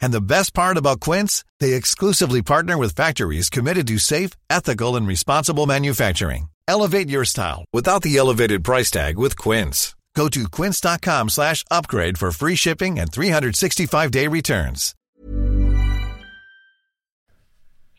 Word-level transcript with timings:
And 0.00 0.12
the 0.12 0.20
best 0.20 0.54
part 0.54 0.76
about 0.76 1.00
Quince, 1.00 1.44
they 1.60 1.74
exclusively 1.74 2.42
partner 2.42 2.76
with 2.76 2.94
factories 2.94 3.50
committed 3.50 3.86
to 3.88 3.98
safe, 3.98 4.30
ethical, 4.50 4.96
and 4.96 5.06
responsible 5.06 5.66
manufacturing. 5.66 6.48
Elevate 6.68 7.08
your 7.08 7.24
style 7.24 7.64
without 7.72 8.02
the 8.02 8.16
elevated 8.16 8.62
price 8.64 8.90
tag 8.90 9.16
with 9.18 9.36
Quince. 9.38 9.94
Go 10.14 10.28
to 10.28 10.42
quince.com/upgrade 10.56 12.16
for 12.18 12.30
free 12.32 12.56
shipping 12.56 12.98
and 13.00 13.10
365-day 13.10 14.28
returns. 14.28 14.94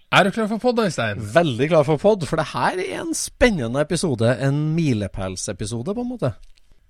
Er 0.08 0.24
du 0.24 0.32
klar 0.32 0.48
for 0.48 0.58
podd, 0.58 0.80
Øystein? 0.80 1.20
Veldig 1.34 1.68
klar 1.68 1.84
for 1.84 2.00
podd, 2.00 2.22
for 2.30 2.40
det 2.40 2.46
her 2.54 2.80
er 2.80 3.02
en 3.02 3.16
spennende 3.16 3.82
episode. 3.82 4.30
En 4.40 4.62
milepælsepisode, 4.76 5.96
på 5.96 6.02
en 6.06 6.10
måte. 6.14 6.32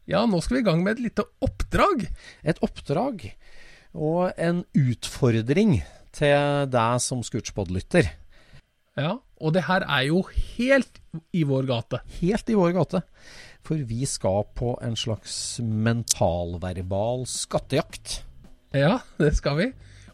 Ja, 0.07 0.21
nå 0.29 0.37
skal 0.41 0.59
vi 0.59 0.61
i 0.61 0.65
gang 0.67 0.83
med 0.83 0.91
et 0.91 1.01
lite 1.07 1.25
oppdrag. 1.41 2.05
Et 2.45 2.59
oppdrag 2.61 3.25
og 3.97 4.37
en 4.37 4.61
utfordring 4.77 5.79
til 6.15 6.69
deg 6.71 7.01
som 7.03 7.23
Scootspod-lytter. 7.25 8.11
Ja, 8.97 9.17
og 9.41 9.53
det 9.53 9.67
her 9.67 9.85
er 9.85 10.07
jo 10.07 10.23
helt 10.57 11.01
i 11.35 11.43
vår 11.45 11.67
gate. 11.69 12.01
Helt 12.21 12.49
i 12.49 12.57
vår 12.57 12.73
gate. 12.77 13.03
For 13.65 13.81
vi 13.89 14.07
skal 14.09 14.47
på 14.57 14.77
en 14.85 14.95
slags 14.97 15.59
mentalverbal 15.61 17.27
skattejakt. 17.29 18.21
Ja, 18.73 18.99
det 19.19 19.35
skal 19.37 19.59
vi. 19.59 19.67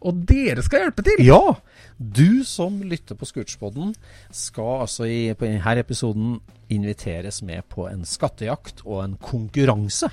Og 0.03 0.25
dere 0.27 0.63
skal 0.65 0.83
hjelpe 0.83 1.05
til. 1.05 1.23
Ja! 1.23 1.55
Du 1.97 2.43
som 2.43 2.81
lytter 2.83 3.15
på 3.15 3.27
Scootspoden, 3.29 3.93
skal 4.33 4.81
altså 4.83 5.07
i, 5.07 5.31
denne 5.39 5.77
episoden 5.79 6.41
inviteres 6.73 7.39
med 7.45 7.63
på 7.71 7.87
en 7.87 8.03
skattejakt 8.07 8.83
og 8.83 9.03
en 9.05 9.15
konkurranse. 9.21 10.09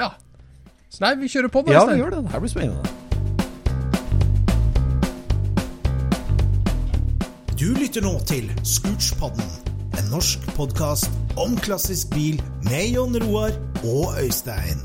Ja. 0.00 0.10
Så 0.90 1.04
nei, 1.04 1.14
vi 1.20 1.30
kjører 1.30 1.52
på 1.52 1.62
da. 1.68 1.76
Ja, 1.76 1.86
vi 1.86 2.00
gjør 2.00 2.16
det. 2.16 2.24
Det 2.26 2.34
her 2.34 2.42
blir 2.42 2.54
spennende. 2.56 2.99
Du 7.60 7.74
lytter 7.76 8.00
nå 8.00 8.14
til 8.24 8.46
Scootspodden, 8.64 9.44
en 10.00 10.06
norsk 10.08 10.46
podkast 10.56 11.12
om 11.36 11.58
klassisk 11.60 12.08
bil 12.14 12.38
med 12.64 12.94
Jon 12.94 13.18
Roar 13.20 13.52
og 13.84 14.14
Øystein. 14.16 14.80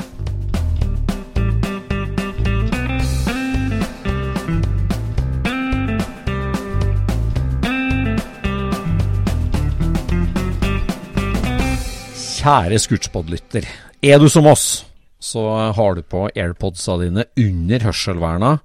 Kjære 12.20 12.84
Scootspod-lytter. 12.84 13.72
Er 14.04 14.20
du 14.20 14.28
som 14.28 14.52
oss, 14.52 14.84
så 15.24 15.48
har 15.80 15.96
du 15.96 16.04
på 16.04 16.28
airpodsa 16.28 17.00
dine 17.00 17.30
under 17.40 17.88
hørselverna 17.88 18.58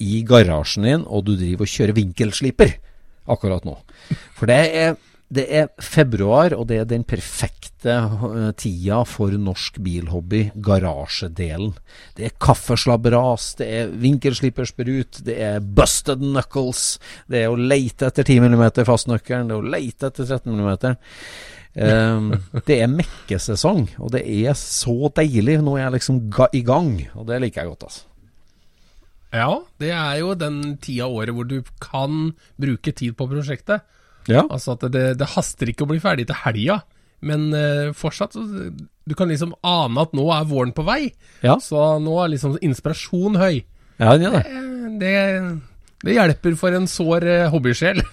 i 0.00 0.24
garasjen 0.24 0.88
din, 0.88 1.04
og 1.04 1.28
du 1.28 1.36
driver 1.36 1.68
og 1.68 1.76
kjører 1.76 2.00
vinkelsliper 2.00 2.78
akkurat 3.30 3.66
nå. 3.68 3.76
For 4.36 4.50
det 4.50 4.58
er, 4.78 4.96
det 5.34 5.44
er 5.60 5.68
februar, 5.84 6.54
og 6.56 6.68
det 6.70 6.80
er 6.82 6.88
den 6.88 7.04
perfekte 7.08 7.94
eh, 7.94 8.48
tida 8.58 9.02
for 9.08 9.34
norsk 9.38 9.78
bilhobby, 9.84 10.48
garasjedelen. 10.64 11.74
Det 12.16 12.28
er 12.28 12.38
kaffeslabberas, 12.42 13.52
det 13.60 13.68
er 13.80 13.92
vinkelslipersprut, 14.06 15.22
det 15.28 15.38
er 15.50 15.60
busted 15.60 16.24
knuckles, 16.24 16.96
det 17.28 17.44
er 17.44 17.52
å 17.52 17.60
leite 17.60 18.08
etter 18.08 18.26
10 18.26 18.48
mm 18.48 18.66
fastnøkkelen, 18.88 19.52
det 19.52 19.58
er 19.58 19.62
å 19.62 19.76
leite 19.76 20.10
etter 20.10 20.28
13 20.28 20.58
mm. 20.58 20.98
Um, 21.78 22.32
det 22.66 22.80
er 22.82 22.90
mekkesesong, 22.90 23.84
og 24.02 24.10
det 24.16 24.24
er 24.26 24.56
så 24.58 25.12
deilig. 25.14 25.60
Nå 25.62 25.76
er 25.76 25.84
jeg 25.84 25.98
liksom 25.98 26.22
i 26.56 26.62
gang, 26.66 26.94
og 27.14 27.28
det 27.28 27.42
liker 27.44 27.62
jeg 27.62 27.74
godt, 27.74 27.90
altså. 27.90 28.07
Ja, 29.34 29.50
det 29.80 29.90
er 29.92 30.20
jo 30.22 30.34
den 30.38 30.78
tida 30.80 31.06
av 31.06 31.16
året 31.20 31.36
hvor 31.36 31.48
du 31.48 31.58
kan 31.82 32.30
bruke 32.60 32.94
tid 32.96 33.16
på 33.18 33.26
prosjektet. 33.28 33.84
Ja. 34.28 34.44
Altså 34.48 34.74
at 34.76 34.86
det, 34.92 35.04
det 35.20 35.32
haster 35.34 35.70
ikke 35.70 35.86
å 35.86 35.90
bli 35.90 36.00
ferdig 36.02 36.28
til 36.28 36.40
helga, 36.42 36.82
men 37.24 37.48
uh, 37.50 37.90
fortsatt 37.98 38.36
så 38.36 38.44
Du 39.08 39.14
kan 39.18 39.30
liksom 39.30 39.54
ane 39.66 40.04
at 40.04 40.12
nå 40.14 40.26
er 40.34 40.48
våren 40.48 40.74
på 40.76 40.84
vei. 40.86 41.10
Ja. 41.42 41.56
Så 41.64 41.80
nå 42.04 42.18
er 42.22 42.34
liksom 42.34 42.58
inspirasjon 42.62 43.40
høy. 43.40 43.64
Ja, 43.98 44.12
den 44.14 44.26
gjør 44.28 44.36
det. 44.36 44.44
Det, 44.48 44.64
Det, 45.00 45.12
det 46.06 46.14
hjelper 46.14 46.54
for 46.54 46.74
en 46.76 46.86
sår 46.86 47.24
eh, 47.26 47.48
hobbysjel. 47.52 48.02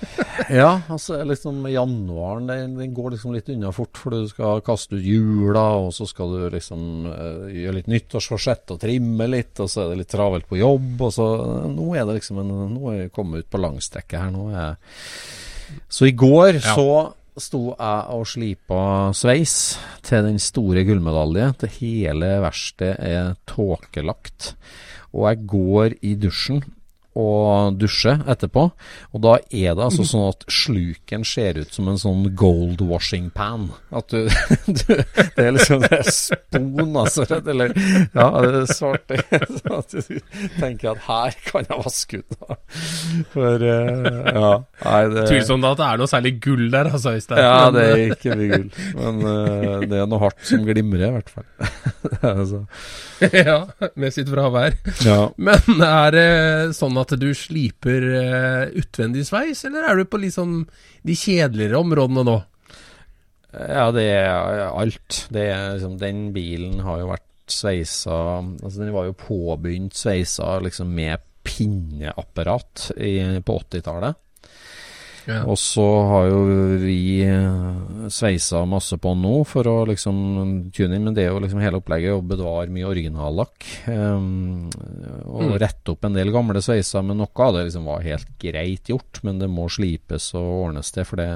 Ja, 0.52 0.82
altså 0.92 1.22
liksom 1.26 1.64
januaren 1.72 2.50
den, 2.50 2.74
den 2.78 2.92
går 2.94 3.14
liksom 3.14 3.32
litt 3.34 3.48
unna 3.50 3.70
fort, 3.74 3.96
for 3.98 4.12
du 4.14 4.28
skal 4.30 4.60
kaste 4.66 4.98
ut 4.98 5.06
jula, 5.06 5.64
og 5.80 5.94
så 5.96 6.06
skal 6.10 6.34
du 6.34 6.42
liksom 6.54 7.08
uh, 7.08 7.46
gjøre 7.50 7.78
litt 7.78 7.88
nyttårsforsett 7.90 8.74
og 8.76 8.82
trimme 8.84 9.30
litt, 9.32 9.56
og 9.64 9.72
så 9.72 9.86
er 9.86 9.94
det 9.94 10.02
litt 10.04 10.12
travelt 10.12 10.50
på 10.50 10.60
jobb, 10.60 10.92
og 11.08 11.14
så 11.16 11.30
Nå 11.72 11.88
er 11.96 12.04
det 12.06 12.18
liksom 12.20 12.44
en, 12.44 12.54
Nå 12.76 12.92
er 12.92 13.00
jeg 13.06 13.14
kommet 13.16 13.46
ut 13.46 13.50
på 13.56 13.64
langstrekket 13.64 14.26
her. 14.26 14.36
Nå 14.36 14.50
er 14.52 14.60
jeg 14.60 15.82
Så 15.88 16.12
i 16.12 16.16
går 16.20 16.60
Ja. 16.60 16.76
så 16.76 16.90
sto 17.48 17.64
jeg 17.72 18.16
og 18.16 18.28
slipa 18.30 18.84
sveis 19.16 19.56
til 20.06 20.28
den 20.28 20.38
store 20.40 20.86
gullmedalje. 20.88 21.50
Det 21.64 21.72
hele 21.80 22.36
verkstedet 22.44 23.00
er 23.00 23.36
tåkelagt. 23.50 24.54
Og 25.16 25.30
jeg 25.32 25.46
går 25.48 25.98
i 26.04 26.16
dusjen 26.20 26.64
og 27.16 27.78
dusje 27.80 28.18
etterpå. 28.28 28.66
Og 29.16 29.22
da 29.24 29.38
er 29.48 29.76
det 29.78 29.86
altså 29.86 30.04
sånn 30.08 30.28
at 30.34 30.44
sluken 30.52 31.24
ser 31.28 31.62
ut 31.62 31.72
som 31.74 31.88
en 31.88 32.00
sånn 32.00 32.26
gold 32.36 32.84
washing 32.84 33.30
pan. 33.36 33.70
At 33.96 34.12
du, 34.12 34.28
du 34.68 34.84
Det 34.92 35.46
er 35.46 35.54
liksom 35.56 35.86
det 35.86 35.92
er 36.02 36.10
spon, 36.12 36.92
altså. 37.00 37.26
Eller 37.40 37.72
ja, 38.16 38.28
det 38.44 38.62
er 38.66 38.70
svart. 38.72 39.16
Sånn 39.56 39.78
at 39.78 39.94
du 39.96 40.18
tenker 40.60 40.92
at 40.96 41.04
her 41.06 41.36
kan 41.48 41.68
jeg 41.70 41.82
vaske 41.86 42.20
ut. 42.22 42.38
Da. 42.42 42.58
For 43.34 43.64
eh, 43.64 44.10
ja. 44.36 44.52
Nei, 44.84 45.02
det 45.14 45.26
Tvilsomt 45.30 45.68
at 45.70 45.80
det 45.80 45.88
er 45.88 46.02
noe 46.02 46.12
særlig 46.12 46.34
gull 46.44 46.66
der, 46.74 46.90
altså, 46.92 47.16
Øystein. 47.16 47.42
ja, 47.46 47.70
det 47.76 47.86
er 47.86 47.96
eh, 47.96 48.16
ikke 48.16 48.38
mye 48.40 48.50
gull. 48.52 48.68
Men 49.00 49.22
eh, 49.32 49.88
det 49.92 50.02
er 50.02 50.10
noe 50.12 50.24
hardt 50.26 50.44
som 50.50 50.66
glimrer, 50.68 51.08
i 51.08 51.14
hvert 51.20 51.34
fall. 51.36 51.50
Altså. 52.26 52.64
ja, 53.34 53.58
med 54.00 54.14
sitt 54.14 54.30
fravær. 54.32 54.76
Ja. 55.06 55.30
Men 55.38 55.82
er 55.86 56.16
det 56.16 56.26
sånn 56.78 56.98
at 57.02 57.05
du 57.14 57.30
sliper 57.38 58.08
eh, 58.18 58.74
utvendig 58.82 59.28
sveis, 59.28 59.64
eller 59.68 59.86
er 59.86 60.00
du 60.00 60.10
på 60.10 60.22
liksom 60.24 60.58
de 61.06 61.16
kjedeligere 61.18 61.80
områdene 61.80 62.26
nå? 62.26 62.40
Ja, 63.56 63.88
det 63.96 64.04
er 64.12 64.66
alt. 64.68 65.22
Det 65.32 65.46
er 65.52 65.76
liksom, 65.76 65.96
den 66.02 66.26
bilen 66.36 66.82
har 66.84 67.00
jo 67.00 67.12
vært 67.14 67.24
sveisa 67.46 68.16
Altså, 68.42 68.80
den 68.82 68.90
var 68.96 69.06
jo 69.06 69.18
påbegynt 69.20 69.94
sveisa 69.94 70.58
liksom 70.66 70.90
med 70.98 71.22
pinneapparat 71.46 72.90
i, 72.98 73.20
på 73.46 73.58
80-tallet. 73.62 74.18
Ja. 75.28 75.42
Og 75.50 75.58
så 75.58 75.84
har 76.10 76.28
jo 76.30 76.40
vi 76.82 77.24
eh, 77.26 78.08
sveisa 78.14 78.62
masse 78.70 78.98
på 79.02 79.14
nå 79.18 79.40
for 79.50 79.66
å 79.70 79.76
liksom 79.90 80.20
tune 80.76 80.96
inn, 81.00 81.04
men 81.08 81.16
det 81.18 81.26
er 81.26 81.32
jo 81.34 81.40
liksom 81.42 81.62
hele 81.64 81.80
opplegget 81.82 82.14
å 82.14 82.22
bevare 82.26 82.70
mye 82.74 82.86
originallakk. 82.92 83.66
Um, 83.90 84.70
og 85.26 85.42
Mm. 85.46 85.58
rette 85.62 85.92
opp 85.92 86.06
en 86.06 86.14
del 86.14 86.32
gamle 86.32 86.62
sveiser, 86.62 87.04
men 87.04 87.18
noe 87.18 87.46
av 87.46 87.54
det 87.56 87.66
liksom 87.68 87.86
var 87.90 88.02
helt 88.06 88.28
greit 88.40 88.90
gjort. 88.90 89.20
Men 89.24 89.40
det 89.40 89.50
må 89.50 89.66
slipes 89.70 90.34
og 90.38 90.68
ordnes 90.70 90.92
til, 90.92 91.04
for 91.06 91.18
det 91.18 91.30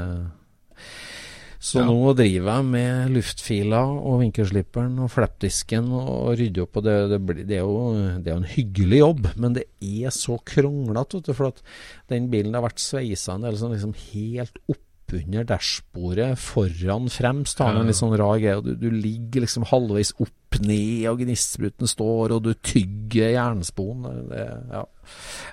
Så 1.60 1.82
Ja. 1.82 1.86
nå 1.90 2.14
driver 2.16 2.54
jeg 2.56 2.66
med 2.72 3.10
luftfiler 3.12 3.90
og 4.00 4.22
vinkelslipperen 4.22 4.94
og 5.04 5.10
flappdisken 5.12 5.90
og 5.92 6.38
rydder 6.40 6.64
opp. 6.64 6.78
og 6.80 6.84
det, 6.86 6.94
det, 7.12 7.20
blir, 7.26 7.42
det, 7.46 7.58
er 7.58 7.66
jo, 7.68 7.80
det 8.24 8.28
er 8.32 8.36
jo 8.38 8.44
en 8.44 8.54
hyggelig 8.54 9.00
jobb, 9.02 9.28
men 9.36 9.54
det 9.58 9.66
er 9.84 10.10
så 10.16 10.38
kronglete. 10.48 11.34
For 11.36 11.48
at 11.52 11.60
den 12.08 12.30
bilen 12.32 12.54
har 12.56 12.64
vært 12.64 12.80
sveisa 12.80 13.36
en 13.36 13.44
del 13.44 13.58
sånn 13.60 13.74
liksom 13.76 13.92
helt 14.14 14.56
oppunder 14.72 15.44
dashbordet, 15.50 16.38
foran 16.40 17.10
fremst. 17.12 17.60
Har 17.60 17.76
en 17.76 17.88
litt 17.92 18.00
sånn 18.00 18.16
rar 18.16 18.40
greie. 18.40 18.62
Du, 18.64 18.76
du 18.80 18.88
ligger 18.96 19.44
liksom 19.44 19.68
halvveis 19.68 20.14
opp 20.22 20.62
ned, 20.64 21.04
og 21.12 21.20
gnistspruten 21.26 21.88
står, 21.92 22.38
og 22.38 22.44
du 22.48 22.54
tygger 22.56 23.34
jernspon. 23.36 24.08
Det, 24.32 24.48
ja. 24.72 24.86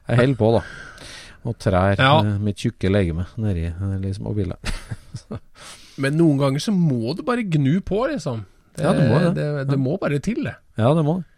Jeg 0.07 0.23
holder 0.23 0.39
på, 0.39 0.53
da. 0.61 0.63
Og 1.47 1.59
trær 1.63 1.99
Ja. 1.99 2.15
eh, 2.23 2.39
mitt 2.43 2.63
tjukke 2.63 2.91
legeme 2.95 3.27
nedi 3.43 3.73
liksom, 4.07 4.27
og 4.31 4.39
bilen. 4.39 4.57
Men 6.03 6.17
noen 6.19 6.39
ganger 6.41 6.61
så 6.63 6.73
må 6.77 7.15
du 7.17 7.23
bare 7.27 7.45
gnu 7.47 7.79
på, 7.87 8.03
liksom. 8.13 8.45
Det, 8.77 8.85
Ja, 8.85 8.93
det 8.93 9.07
må 9.09 9.19
det. 9.23 9.31
det, 9.39 9.47
det 9.71 9.79
må 9.81 9.97
bare 10.01 10.19
til, 10.21 10.43
det. 10.45 10.57
Ja, 10.77 10.91
det 10.97 11.05
må 11.07 11.19
det. 11.23 11.31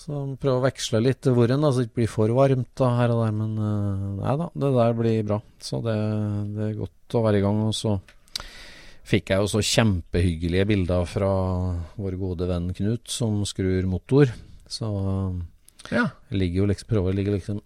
Så 0.00 0.20
prøve 0.40 0.60
å 0.60 0.64
veksle 0.64 1.00
litt 1.02 1.26
hvor 1.28 1.50
en, 1.52 1.64
så 1.66 1.82
det 1.82 1.88
ikke 1.90 1.98
blir 2.00 2.08
for 2.12 2.32
varmt 2.32 2.70
da, 2.78 2.92
her 3.00 3.12
og 3.12 3.24
der. 3.24 3.34
Men 3.36 3.56
eh, 3.58 4.04
nei 4.22 4.36
da, 4.40 4.46
det 4.62 4.70
der 4.78 4.94
blir 4.96 5.26
bra. 5.28 5.40
Så 5.60 5.80
det, 5.84 5.96
det 6.54 6.68
er 6.70 6.78
godt 6.78 7.16
å 7.18 7.24
være 7.26 7.40
i 7.40 7.44
gang. 7.44 7.58
Og 7.66 7.74
så 7.76 7.96
fikk 9.10 9.32
jeg 9.34 9.42
jo 9.42 9.50
så 9.50 9.60
kjempehyggelige 9.66 10.68
bilder 10.70 11.08
fra 11.10 11.30
vår 11.98 12.16
gode 12.20 12.46
venn 12.48 12.70
Knut, 12.78 13.10
som 13.10 13.42
skrur 13.48 13.88
motor. 13.90 14.30
Så 14.70 14.86
Ja. 15.90 16.06
jeg 16.30 16.38
ligger 16.38 16.62
jo 16.62 16.70
liksom, 16.70 16.88
prøver 16.94 17.10
å 17.12 17.16
ligge 17.18 17.34
liksom 17.34 17.60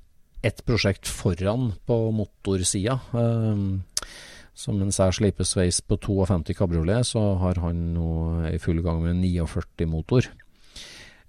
ett 0.44 0.64
prosjekt 0.64 1.06
foran 1.08 1.74
på 1.86 1.96
motorsida. 2.16 2.98
Um, 3.12 3.82
så 4.54 4.72
mens 4.74 5.00
jeg 5.02 5.16
sliper 5.18 5.46
sveis 5.48 5.80
på 5.82 5.98
52 5.98 6.54
kabriolet, 6.56 7.06
så 7.08 7.22
har 7.42 7.58
han 7.64 7.80
nå 7.96 8.08
i 8.52 8.58
full 8.62 8.80
gang 8.84 9.02
med 9.02 9.18
49-motor. 9.18 10.30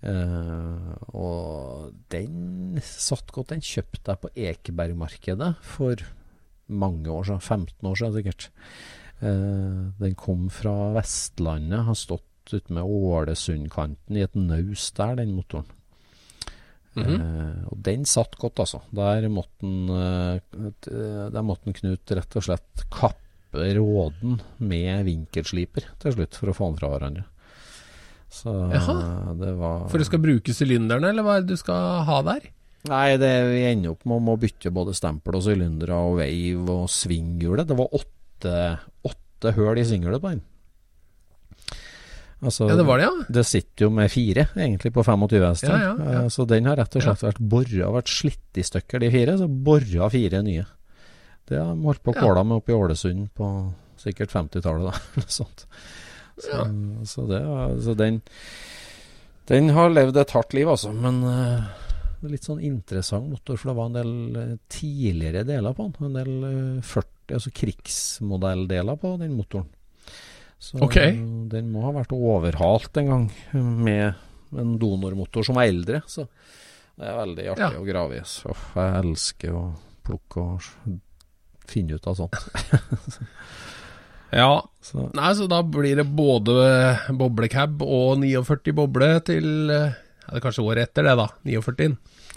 Uh, 0.06 0.94
og 1.18 1.96
den 2.14 2.78
satt 2.86 3.32
godt. 3.34 3.56
Den 3.56 3.64
kjøpte 3.66 4.14
jeg 4.14 4.22
på 4.22 4.32
Ekebergmarkedet 4.38 5.56
for 5.66 6.04
mange 6.70 7.10
år 7.10 7.26
siden. 7.26 7.42
15 7.42 7.90
år 7.90 7.98
siden 7.98 8.16
sikkert. 8.20 8.48
Uh, 9.24 9.90
den 9.98 10.14
kom 10.20 10.46
fra 10.54 10.94
Vestlandet. 11.00 11.88
Har 11.88 11.98
stått 11.98 12.54
ute 12.54 12.76
med 12.78 12.86
Ålesundkanten 12.86 14.20
i 14.20 14.26
et 14.28 14.38
naust 14.38 14.94
der, 15.00 15.18
den 15.18 15.34
motoren. 15.34 15.72
Eh, 17.04 17.68
og 17.70 17.78
den 17.84 18.06
satt 18.08 18.38
godt, 18.40 18.62
altså. 18.64 18.82
Der 18.96 19.28
måtte 19.32 19.68
en, 19.68 19.92
uh, 19.92 21.30
der 21.34 21.46
måtte 21.46 21.70
en 21.70 21.78
Knut 21.78 22.16
rett 22.16 22.40
og 22.40 22.46
slett 22.48 22.86
kappe 22.94 23.22
råden 23.76 24.40
med 24.64 25.06
vinkelsliper 25.08 25.90
til 26.02 26.16
slutt, 26.16 26.38
for 26.40 26.52
å 26.52 26.56
få 26.56 26.70
den 26.72 26.80
fra 26.80 26.92
hverandre. 26.92 27.26
Så 28.36 28.52
Jaha. 28.74 28.96
det 29.40 29.54
var 29.56 29.86
For 29.92 30.02
du 30.02 30.08
skal 30.08 30.24
bruke 30.24 30.56
sylinderne, 30.56 31.12
eller 31.12 31.24
hva 31.24 31.38
er 31.38 31.46
det 31.46 31.56
du 31.56 31.62
skal 31.62 32.04
ha 32.08 32.20
der? 32.28 32.50
Nei, 32.90 33.16
det, 33.18 33.32
vi 33.50 33.62
ender 33.66 33.96
opp 33.96 34.04
med 34.06 34.34
å 34.34 34.40
bytte 34.40 34.74
både 34.74 34.94
stempel 34.98 35.40
og 35.40 35.46
sylindere 35.46 35.98
og 36.06 36.20
veiv 36.20 36.68
og 36.70 36.84
svinghjulet. 36.92 37.70
Det 37.70 37.78
var 37.80 37.96
åtte, 37.98 38.58
åtte 39.08 39.56
høl 39.56 39.82
i 39.82 39.88
svinghjulet 39.88 40.22
på 40.22 40.34
den. 40.36 40.44
Altså, 42.46 42.68
Ja, 42.70 42.76
det 42.80 42.86
var 42.88 43.02
det, 43.02 43.08
ja. 43.10 43.26
det 43.40 43.44
sitter 43.50 43.88
jo 43.88 43.90
med 43.98 44.12
fire, 44.14 44.48
egentlig, 44.56 44.92
på 44.96 45.04
25 45.04 45.44
hester. 45.50 45.72
Ja, 45.74 45.80
ja, 45.82 45.94
ja. 46.14 46.22
Eh, 46.24 46.28
Så 46.34 46.46
den 46.50 46.66
har 46.70 46.78
rett 46.80 46.96
og 46.96 47.04
slett 47.06 47.24
vært 47.26 47.42
bora, 47.42 47.92
vært 47.98 48.12
slitt 48.14 48.60
i 48.62 48.66
stykker, 48.66 49.02
de 49.04 49.12
fire. 49.14 49.38
Så 49.42 49.48
bora 49.50 50.10
fire 50.14 50.42
nye. 50.46 50.66
Det 51.46 51.60
har 51.62 51.74
de 51.76 51.86
holdt 51.86 52.02
på 52.06 52.14
å 52.14 52.20
kåla 52.20 52.44
med 52.46 52.58
oppe 52.62 52.74
i 52.74 52.78
Ålesund 52.78 53.28
på 53.38 53.50
sikkert 54.02 54.32
50-tallet, 54.34 54.92
da. 54.92 55.02
Eller 55.18 55.32
sånt. 55.34 55.66
Så, 56.36 56.62
så, 57.08 57.24
det, 57.30 57.40
så 57.86 57.94
den 57.96 58.18
Den 59.48 59.70
har 59.72 59.90
levd 59.94 60.18
et 60.20 60.32
hardt 60.36 60.54
liv, 60.58 60.68
altså. 60.68 60.92
Men 60.92 61.22
eh, 61.30 61.68
litt 62.26 62.44
sånn 62.48 62.64
interessant 62.66 63.30
motor, 63.30 63.60
for 63.62 63.70
det 63.72 63.76
var 63.78 63.92
en 63.92 63.98
del 64.00 64.40
eh, 64.42 64.56
tidligere 64.74 65.46
deler 65.48 65.76
på 65.78 65.86
den. 65.86 66.10
En 66.10 66.18
del 66.18 66.48
eh, 66.50 66.82
40, 66.84 67.12
altså 67.38 67.54
krigsmodelldeler 67.62 68.98
på 69.02 69.14
den 69.22 69.36
motoren. 69.38 69.70
Så 70.60 70.80
Ok. 70.82 70.96
den 71.52 71.72
må 71.72 71.82
ha 71.86 71.92
vært 71.92 72.14
overhalt 72.16 72.98
en 72.98 73.10
gang 73.12 73.26
med 73.54 74.14
en 74.56 74.78
donormotor 74.80 75.44
som 75.46 75.56
var 75.60 75.68
eldre. 75.68 76.02
Så 76.08 76.28
det 76.98 77.06
er 77.10 77.18
veldig 77.20 77.48
artig 77.54 77.60
Ja. 77.60 77.72
å 77.80 77.86
grave 77.86 78.18
i. 78.18 78.24
Så 78.24 78.56
jeg 78.76 79.04
elsker 79.04 79.52
å 79.54 79.66
plukke 80.06 80.38
og 80.38 81.00
finne 81.68 81.96
ut 82.00 82.08
av 82.08 82.16
sånt. 82.16 82.34
Ja, 84.36 84.66
Så 84.84 85.06
Nei, 85.16 85.30
så 85.38 85.46
da 85.48 85.62
blir 85.64 85.96
det 85.96 86.08
både 86.12 86.56
boblecab 87.16 87.82
og 87.86 88.18
49 88.20 88.74
boble 88.76 89.08
til 89.24 89.46
ja, 89.70 89.94
det 90.28 90.40
er 90.40 90.44
kanskje 90.44 90.66
året 90.66 90.90
etter 90.90 91.06
det, 91.08 91.14
da. 91.20 91.28
49. 91.46 91.96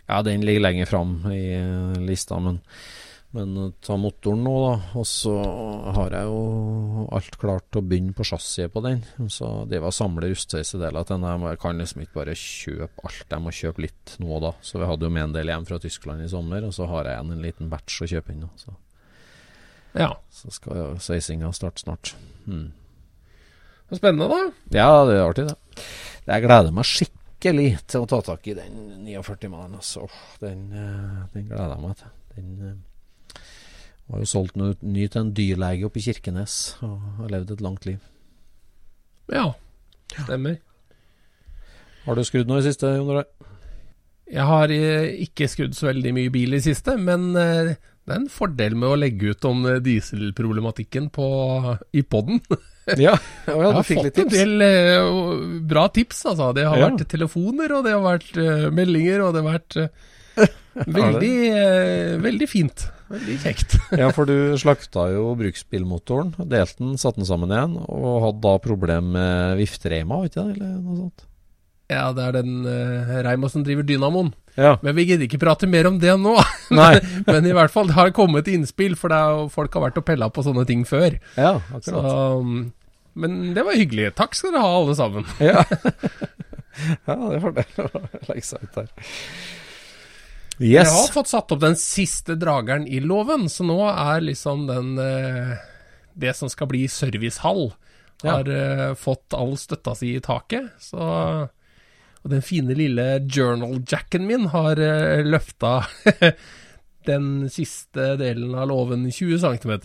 Ja, 0.09 0.21
den 0.23 0.45
ligger 0.47 0.61
lenger 0.67 0.87
fram 0.87 1.15
i 1.33 1.41
lista, 2.05 2.39
men, 2.45 2.61
men 3.37 3.75
ta 3.85 3.97
motoren 4.01 4.41
nå, 4.47 4.53
da. 4.65 4.75
Og 4.97 5.05
så 5.07 5.35
har 5.99 6.15
jeg 6.17 6.29
jo 6.31 7.05
alt 7.13 7.37
klart 7.41 7.67
til 7.69 7.83
å 7.83 7.87
begynne 7.91 8.15
på 8.17 8.25
chassiset 8.25 8.73
på 8.73 8.81
den. 8.87 9.03
Så 9.31 9.51
det 9.69 9.83
var 9.85 9.93
å 9.93 9.97
samle 9.99 10.31
rustsveisedeler 10.31 11.05
til 11.09 11.21
den. 11.21 11.45
Jeg 11.51 11.61
kan 11.61 11.79
liksom 11.83 12.03
ikke 12.07 12.17
bare 12.23 12.37
kjøpe 12.41 13.05
alt. 13.05 13.27
Jeg 13.29 13.45
må 13.45 13.53
kjøpe 13.53 13.85
litt 13.85 14.15
nå 14.25 14.33
og 14.39 14.43
da. 14.47 14.53
Så 14.65 14.81
vi 14.81 14.89
hadde 14.89 15.05
jo 15.09 15.13
med 15.13 15.27
en 15.29 15.37
del 15.37 15.53
hjem 15.53 15.69
fra 15.69 15.81
Tyskland 15.85 16.25
i 16.25 16.31
sommer, 16.33 16.65
og 16.65 16.73
så 16.77 16.89
har 16.89 17.05
jeg 17.11 17.19
igjen 17.19 17.37
en 17.37 17.45
liten 17.45 17.69
batch 17.73 18.01
å 18.07 18.11
kjøpe 18.15 18.33
inn 18.35 18.45
nå. 18.47 18.51
Så, 18.57 18.75
Ja. 19.99 20.11
så 20.33 20.51
skal 20.55 20.77
jo 20.77 20.89
sveisinga 21.03 21.53
starte 21.57 21.85
snart. 21.85 22.15
Hmm. 22.47 22.73
Spennende, 23.93 24.29
da. 24.29 24.41
Ja, 24.77 24.91
det 25.09 25.17
er 25.17 25.25
artig, 25.29 25.47
det. 25.49 25.85
Jeg 26.29 26.45
gleder 26.45 26.75
meg 26.77 26.85
skikkelig 26.85 27.71
til 27.89 28.05
å 28.05 28.09
ta 28.09 28.19
tak 28.25 28.47
i 28.49 28.55
den 28.57 28.75
49-mannen. 29.07 29.79
Altså. 29.81 30.09
Den, 30.43 30.67
eh, 30.73 31.23
den 31.33 31.49
gleder 31.49 31.73
jeg 31.77 31.85
meg 31.87 31.97
til. 31.97 32.11
Den 32.37 32.51
eh, 32.69 32.75
var 34.09 34.23
jo 34.23 34.29
solgt 34.31 34.57
ny 34.57 35.07
til 35.07 35.21
en 35.21 35.33
dyrlege 35.37 35.85
oppe 35.89 36.01
i 36.01 36.05
Kirkenes 36.07 36.55
og 36.87 36.97
har 37.21 37.33
levd 37.35 37.53
et 37.57 37.65
langt 37.65 37.85
liv. 37.89 37.99
Ja. 39.33 39.51
Stemmer. 40.15 40.57
Har 42.07 42.17
du 42.17 42.25
skrudd 42.25 42.49
noe 42.49 42.63
i 42.63 42.65
siste, 42.65 42.89
Jon 42.97 43.11
Roar? 43.13 43.27
Jeg 44.29 44.45
har 44.49 44.73
eh, 44.73 45.11
ikke 45.25 45.49
skrudd 45.49 45.77
så 45.77 45.89
veldig 45.91 46.13
mye 46.17 46.33
bil 46.33 46.57
i 46.57 46.63
siste, 46.65 46.97
men 47.01 47.31
eh, 47.37 47.75
det 48.09 48.15
er 48.15 48.23
en 48.23 48.31
fordel 48.33 48.77
med 48.81 48.89
å 48.89 48.97
legge 49.01 49.35
ut 49.35 49.45
om 49.49 49.63
eh, 49.69 49.79
dieselproblematikken 49.85 51.11
på, 51.13 51.29
i 51.97 52.05
poden. 52.05 52.41
Ja, 52.89 53.19
ja, 53.45 53.53
Jeg 53.53 53.73
har 53.77 53.85
fått 53.85 54.07
litt 54.07 54.19
en 54.23 54.31
del 54.33 54.63
uh, 54.65 55.41
bra 55.69 55.83
tips, 55.93 56.23
altså. 56.31 56.47
Det 56.57 56.63
har 56.65 56.79
Ja. 56.81 56.87
vært 56.87 57.03
telefoner, 57.13 57.75
og 57.77 57.83
det 57.85 57.93
har 57.93 58.01
vært 58.01 58.31
uh, 58.41 58.71
meldinger, 58.73 59.27
og 59.27 59.35
det 59.37 59.43
har 59.43 59.59
vært 59.59 59.77
uh, 60.41 60.47
veldig, 60.97 61.35
veldig 62.25 62.49
fint. 62.49 62.87
Veldig 63.09 63.39
kjekt. 63.45 63.79
Ja, 64.01 64.11
for 64.15 64.29
du 64.29 64.53
slakta 64.61 65.09
jo 65.15 65.31
bruksbilmotoren, 65.39 66.35
delte 66.51 66.83
den, 66.83 66.99
satte 67.01 67.23
den 67.23 67.29
sammen 67.29 67.53
igjen, 67.55 67.79
og 67.89 68.21
hadde 68.27 68.45
da 68.45 68.55
problem 68.63 69.13
med 69.17 69.57
viftereima, 69.61 70.21
vet 70.27 70.37
du 70.37 70.43
det, 70.43 70.59
eller 70.59 70.77
noe 70.77 71.01
sånt? 71.07 71.25
Ja, 71.89 72.11
det 72.13 72.21
er 72.21 72.35
den 72.37 72.67
uh, 72.69 73.15
Reima 73.25 73.49
som 73.49 73.63
driver 73.65 73.87
Dynamoen. 73.89 74.35
Ja. 74.61 74.75
Men 74.85 74.93
vi 74.99 75.07
gidder 75.09 75.25
ikke 75.25 75.41
prate 75.41 75.69
mer 75.71 75.87
om 75.89 75.97
det 76.03 76.13
nå. 76.21 76.35
men, 76.77 77.07
Men 77.25 77.47
i 77.49 77.55
hvert 77.57 77.73
fall, 77.73 77.89
det 77.89 77.97
har 77.97 78.13
kommet 78.13 78.51
innspill, 78.53 78.97
for 78.99 79.09
det 79.13 79.17
er 79.17 79.39
jo, 79.39 79.47
folk 79.53 79.73
har 79.79 79.87
vært 79.87 80.01
og 80.03 80.05
pella 80.05 80.29
på 80.29 80.45
sånne 80.45 80.67
ting 80.69 80.85
før. 80.89 81.17
Ja, 81.39 81.55
Så, 81.79 81.95
akkurat. 81.97 82.43
um, 82.45 82.59
men 83.19 83.39
det 83.57 83.65
var 83.65 83.79
hyggelig. 83.79 84.13
Takk 84.19 84.37
skal 84.37 84.53
dere 84.53 84.67
ha, 84.67 84.75
alle 84.83 84.99
sammen. 84.99 85.25
Ja, 85.41 85.65
ja 87.09 87.17
det 87.33 87.41
var 87.47 87.57
det 87.57 87.67
å 87.83 87.89
legge 88.29 88.45
seg 88.47 88.69
ut 88.69 88.77
der. 88.77 88.93
Jeg 90.59 90.91
har 90.91 91.13
fått 91.15 91.31
satt 91.31 91.53
opp 91.55 91.61
den 91.63 91.77
siste 91.79 92.35
drageren 92.39 92.87
i 92.91 92.99
låven, 93.01 93.47
så 93.53 93.67
nå 93.67 93.79
er 93.93 94.25
liksom 94.27 94.67
den 94.67 94.97
eh, 94.99 95.53
Det 96.19 96.35
som 96.35 96.51
skal 96.51 96.67
bli 96.71 96.89
servicehall, 96.91 97.71
har 98.25 98.49
ja. 98.51 98.95
fått 98.99 99.35
all 99.39 99.55
støtta 99.55 99.95
si 99.95 100.17
i 100.17 100.23
taket. 100.23 100.73
Så 100.83 100.99
Og 100.99 102.33
den 102.33 102.43
fine 102.43 102.75
lille 102.75 103.21
journal-jacken 103.23 104.27
min 104.27 104.49
har 104.51 104.81
uh, 104.83 105.23
løfta 105.23 105.87
den 107.07 107.47
siste 107.47 108.17
delen 108.19 108.57
av 108.59 108.67
låven 108.73 109.07
20 109.07 109.39
cm 109.39 109.77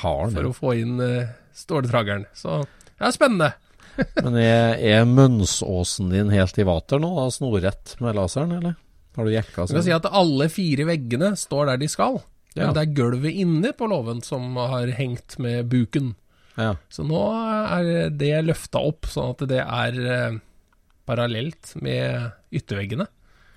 for 0.00 0.48
å 0.48 0.54
få 0.56 0.72
inn 0.80 0.96
uh, 0.96 1.28
ståldrageren. 1.52 2.24
Så 2.32 2.62
det 2.96 3.04
er 3.04 3.12
spennende. 3.12 3.52
Men 4.24 4.40
er, 4.40 4.80
er 4.80 5.04
mønsåsen 5.08 6.08
din 6.12 6.32
helt 6.32 6.56
i 6.56 6.64
vater 6.64 7.00
nå, 7.04 7.12
snorrett 7.36 7.98
med 8.00 8.16
laseren, 8.16 8.56
eller? 8.56 8.80
Har 9.16 9.24
du 9.26 9.32
jekka 9.32 9.66
sånn? 9.66 9.82
si 9.84 9.94
at 9.94 10.06
alle 10.10 10.48
fire 10.52 10.86
veggene 10.88 11.32
står 11.40 11.72
der 11.72 11.82
de 11.82 11.88
skal. 11.90 12.20
Ja. 12.56 12.66
Men 12.68 12.76
det 12.76 12.82
er 12.86 12.94
gulvet 12.96 13.36
inne 13.36 13.72
på 13.76 13.88
låven 13.90 14.22
som 14.24 14.56
har 14.56 14.88
hengt 14.96 15.38
med 15.42 15.68
buken. 15.72 16.14
Ja. 16.56 16.74
Så 16.88 17.04
nå 17.04 17.20
er 17.68 18.08
det 18.16 18.32
løfta 18.46 18.80
opp, 18.80 19.08
sånn 19.12 19.34
at 19.34 19.44
det 19.50 19.60
er 19.60 19.98
eh, 20.00 20.38
parallelt 21.08 21.74
med 21.84 22.32
ytterveggene. 22.56 23.08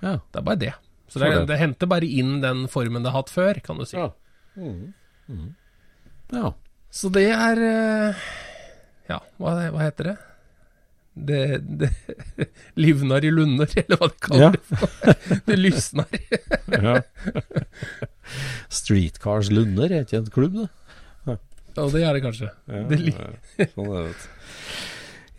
ja. 0.03 0.17
Det 0.31 0.41
er 0.41 0.47
bare 0.47 0.63
det. 0.63 0.73
Så 1.09 1.19
det, 1.23 1.31
det 1.49 1.57
henter 1.57 1.89
bare 1.89 2.05
inn 2.05 2.35
den 2.43 2.67
formen 2.69 3.01
det 3.01 3.09
har 3.09 3.23
hatt 3.23 3.31
før, 3.33 3.57
kan 3.65 3.79
du 3.79 3.85
si. 3.87 3.97
Ja. 3.97 4.11
Mm. 4.59 4.91
Mm. 5.29 5.47
ja. 6.35 6.51
Så 6.91 7.09
det 7.13 7.29
er 7.31 7.61
eh, 7.65 8.27
Ja, 9.09 9.19
hva, 9.41 9.55
hva 9.73 9.81
heter 9.87 10.11
det? 10.11 10.17
Det, 11.25 11.39
det 11.79 11.89
livnar 12.83 13.25
i 13.25 13.31
lunder, 13.33 13.71
eller 13.83 13.99
hva 13.99 14.09
de 14.11 14.19
kaller 14.23 14.45
Ja. 14.45 14.51
det. 14.55 15.41
Det 15.49 15.57
lysnar. 15.59 16.07
Ja. 16.69 16.99
Streetcars 18.69 19.49
Lunder 19.51 19.89
er 19.91 20.05
ikke 20.05 20.19
en 20.21 20.29
klubb, 20.33 20.59
det? 20.61 20.69
Ja, 21.79 21.85
det 21.93 22.01
er 22.05 22.13
det 22.17 22.21
kanskje. 22.25 22.49
Det 22.89 22.99
Sånn 23.73 23.89
er 23.95 24.09
det. 24.09 24.29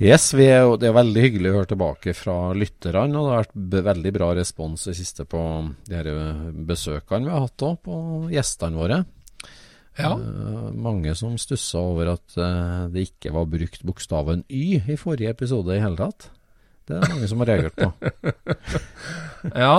Yes, 0.01 0.31
er 0.33 0.65
det 0.81 0.89
er 0.89 0.95
veldig 0.97 1.23
hyggelig 1.27 1.51
å 1.51 1.57
høre 1.59 1.69
tilbake 1.75 2.15
fra 2.17 2.35
lytterne. 2.57 3.13
Og 3.21 3.27
det 3.27 3.33
har 3.35 3.43
vært 3.45 3.85
veldig 3.91 4.13
bra 4.17 4.31
respons 4.39 4.87
i 4.89 4.95
siste 4.97 5.27
på 5.29 5.41
de 5.91 5.99
eh, 6.01 6.47
besøkene 6.71 7.27
vi 7.29 7.35
har 7.35 7.45
hatt 7.45 7.65
òg, 7.67 7.77
på 7.85 7.99
gjestene 8.33 8.81
våre. 8.81 9.03
Ja. 9.99 10.13
Uh, 10.15 10.71
mange 10.77 11.15
som 11.19 11.39
stussa 11.41 11.81
over 11.83 12.13
at 12.15 12.37
uh, 12.39 12.87
det 12.93 13.09
ikke 13.09 13.33
var 13.35 13.49
brukt 13.51 13.83
bokstaven 13.87 14.45
Y 14.49 14.79
i 14.79 14.99
forrige 15.01 15.33
episode 15.35 15.75
i 15.75 15.83
hele 15.83 15.99
tatt. 15.99 16.31
Det 16.89 16.99
er 16.99 17.11
mange 17.13 17.31
som 17.31 17.43
har 17.43 17.51
reagert 17.53 17.77
på. 17.79 17.91
ja. 19.65 19.75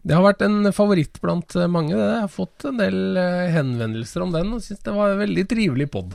Det 0.00 0.16
har 0.16 0.24
vært 0.24 0.42
en 0.46 0.70
favoritt 0.72 1.18
blant 1.20 1.56
eh, 1.58 1.68
mange. 1.68 1.92
Det. 1.92 2.06
Jeg 2.06 2.22
har 2.22 2.30
fått 2.32 2.64
en 2.70 2.78
del 2.80 3.18
henvendelser 3.52 4.24
om 4.24 4.30
den, 4.32 4.54
og 4.56 4.62
syns 4.64 4.80
det 4.86 4.94
var 4.96 5.12
en 5.12 5.20
veldig 5.20 5.44
trivelig 5.50 5.88
pod. 5.92 6.14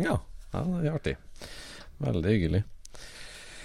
Ja, 0.00 0.14
ja 0.54 0.62
det 0.68 0.78
er 0.78 0.94
artig. 0.94 1.14
Veldig 2.06 2.32
hyggelig. 2.36 2.62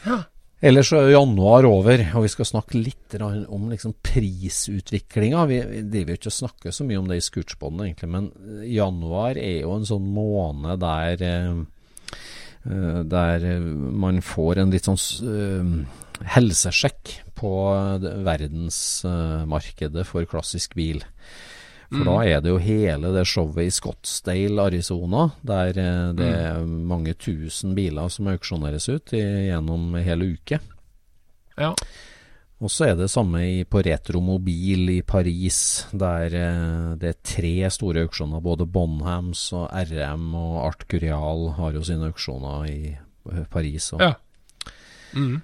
Ja. 0.03 0.17
Ellers 0.63 0.93
er 0.95 1.09
januar 1.11 1.65
over, 1.67 1.99
og 2.15 2.23
vi 2.23 2.29
skal 2.31 2.47
snakke 2.47 2.79
litt 2.79 3.17
om 3.19 3.65
liksom 3.67 3.97
prisutviklinga. 3.99 5.41
Vi, 5.49 5.57
driver 5.91 6.15
ikke 6.15 6.31
og 6.31 6.37
snakker 6.37 6.71
så 6.71 6.85
mye 6.87 7.01
om 7.01 7.09
det 7.09 7.17
i 7.19 7.25
Scootspoden 7.25 7.81
egentlig, 7.83 8.07
men 8.13 8.29
eh, 8.31 8.69
januar 8.77 9.35
er 9.41 9.65
jo 9.65 9.73
en 9.75 9.89
sånn 9.89 10.07
måned 10.15 10.79
der 10.79 11.25
eh, 11.27 11.59
eh, 12.71 13.01
der 13.11 13.47
man 14.05 14.23
får 14.23 14.63
en 14.63 14.71
litt 14.71 14.87
sånn 14.87 15.83
helsesjekk 16.31 17.11
på 17.35 17.51
verdensmarkedet 18.23 20.07
for 20.07 20.23
klassisk 20.31 20.79
bil. 20.79 21.03
For 21.93 22.07
da 22.07 22.15
er 22.25 22.41
det 22.41 22.49
jo 22.53 22.61
hele 22.61 23.11
det 23.13 23.25
showet 23.29 23.67
i 23.67 23.73
Scottsdale, 23.73 24.67
Arizona, 24.67 25.27
der 25.45 25.77
eh, 25.77 26.07
det 26.17 26.29
er 26.29 26.63
mange 26.65 27.13
tusen 27.13 27.75
biler 27.77 28.09
som 28.13 28.31
auksjoneres 28.31 28.89
ut 28.89 29.13
i, 29.13 29.21
gjennom 29.49 29.93
hele 29.99 30.07
hel 30.07 30.25
uke. 30.33 30.59
Ja. 31.59 31.73
Og 32.63 32.71
så 32.71 32.87
er 32.87 32.95
det 32.95 33.09
samme 33.11 33.41
i, 33.43 33.63
på 33.67 33.81
Retromobil 33.83 34.87
i 34.93 34.99
Paris, 35.05 35.57
der 35.91 36.35
eh, 36.39 36.91
det 36.99 37.09
er 37.11 37.23
tre 37.27 37.55
store 37.73 38.05
auksjoner. 38.07 38.43
Både 38.43 38.67
Bonhams 38.69 39.49
og 39.57 39.67
RM 39.73 40.29
og 40.39 40.59
Art 40.69 40.85
Curial 40.87 41.49
har 41.57 41.75
jo 41.75 41.83
sine 41.83 42.07
auksjoner 42.11 42.69
i 42.71 42.77
eh, 42.93 43.43
Paris. 43.51 43.91
Og, 43.97 44.05
Ja. 44.05 44.13
Mm. 45.13 45.41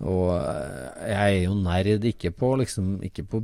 Og 0.00 0.28
eh, 0.38 1.08
jeg 1.10 1.40
er 1.40 1.42
jo 1.44 1.56
nerd 1.60 2.06
ikke 2.08 2.30
på 2.32 2.54
liksom 2.62 2.92
ikke 3.04 3.24
på 3.28 3.40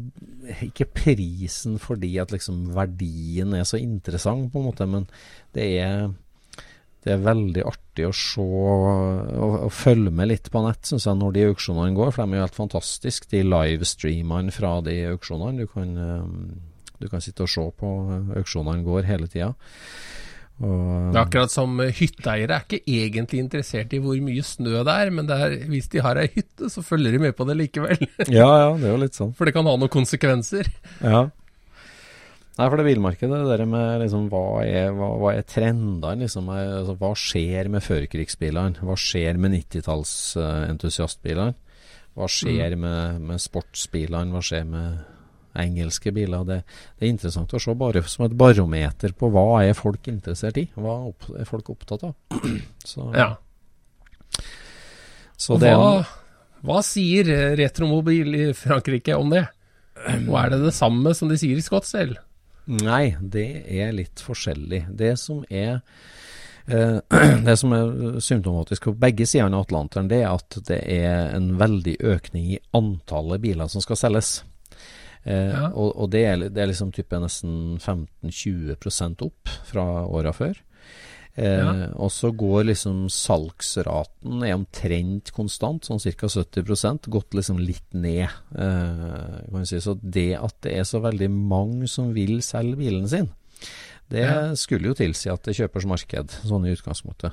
Ikke 0.65 0.87
prisen 0.89 1.75
fordi 1.83 2.15
at 2.23 2.33
liksom 2.33 2.71
verdien 2.77 3.53
er 3.59 3.67
så 3.69 3.81
interessant, 3.81 4.53
på 4.53 4.63
en 4.63 4.71
måte, 4.71 4.87
men 4.89 5.09
det 5.57 5.67
er 5.83 6.07
det 7.07 7.13
er 7.15 7.23
veldig 7.23 7.63
artig 7.63 8.07
å 8.09 8.15
se 8.19 8.43
og, 8.43 9.29
og 9.39 9.69
følge 9.71 10.11
med 10.11 10.27
litt 10.33 10.49
på 10.51 10.59
nett, 10.65 10.89
syns 10.89 11.05
jeg, 11.07 11.15
når 11.21 11.37
de 11.37 11.45
auksjonene 11.53 11.95
går. 11.95 12.09
For 12.11 12.27
de 12.27 12.35
er 12.35 12.41
jo 12.41 12.47
helt 12.49 12.59
fantastiske, 12.59 13.29
de 13.31 13.45
livestreamene 13.47 14.55
fra 14.55 14.73
de 14.83 14.97
auksjonene. 15.13 15.63
Du 15.63 15.71
kan, 15.71 15.93
eh, 16.03 16.97
du 16.99 17.07
kan 17.13 17.23
sitte 17.23 17.47
og 17.47 17.53
se 17.53 17.63
på 17.79 17.93
eh, 18.11 18.33
auksjonene 18.41 18.83
går 18.89 19.07
hele 19.07 19.31
tida. 19.31 19.53
Og, 20.57 21.13
Det 21.13 21.19
er 21.19 21.21
akkurat 21.21 21.53
som 21.53 21.81
eh, 21.85 21.93
hytteeiere 21.93 22.57
er 22.57 22.63
ikke 22.65 22.81
egentlig 22.89 23.43
interessert 23.43 23.93
i 23.93 24.01
hvor 24.01 24.17
mye 24.25 24.45
snø 24.47 24.81
det 24.87 24.95
er, 24.95 25.11
men 25.13 25.27
det 25.29 25.37
er, 25.37 25.57
hvis 25.69 25.91
de 25.93 26.01
har 26.05 26.17
ei 26.21 26.31
hytte, 26.33 26.71
så 26.73 26.81
følger 26.85 27.13
de 27.13 27.21
med 27.27 27.33
på 27.37 27.45
det 27.49 27.57
likevel. 27.61 27.99
ja, 28.33 28.49
ja, 28.63 28.71
det 28.73 28.87
er 28.89 28.95
jo 28.95 29.03
litt 29.03 29.19
sånn. 29.19 29.35
For 29.37 29.45
det 29.45 29.55
kan 29.57 29.69
ha 29.69 29.75
noen 29.77 29.93
konsekvenser. 29.93 30.65
Ja. 31.03 31.27
Nei, 32.57 32.67
for 32.73 32.77
det 32.81 32.87
bilmarkedet, 32.87 33.37
det 33.37 33.53
der 33.53 33.69
med 33.69 34.01
liksom 34.01 34.31
hva 34.33 34.65
er, 34.65 34.89
hva, 34.97 35.11
hva 35.21 35.35
er 35.37 35.45
trendene, 35.45 36.25
liksom? 36.25 36.49
Er, 36.49 36.73
Altså, 36.79 36.95
hva 37.03 37.13
skjer 37.21 37.69
med 37.73 37.85
førkrigsbilene? 37.85 38.81
Hva 38.81 38.97
skjer 38.97 39.37
med 39.43 39.53
90-tallsentusiastbilene? 39.59 41.53
Hva 42.17 42.27
skjer 42.33 42.73
med, 42.81 43.21
med 43.29 43.39
sportsbilene? 43.45 44.33
Hva 44.33 44.41
skjer 44.41 44.65
med 44.73 44.89
engelske 45.63 46.13
biler? 46.15 46.45
Det, 46.49 46.61
det 46.99 47.07
er 47.07 47.13
interessant 47.15 47.55
å 47.57 47.61
se 47.63 47.75
bare 47.79 48.03
som 48.09 48.27
et 48.27 48.37
barometer 48.39 49.15
på 49.17 49.31
hva 49.35 49.63
er 49.65 49.77
folk 49.79 50.09
interessert 50.13 50.61
i? 50.61 50.67
Hva 50.77 50.99
opp, 51.11 51.29
er 51.39 51.49
folk 51.49 51.71
opptatt 51.75 52.07
av? 52.11 52.15
Så, 52.93 53.09
Ja. 53.17 53.33
så 55.37 55.59
det 55.61 55.73
hva, 55.77 56.05
hva 56.67 56.83
sier 56.85 57.29
eh, 57.33 57.57
Retromobil 57.59 58.35
i 58.39 58.47
Frankrike 58.57 59.17
om 59.19 59.31
det? 59.33 59.47
Og 60.29 60.35
er 60.39 60.53
det 60.53 60.63
det 60.67 60.75
samme 60.77 61.13
som 61.17 61.29
de 61.31 61.39
sier 61.41 61.57
i 61.59 61.65
Scottsdale? 61.65 62.21
Nei, 62.67 63.15
det 63.21 63.47
er 63.71 63.93
litt 63.95 64.21
forskjellig. 64.23 64.83
Det 64.99 65.13
som 65.21 65.45
er 65.49 65.79
eh, 66.67 66.99
det 67.47 67.55
som 67.61 67.73
er 67.77 68.19
symptomatisk 68.25 68.89
på 68.91 68.97
begge 69.07 69.27
sidene 69.29 69.57
av 69.61 69.67
Atlanteren, 69.69 70.09
det 70.11 70.23
er 70.25 70.33
at 70.35 70.59
det 70.69 70.81
er 70.97 71.31
en 71.37 71.53
veldig 71.61 71.97
økning 72.17 72.53
i 72.57 72.61
antallet 72.77 73.43
biler 73.45 73.71
som 73.73 73.85
skal 73.85 74.01
selges. 74.01 74.39
Eh, 75.27 75.51
Ja. 75.51 75.67
Og, 75.75 75.91
og 75.99 76.11
det, 76.15 76.23
er, 76.25 76.45
det 76.49 76.63
er 76.63 76.71
liksom 76.71 76.93
type 76.95 77.19
nesten 77.19 77.77
15-20% 77.83 79.25
opp 79.27 79.51
fra 79.67 79.85
åra 80.07 80.33
før. 80.37 80.57
Eh, 81.37 81.59
Ja. 81.61 81.73
Og 82.01 82.11
så 82.15 82.31
går 82.33 82.65
liksom 82.71 83.09
salgsraten 83.13 84.43
er 84.47 84.55
omtrent 84.57 85.33
konstant, 85.37 85.85
sånn 85.85 86.01
ca. 86.01 86.29
70% 86.31 87.11
gått 87.13 87.35
liksom 87.37 87.59
litt 87.61 87.93
ned. 87.93 88.29
Eh, 88.57 89.51
kan 89.51 89.67
si. 89.67 89.81
Så 89.81 89.99
det 90.01 90.37
at 90.39 90.55
det 90.63 90.79
er 90.79 90.85
så 90.89 91.01
veldig 91.05 91.29
mange 91.31 91.89
som 91.89 92.15
vil 92.15 92.39
selge 92.43 92.79
bilen 92.81 93.09
sin, 93.09 93.29
det 94.09 94.21
Ja. 94.23 94.55
skulle 94.55 94.87
jo 94.93 94.95
tilsi 94.95 95.31
at 95.33 95.43
det 95.43 95.57
kjøpers 95.57 95.85
marked, 95.87 96.29
sånn 96.47 96.67
i 96.67 96.75
utgangspunktet. 96.77 97.33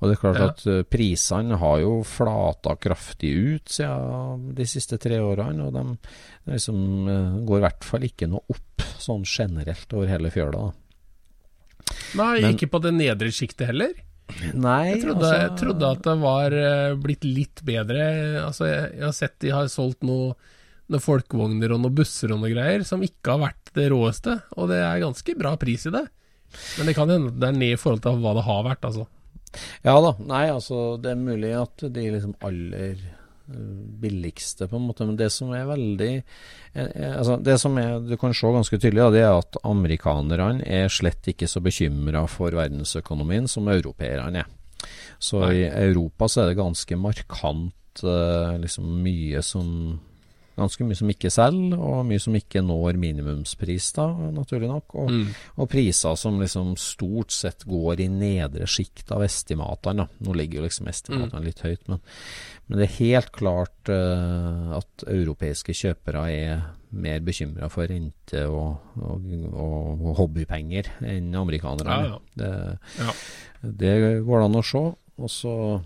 Og 0.00 0.08
det 0.10 0.18
er 0.18 0.20
klart 0.20 0.38
Ja. 0.40 0.48
at 0.50 0.66
eh, 0.66 0.82
prisene 0.82 1.56
har 1.58 1.80
jo 1.80 2.02
flata 2.04 2.76
kraftig 2.76 3.32
ut 3.56 3.64
siden 3.68 4.54
de 4.54 4.64
siste 4.64 4.98
tre 5.00 5.16
årene, 5.18 5.66
og 5.66 5.72
de 5.72 6.52
liksom, 6.52 7.08
eh, 7.08 7.44
går 7.46 7.58
i 7.58 7.66
hvert 7.66 7.84
fall 7.84 8.00
ikke 8.00 8.28
noe 8.28 8.42
opp 8.50 8.82
sånn 8.98 9.24
generelt 9.24 9.92
over 9.92 10.06
hele 10.06 10.30
fjøla. 10.30 10.72
Nei, 12.14 12.40
Men- 12.40 12.54
ikke 12.56 12.70
på 12.70 12.80
det 12.82 12.92
nedre 12.94 13.28
sjiktet 13.32 13.66
heller. 13.66 13.92
Nei, 14.54 14.94
Jeg 14.94 15.02
trodde, 15.02 15.28
jeg 15.28 15.50
trodde 15.58 15.90
at 15.92 16.02
det 16.02 16.18
var 16.20 16.52
eh, 16.52 16.94
blitt 16.96 17.24
litt 17.24 17.60
bedre. 17.64 18.40
Altså, 18.46 18.64
jeg, 18.66 18.92
jeg 18.96 19.02
har 19.04 19.12
sett 19.12 19.38
de 19.40 19.50
har 19.50 19.66
solgt 19.68 20.02
noe, 20.02 20.34
noen 20.88 21.00
folkevogner 21.04 21.72
og 21.74 21.80
noen 21.82 21.94
busser 21.94 22.32
og 22.32 22.40
noe 22.40 22.50
greier 22.52 22.84
som 22.84 23.00
ikke 23.04 23.32
har 23.34 23.42
vært 23.48 23.61
det 23.76 23.88
råeste, 23.92 24.38
og 24.56 24.70
det 24.70 24.82
er 24.82 25.02
ganske 25.02 25.34
bra 25.38 25.56
pris 25.60 25.86
i 25.88 25.94
det. 25.94 26.04
Men 26.78 26.88
det 26.88 26.94
kan 26.96 27.10
hende 27.10 27.32
det 27.32 27.48
er 27.48 27.56
ned 27.56 27.74
i 27.74 27.80
forhold 27.80 28.04
til 28.04 28.20
hva 28.22 28.36
det 28.36 28.46
har 28.46 28.62
vært, 28.66 28.86
altså. 28.88 29.08
Ja 29.84 29.96
da. 30.00 30.14
Nei, 30.24 30.46
altså 30.52 30.96
det 31.00 31.12
er 31.12 31.20
mulig 31.20 31.52
at 31.58 31.84
de 31.92 32.04
liksom 32.14 32.32
aller 32.44 32.96
eh, 32.96 33.74
billigste, 34.02 34.68
på 34.68 34.78
en 34.78 34.86
måte. 34.88 35.06
Men 35.08 35.18
det 35.20 35.28
som 35.34 35.52
er 35.56 35.68
veldig 35.68 36.12
eh, 36.14 36.88
eh, 36.88 37.12
altså 37.18 37.36
Det 37.36 37.58
som 37.60 37.76
er, 37.80 37.98
du 38.06 38.16
kan 38.20 38.34
se 38.36 38.52
ganske 38.54 38.78
tydelig, 38.78 39.10
det 39.16 39.24
er 39.26 39.36
at 39.36 39.60
amerikanerne 39.68 40.64
er 40.64 40.92
slett 40.92 41.28
ikke 41.32 41.50
så 41.50 41.60
bekymra 41.64 42.24
for 42.30 42.56
verdensøkonomien 42.56 43.48
som 43.50 43.68
europeerne 43.72 44.44
er. 44.44 44.58
Så 45.22 45.44
i 45.54 45.66
Europa 45.68 46.26
så 46.26 46.42
er 46.42 46.50
det 46.50 46.58
ganske 46.58 46.96
markant 46.98 48.00
liksom 48.02 48.88
mye 49.04 49.42
som 49.46 49.68
Ganske 50.56 50.84
mye 50.84 50.96
som 50.98 51.08
ikke 51.08 51.30
selger, 51.32 51.78
og 51.80 52.04
mye 52.04 52.20
som 52.20 52.34
ikke 52.36 52.60
når 52.60 52.98
minimumspris, 53.00 53.86
da, 53.96 54.06
naturlig 54.36 54.68
nok. 54.68 54.94
Og, 55.00 55.10
Mm. 55.10 55.28
og 55.56 55.68
priser 55.72 56.14
som 56.16 56.38
liksom 56.40 56.74
stort 56.76 57.30
sett 57.32 57.64
går 57.64 58.00
i 58.00 58.08
nedre 58.08 58.66
sjikt 58.68 59.10
av 59.12 59.22
estimatene. 59.24 59.96
da. 60.04 60.08
Nå 60.20 60.34
ligger 60.36 60.60
jo 60.60 60.66
liksom 60.66 60.88
estimatene 60.88 61.44
litt 61.44 61.60
høyt, 61.64 61.88
men, 61.88 62.00
men 62.68 62.78
det 62.78 62.88
er 62.90 62.98
helt 63.04 63.32
klart 63.32 63.88
uh, 63.88 64.76
at 64.76 65.04
europeiske 65.08 65.72
kjøpere 65.72 66.26
er 66.30 66.62
mer 66.92 67.20
bekymra 67.20 67.70
for 67.72 67.86
rente 67.88 68.44
og, 68.52 68.76
og, 69.00 69.24
og 69.54 70.16
hobbypenger 70.18 70.90
enn 71.08 71.32
amerikanere. 71.34 71.88
Ja, 71.88 72.12
ja. 72.12 72.18
Det, 72.36 72.78
Ja. 73.00 73.12
det 73.62 73.94
går 74.26 74.38
det 74.40 74.44
an 74.50 74.60
å 74.60 74.64
se. 74.64 74.84
Og 75.22 75.28
så 75.30 75.82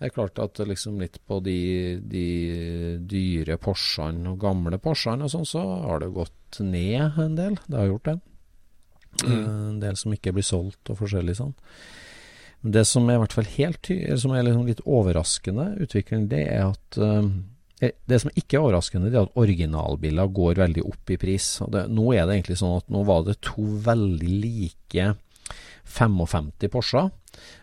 er 0.00 0.08
det 0.08 0.14
klart 0.16 0.38
at 0.40 0.56
liksom 0.64 0.96
litt 1.02 1.18
på 1.28 1.42
de, 1.44 2.00
de 2.08 2.26
dyre 3.04 3.58
Porschene 3.60 4.32
og 4.32 4.40
gamle 4.40 4.78
Porschene 4.80 5.26
og 5.26 5.32
sånn, 5.34 5.48
så 5.48 5.60
har 5.84 6.00
det 6.00 6.14
gått 6.16 6.60
ned 6.64 7.18
en 7.20 7.36
del. 7.36 7.58
Det 7.66 7.76
har 7.76 7.90
gjort 7.90 8.08
det. 8.08 8.16
Mm. 9.20 9.32
Eh, 9.32 9.50
En 9.68 9.80
del 9.82 9.98
som 10.00 10.14
ikke 10.16 10.32
blir 10.32 10.46
solgt 10.46 10.88
og 10.92 11.02
forskjellig 11.02 11.36
sånn. 11.36 11.52
Men 12.62 12.74
det 12.76 12.86
som 12.88 13.08
er 13.08 13.18
i 13.18 13.22
hvert 13.22 13.36
fall 13.36 13.48
helt 13.56 13.92
som 14.20 14.34
er 14.36 14.44
liksom 14.48 14.66
litt 14.68 14.82
overraskende 14.88 15.70
utvikling, 15.84 16.28
det 16.32 16.42
er 16.48 16.66
at 16.70 17.00
eh, 17.00 17.30
det 18.08 18.18
som 18.20 18.32
ikke 18.36 18.58
er 18.58 18.64
overraskende, 18.66 19.08
det 19.12 19.20
er 19.20 19.28
at 19.28 19.38
originalbiler 19.40 20.32
går 20.36 20.60
veldig 20.60 20.84
opp 20.88 21.12
i 21.12 21.20
pris. 21.20 21.46
Det, 21.72 21.86
nå 21.92 22.10
er 22.12 22.26
det 22.28 22.36
egentlig 22.38 22.58
sånn 22.60 22.76
at 22.80 22.88
nå 22.92 23.04
var 23.08 23.24
det 23.28 23.38
to 23.44 23.64
veldig 23.84 24.32
like 24.44 25.14
55 25.90 26.52
Porscher. 26.72 27.08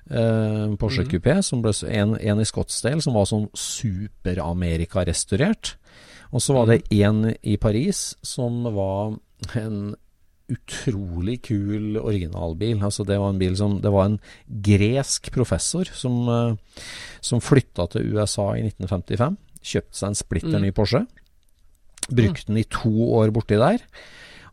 Eh, 0.09 0.75
Porsche 0.79 1.03
mm. 1.03 1.09
Coupé, 1.11 1.41
som 1.43 1.61
ble, 1.63 1.71
en, 1.91 2.15
en 2.15 2.39
i 2.41 2.45
Scottsdale 2.47 3.01
som 3.03 3.13
var 3.17 3.25
sånn 3.29 3.49
super-Amerika-restaurert. 3.57 5.65
Og 6.31 6.41
så 6.43 6.53
var 6.57 6.65
det 6.71 6.83
en 6.95 7.17
i 7.41 7.57
Paris 7.59 8.15
som 8.25 8.63
var 8.75 9.17
en 9.55 9.95
utrolig 10.47 11.41
kul 11.43 11.97
originalbil. 11.99 12.83
Altså 12.83 13.03
det 13.07 13.19
var 13.19 13.29
en 13.33 13.41
bil 13.41 13.55
som 13.59 13.81
Det 13.83 13.91
var 13.91 14.05
en 14.07 14.19
gresk 14.47 15.31
professor 15.35 15.83
som, 15.91 16.29
eh, 16.29 16.55
som 17.21 17.39
flytta 17.43 17.87
til 17.91 18.15
USA 18.15 18.55
i 18.55 18.63
1955. 18.63 19.37
Kjøpte 19.61 19.97
seg 19.97 20.07
en 20.07 20.15
splitter 20.15 20.59
ny 20.63 20.71
Porsche. 20.71 21.05
Brukte 22.07 22.47
den 22.47 22.57
i 22.57 22.63
to 22.63 23.11
år 23.19 23.31
borti 23.35 23.59
der. 23.59 23.79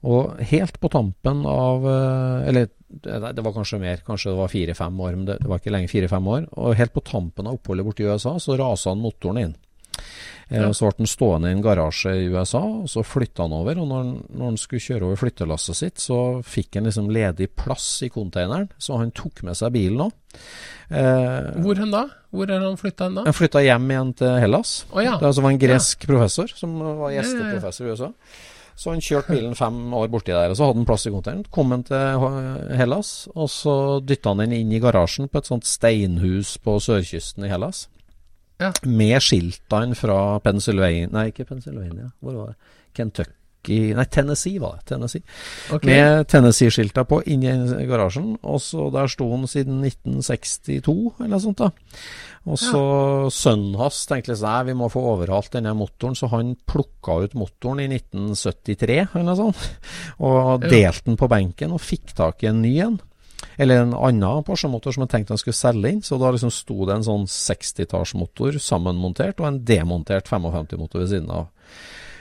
Og 0.03 0.35
helt 0.43 0.81
på 0.81 0.89
tampen 0.91 1.47
av 1.47 1.87
eh, 1.87 2.49
Eller 2.49 2.69
det 3.03 3.33
det 3.37 3.43
var 3.45 3.53
kanskje 3.57 3.81
mer, 3.83 3.97
kanskje 4.07 4.31
det 4.31 4.39
var 4.39 4.49
fire-fem 4.53 5.01
år, 5.01 5.17
men 5.17 5.25
det, 5.27 5.39
det 5.43 5.49
var 5.51 5.59
ikke 5.59 5.73
lenge 5.75 5.89
fire-fem 5.91 6.27
år. 6.29 6.49
Og 6.59 6.75
helt 6.79 6.93
på 6.95 7.03
tampen 7.05 7.47
av 7.47 7.59
oppholdet 7.59 7.87
borti 7.87 8.07
USA 8.07 8.37
så 8.39 8.57
rasa 8.61 8.91
han 8.95 9.03
motoren 9.03 9.39
inn. 9.43 9.55
Eh, 10.49 10.61
Ja. 10.61 10.69
Så 10.77 10.85
ble 10.91 10.99
han 11.01 11.09
stående 11.09 11.49
i 11.49 11.55
en 11.57 11.63
garasje 11.65 12.11
i 12.21 12.27
USA, 12.29 12.61
og 12.61 12.89
så 12.93 13.01
flytta 13.03 13.47
han 13.47 13.53
over. 13.57 13.79
Og 13.81 13.87
når 13.89 13.97
han, 14.03 14.11
når 14.37 14.45
han 14.51 14.57
skulle 14.61 14.83
kjøre 14.85 15.07
over 15.09 15.17
flyttelasset 15.17 15.77
sitt, 15.79 15.99
så 16.05 16.19
fikk 16.45 16.75
han 16.77 16.85
liksom 16.85 17.09
ledig 17.11 17.49
plass 17.57 18.03
i 18.05 18.11
containeren, 18.13 18.69
så 18.79 18.99
han 19.01 19.11
tok 19.17 19.41
med 19.49 19.57
seg 19.57 19.73
bilen 19.73 20.05
òg. 20.05 20.13
Eh, 20.91 21.63
Hvor 21.65 21.79
hen 21.81 21.91
da? 21.95 22.03
Hvor 22.35 22.51
er 22.51 22.61
han 22.61 22.77
flytta 22.77 23.09
hen 23.09 23.15
da? 23.21 23.25
han 23.25 23.37
flytta 23.39 23.63
hjem 23.65 23.89
igjen 23.95 24.11
til 24.21 24.35
Hellas. 24.43 24.75
Oh, 24.93 25.01
ja. 25.03 25.17
Det 25.19 25.31
altså 25.31 25.43
var 25.47 25.55
en 25.55 25.63
gresk 25.63 26.07
professor 26.11 26.53
som 26.55 26.77
var 26.79 26.91
Ja, 26.93 26.99
ja, 26.99 27.09
ja. 27.15 27.23
gjesteprofessor 27.23 27.87
i 27.89 27.95
USA. 27.95 28.11
Så 28.75 28.91
han 28.91 29.03
kjørte 29.05 29.37
bilen 29.37 29.55
fem 29.55 29.77
år 29.95 30.09
borti 30.11 30.33
der, 30.35 30.51
og 30.51 30.59
så 30.59 30.67
hadde 30.67 30.81
han 30.81 30.89
plass 30.89 31.07
i 31.07 31.13
containeren. 31.15 31.47
Kom 31.55 31.71
han 31.71 31.85
til 31.87 32.25
Hellas, 32.79 33.13
og 33.35 33.47
så 33.53 33.77
dytta 34.03 34.33
han 34.33 34.43
den 34.43 34.57
inn 34.57 34.73
i 34.75 34.83
garasjen 34.83 35.31
på 35.31 35.39
et 35.39 35.51
sånt 35.51 35.69
steinhus 35.69 36.57
på 36.65 36.75
sørkysten 36.83 37.47
i 37.47 37.53
Hellas. 37.53 37.87
Ja. 38.63 38.73
Med 38.87 39.19
skiltene 39.23 39.97
fra 39.99 40.39
Pennsylvania 40.43 41.11
Nei, 41.11 41.29
ikke 41.33 41.47
Pennsylvania. 41.49 42.13
Hvor 42.23 42.37
var 42.39 42.53
det? 42.53 42.77
Kentucky 42.95 43.35
Nei, 43.69 44.05
Tennessee 44.13 44.61
var 44.61 44.79
det. 44.79 44.87
Tennessee. 44.93 45.23
Okay. 45.73 45.89
Med 45.89 46.29
Tennessee-skilta 46.29 47.07
på 47.09 47.23
inni 47.31 47.53
garasjen. 47.89 48.35
Og 48.43 48.61
så 48.61 48.91
Der 48.95 49.09
sto 49.09 49.31
han 49.31 49.47
siden 49.51 49.81
1962, 49.85 51.15
eller 51.21 51.35
noe 51.37 51.41
sånt. 51.41 51.63
da 51.63 51.71
Og 52.45 52.61
så 52.61 52.85
sønnen 53.33 53.79
hans 53.81 54.03
tenkte 54.07 54.35
liksom 54.35 54.51
Nei, 54.51 54.65
vi 54.69 54.77
må 54.77 54.91
få 54.93 55.01
overhalt 55.15 55.53
denne 55.55 55.73
motoren, 55.75 56.15
så 56.15 56.29
han 56.35 56.55
plukka 56.69 57.23
ut 57.25 57.35
motoren 57.35 57.81
i 57.81 57.89
1973, 57.89 59.01
eller 59.15 59.27
noe 59.31 59.41
sånt. 59.41 59.65
Og 60.29 60.69
delte 60.69 61.09
den 61.09 61.21
på 61.21 61.31
benken 61.31 61.73
og 61.73 61.83
fikk 61.83 62.13
tak 62.17 62.45
i 62.45 62.53
en 62.53 62.63
ny 62.63 62.77
en. 62.85 63.01
Eller 63.57 63.83
en 63.83 63.95
annen 63.95 64.45
Porsche-motor 64.47 64.95
som 64.95 65.05
han 65.05 65.11
tenkte 65.13 65.35
han 65.35 65.41
skulle 65.41 65.57
selge 65.57 65.93
inn. 65.93 66.03
Så 66.03 66.19
da 66.21 66.31
liksom 66.35 66.53
sto 66.55 66.87
det 66.89 66.97
en 66.97 67.07
sånn 67.07 67.27
60-tallsmotor 67.31 68.59
sammenmontert, 68.63 69.41
og 69.41 69.51
en 69.51 69.61
demontert 69.67 70.31
55-motor 70.31 71.05
ved 71.05 71.13
siden 71.13 71.31
av. 71.35 71.51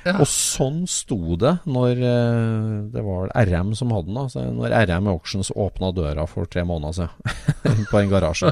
Ja. 0.04 0.18
Og 0.20 0.28
sånn 0.28 0.82
sto 0.92 1.38
det 1.40 1.54
når 1.72 2.00
eh, 2.04 2.72
Det 2.92 3.04
var 3.06 3.30
RM 3.48 3.70
som 3.80 3.94
hadde 3.96 4.10
den. 4.12 4.18
Altså, 4.20 4.44
Når 4.52 4.74
RM 4.90 5.08
Auctions 5.14 5.52
åpna 5.56 5.94
døra 5.96 6.26
for 6.28 6.46
tre 6.52 6.66
måneder 6.68 6.98
siden 7.08 7.86
på 7.92 8.02
en 8.02 8.12
garasje. 8.12 8.52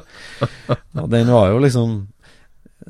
Og 0.95 1.09
den 1.11 1.27
var 1.33 1.49
jo 1.51 1.59
liksom 1.65 1.97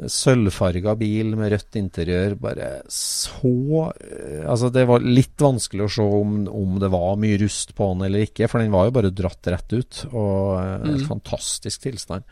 sølvfarga 0.08 0.94
bil 0.96 1.34
med 1.36 1.52
rødt 1.52 1.76
interiør. 1.80 2.36
Bare 2.40 2.68
så 2.92 3.52
eh, 3.98 4.46
Altså, 4.48 4.70
det 4.74 4.86
var 4.90 5.04
litt 5.04 5.42
vanskelig 5.42 5.88
å 5.88 5.92
se 5.98 6.06
om, 6.22 6.38
om 6.48 6.78
det 6.82 6.92
var 6.94 7.18
mye 7.22 7.40
rust 7.42 7.74
på 7.78 7.90
den 7.94 8.06
eller 8.08 8.24
ikke, 8.28 8.48
for 8.52 8.64
den 8.64 8.72
var 8.74 8.88
jo 8.88 8.96
bare 9.00 9.12
dratt 9.16 9.52
rett 9.52 9.74
ut. 9.78 10.04
Og 10.12 10.62
eh, 10.62 10.78
Mm. 10.92 11.02
fantastisk 11.10 11.84
tilstand. 11.84 12.24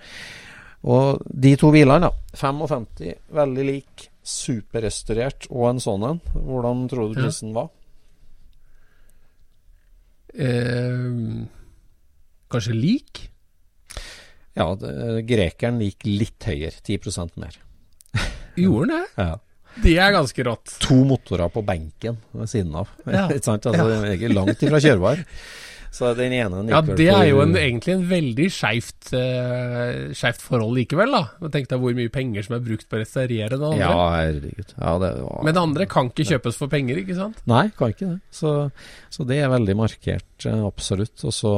Og 0.89 1.19
de 1.27 1.51
to 1.59 1.69
bilene, 1.75 2.07
da. 2.07 2.37
55, 2.39 2.87
veldig 3.35 3.65
lik. 3.67 4.08
Superrestaurert 4.23 5.47
og 5.49 5.69
en 5.71 5.79
sånn 5.83 6.03
en. 6.05 6.19
Hvordan 6.35 6.87
tror 6.91 7.09
du 7.13 7.19
Ja. 7.19 7.27
prisen 7.27 7.53
var? 7.55 7.69
Eh, 10.33 11.45
kanskje 12.51 12.75
lik? 12.75 13.29
Ja, 14.57 14.73
det, 14.75 15.25
grekeren 15.29 15.79
gikk 15.81 16.05
litt 16.05 16.43
høyere. 16.49 16.75
10 16.83 17.37
mer. 17.39 17.57
Gjorde 18.59 18.87
den 18.87 18.97
det? 18.97 19.05
Ja. 19.17 19.37
Det 19.79 19.93
er 20.01 20.11
ganske 20.11 20.43
rått. 20.43 20.71
To 20.81 20.95
motorer 21.05 21.47
på 21.53 21.61
benken 21.63 22.17
ved 22.33 22.49
siden 22.49 22.73
av. 22.75 22.89
Ja. 23.05 23.27
Altså, 23.35 23.53
er 24.25 24.33
langt 24.33 24.63
ifra 24.65 24.79
kjørbar. 24.81 25.21
Så 25.91 26.11
den 26.17 26.33
ene 26.37 26.61
Ja, 26.69 26.81
gikk 26.83 26.91
vel 26.91 26.99
det 26.99 27.07
er 27.09 27.25
jo 27.31 27.39
en, 27.41 27.55
egentlig 27.57 27.93
en 27.95 28.05
veldig 28.09 28.47
skeivt 28.53 29.09
uh, 29.15 30.11
skeivt 30.15 30.43
forhold 30.45 30.77
likevel, 30.77 31.15
da. 31.15 31.49
Tenk 31.49 31.69
deg 31.71 31.81
hvor 31.81 31.95
mye 31.97 32.11
penger 32.13 32.45
som 32.45 32.57
er 32.59 32.65
brukt 32.65 32.85
på 32.89 32.99
å 32.99 33.01
restaurere 33.01 33.55
den 33.55 33.65
andre. 33.71 33.81
Ja, 33.81 34.09
herregud. 34.19 34.75
Ja, 34.75 34.93
det 35.01 35.11
var 35.17 35.47
Men 35.47 35.57
det 35.57 35.63
andre 35.63 35.89
kan 35.89 36.11
ikke 36.11 36.27
kjøpes 36.29 36.59
for 36.61 36.71
penger, 36.71 37.01
ikke 37.01 37.17
sant? 37.17 37.41
Nei, 37.49 37.65
kan 37.77 37.95
ikke 37.95 38.11
det. 38.13 38.19
Så, 38.35 38.53
så 39.09 39.25
det 39.29 39.41
er 39.41 39.53
veldig 39.53 39.77
markert, 39.79 40.29
eh, 40.45 40.61
absolutt. 40.69 41.25
Og 41.25 41.35
så, 41.35 41.55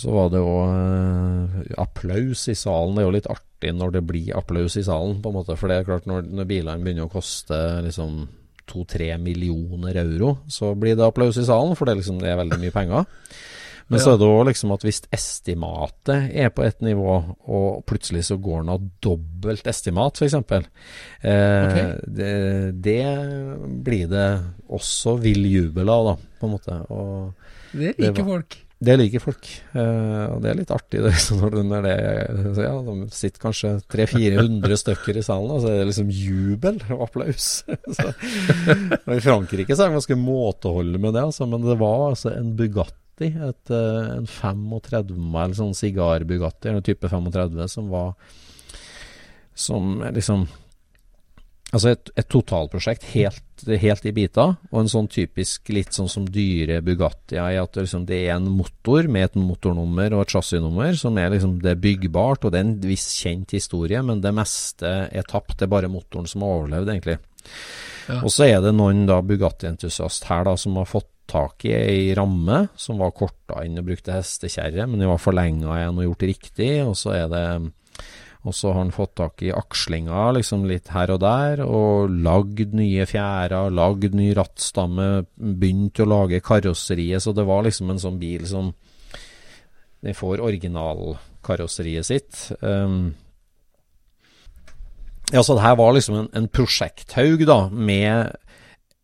så 0.00 0.16
var 0.16 0.32
det 0.32 0.40
òg 0.40 1.78
applaus 1.84 2.48
i 2.48 2.56
salen. 2.56 2.96
Det 2.96 3.04
er 3.04 3.10
jo 3.10 3.16
litt 3.18 3.32
artig 3.36 3.76
når 3.76 3.96
det 3.98 4.06
blir 4.08 4.36
applaus 4.40 4.80
i 4.80 4.86
salen, 4.88 5.20
på 5.20 5.32
en 5.32 5.40
måte. 5.42 5.60
For 5.60 5.68
det 5.68 5.82
er 5.82 5.88
klart, 5.92 6.08
når, 6.08 6.32
når 6.32 6.48
bilene 6.48 6.80
begynner 6.86 7.10
å 7.10 7.12
koste 7.12 7.60
liksom 7.84 8.22
to-tre 8.70 9.10
millioner 9.18 9.98
euro, 10.04 10.36
så 10.48 10.72
blir 10.78 10.94
det 10.98 11.04
applaus 11.06 11.36
i 11.42 11.46
salen, 11.48 11.74
for 11.78 11.90
det, 11.90 11.98
liksom, 12.00 12.20
det 12.22 12.30
er 12.32 12.38
veldig 12.44 12.60
mye 12.62 12.74
penger. 12.74 13.08
Men 13.90 13.98
så 13.98 14.12
er 14.14 14.18
det 14.20 14.26
òg 14.30 14.44
liksom 14.46 14.70
at 14.70 14.84
hvis 14.86 15.00
estimatet 15.10 16.28
er 16.38 16.52
på 16.54 16.62
et 16.62 16.78
nivå, 16.86 17.14
og 17.50 17.80
plutselig 17.90 18.22
så 18.28 18.36
går 18.38 18.60
den 18.62 18.70
av 18.76 18.84
dobbelt 19.02 19.66
estimat, 19.66 20.14
f.eks., 20.20 20.36
eh, 20.38 21.64
okay. 21.66 21.88
det, 22.06 22.30
det 22.86 23.00
blir 23.82 24.06
det 24.12 24.26
også 24.70 25.16
vill 25.24 25.42
jubel 25.50 25.90
av, 25.90 26.12
da, 26.12 26.14
på 26.38 26.46
en 26.46 26.54
måte. 26.54 26.78
Og 26.86 27.32
Det 27.72 27.96
Det 27.96 28.06
liker 28.06 28.22
var- 28.22 28.36
folk. 28.36 28.56
Det 28.80 28.94
liker 28.96 29.20
folk. 29.20 29.48
Uh, 29.74 30.32
og 30.32 30.38
det 30.40 30.50
er 30.50 30.58
litt 30.62 30.70
artig 30.72 31.02
det, 31.04 31.12
når, 31.36 31.52
det, 31.52 31.64
når 31.68 31.86
det 31.86 31.96
så 32.56 32.64
ja, 32.64 32.76
De 32.86 32.94
sitter 33.12 33.42
kanskje 33.42 33.72
300-400 33.92 34.80
stykker 34.80 35.18
i 35.20 35.24
salen, 35.26 35.52
og 35.52 35.60
så 35.60 35.68
er 35.72 35.82
det 35.82 35.90
liksom 35.90 36.12
jubel 36.16 36.80
og 36.96 37.04
applaus. 37.04 37.50
så, 37.98 38.06
og 39.02 39.12
I 39.12 39.20
Frankrike 39.24 39.76
så 39.76 39.84
er 39.84 39.92
det 39.92 39.98
ganske 39.98 40.18
måteholde 40.22 41.02
med 41.02 41.12
det, 41.12 41.26
altså, 41.28 41.48
men 41.50 41.66
det 41.66 41.76
var 41.82 42.06
altså 42.06 42.32
en 42.32 42.54
Bugatti, 42.56 43.28
et, 43.28 43.74
eh, 43.76 44.14
en 44.16 44.30
35 44.32 45.12
eller 45.28 45.58
sånn 45.58 45.76
sigar-Bugatti, 45.76 46.72
en 46.72 46.80
type 46.86 47.12
35, 47.12 47.66
som 47.68 47.92
var 47.92 48.14
Som 49.60 49.98
liksom 50.16 50.46
Altså 51.70 51.92
et, 51.92 52.10
et 52.18 52.26
totalprosjekt 52.26 53.04
helt, 53.12 53.62
helt 53.78 54.06
i 54.08 54.12
biter, 54.14 54.56
og 54.72 54.78
en 54.80 54.90
sånn 54.90 55.06
typisk 55.10 55.70
litt 55.70 55.94
sånn 55.94 56.08
som 56.10 56.24
dyre 56.26 56.80
Bugatti 56.82 57.38
i 57.38 57.60
at 57.60 57.76
det, 57.76 57.84
liksom, 57.84 58.06
det 58.08 58.18
er 58.24 58.32
en 58.34 58.48
motor 58.50 59.06
med 59.06 59.28
et 59.28 59.38
motornummer 59.38 60.16
og 60.16 60.24
et 60.24 60.34
chassisnummer 60.34 60.98
som 60.98 61.20
er 61.22 61.30
liksom 61.36 61.60
det 61.62 61.76
er 61.76 61.84
byggbart, 61.84 62.42
og 62.42 62.50
det 62.50 62.58
er 62.58 62.66
en 62.66 62.74
viss 62.90 63.06
kjent 63.20 63.54
historie, 63.54 64.02
men 64.02 64.24
det 64.24 64.34
meste 64.34 64.90
er 65.06 65.30
tapt. 65.30 65.60
Det 65.60 65.68
er 65.68 65.74
bare 65.76 65.92
motoren 65.92 66.26
som 66.30 66.42
har 66.42 66.58
overlevd, 66.58 66.90
egentlig. 66.96 67.20
Ja. 68.10 68.18
Og 68.18 68.34
så 68.34 68.48
er 68.50 68.58
det 68.64 68.74
noen 68.74 69.06
da 69.06 69.20
Bugatti-entusiast 69.22 70.26
her 70.26 70.48
da 70.50 70.56
som 70.58 70.74
har 70.80 70.90
fått 70.90 71.12
tak 71.30 71.64
i 71.68 71.74
ei 71.76 72.14
ramme 72.18 72.64
som 72.74 72.98
var 72.98 73.14
korta 73.14 73.62
inn 73.62 73.78
og 73.78 73.86
brukte 73.86 74.16
hestekjerre, 74.16 74.88
men 74.90 74.98
den 74.98 75.10
var 75.12 75.22
forlenga 75.22 75.76
igjen 75.76 76.00
og 76.00 76.08
gjort 76.08 76.26
riktig, 76.32 76.72
og 76.82 76.96
så 76.98 77.14
er 77.14 77.28
det 77.30 77.44
og 78.40 78.56
så 78.56 78.70
har 78.72 78.78
han 78.80 78.92
fått 78.94 79.14
tak 79.20 79.42
i 79.44 79.52
akslinga 79.52 80.30
liksom 80.38 80.64
litt 80.68 80.88
her 80.94 81.12
og 81.12 81.20
der, 81.20 81.60
og 81.66 82.12
lagd 82.24 82.72
nye 82.76 83.04
fjærer, 83.08 83.72
lagd 83.74 84.16
ny 84.16 84.30
rattstamme, 84.38 85.08
begynt 85.36 86.00
å 86.00 86.08
lage 86.08 86.40
karosseriet, 86.44 87.20
så 87.20 87.34
det 87.36 87.44
var 87.48 87.66
liksom 87.66 87.92
en 87.92 88.00
sånn 88.00 88.20
bil 88.20 88.46
som 88.48 88.72
Den 90.00 90.16
får 90.16 90.40
originalkarosseriet 90.40 92.06
sitt. 92.08 92.36
Um, 92.64 93.10
ja, 95.28 95.42
så 95.44 95.52
det 95.58 95.62
her 95.62 95.76
var 95.76 95.92
liksom 95.92 96.16
en, 96.22 96.28
en 96.32 96.48
prosjekthaug, 96.48 97.44
da, 97.44 97.58
med 97.68 98.32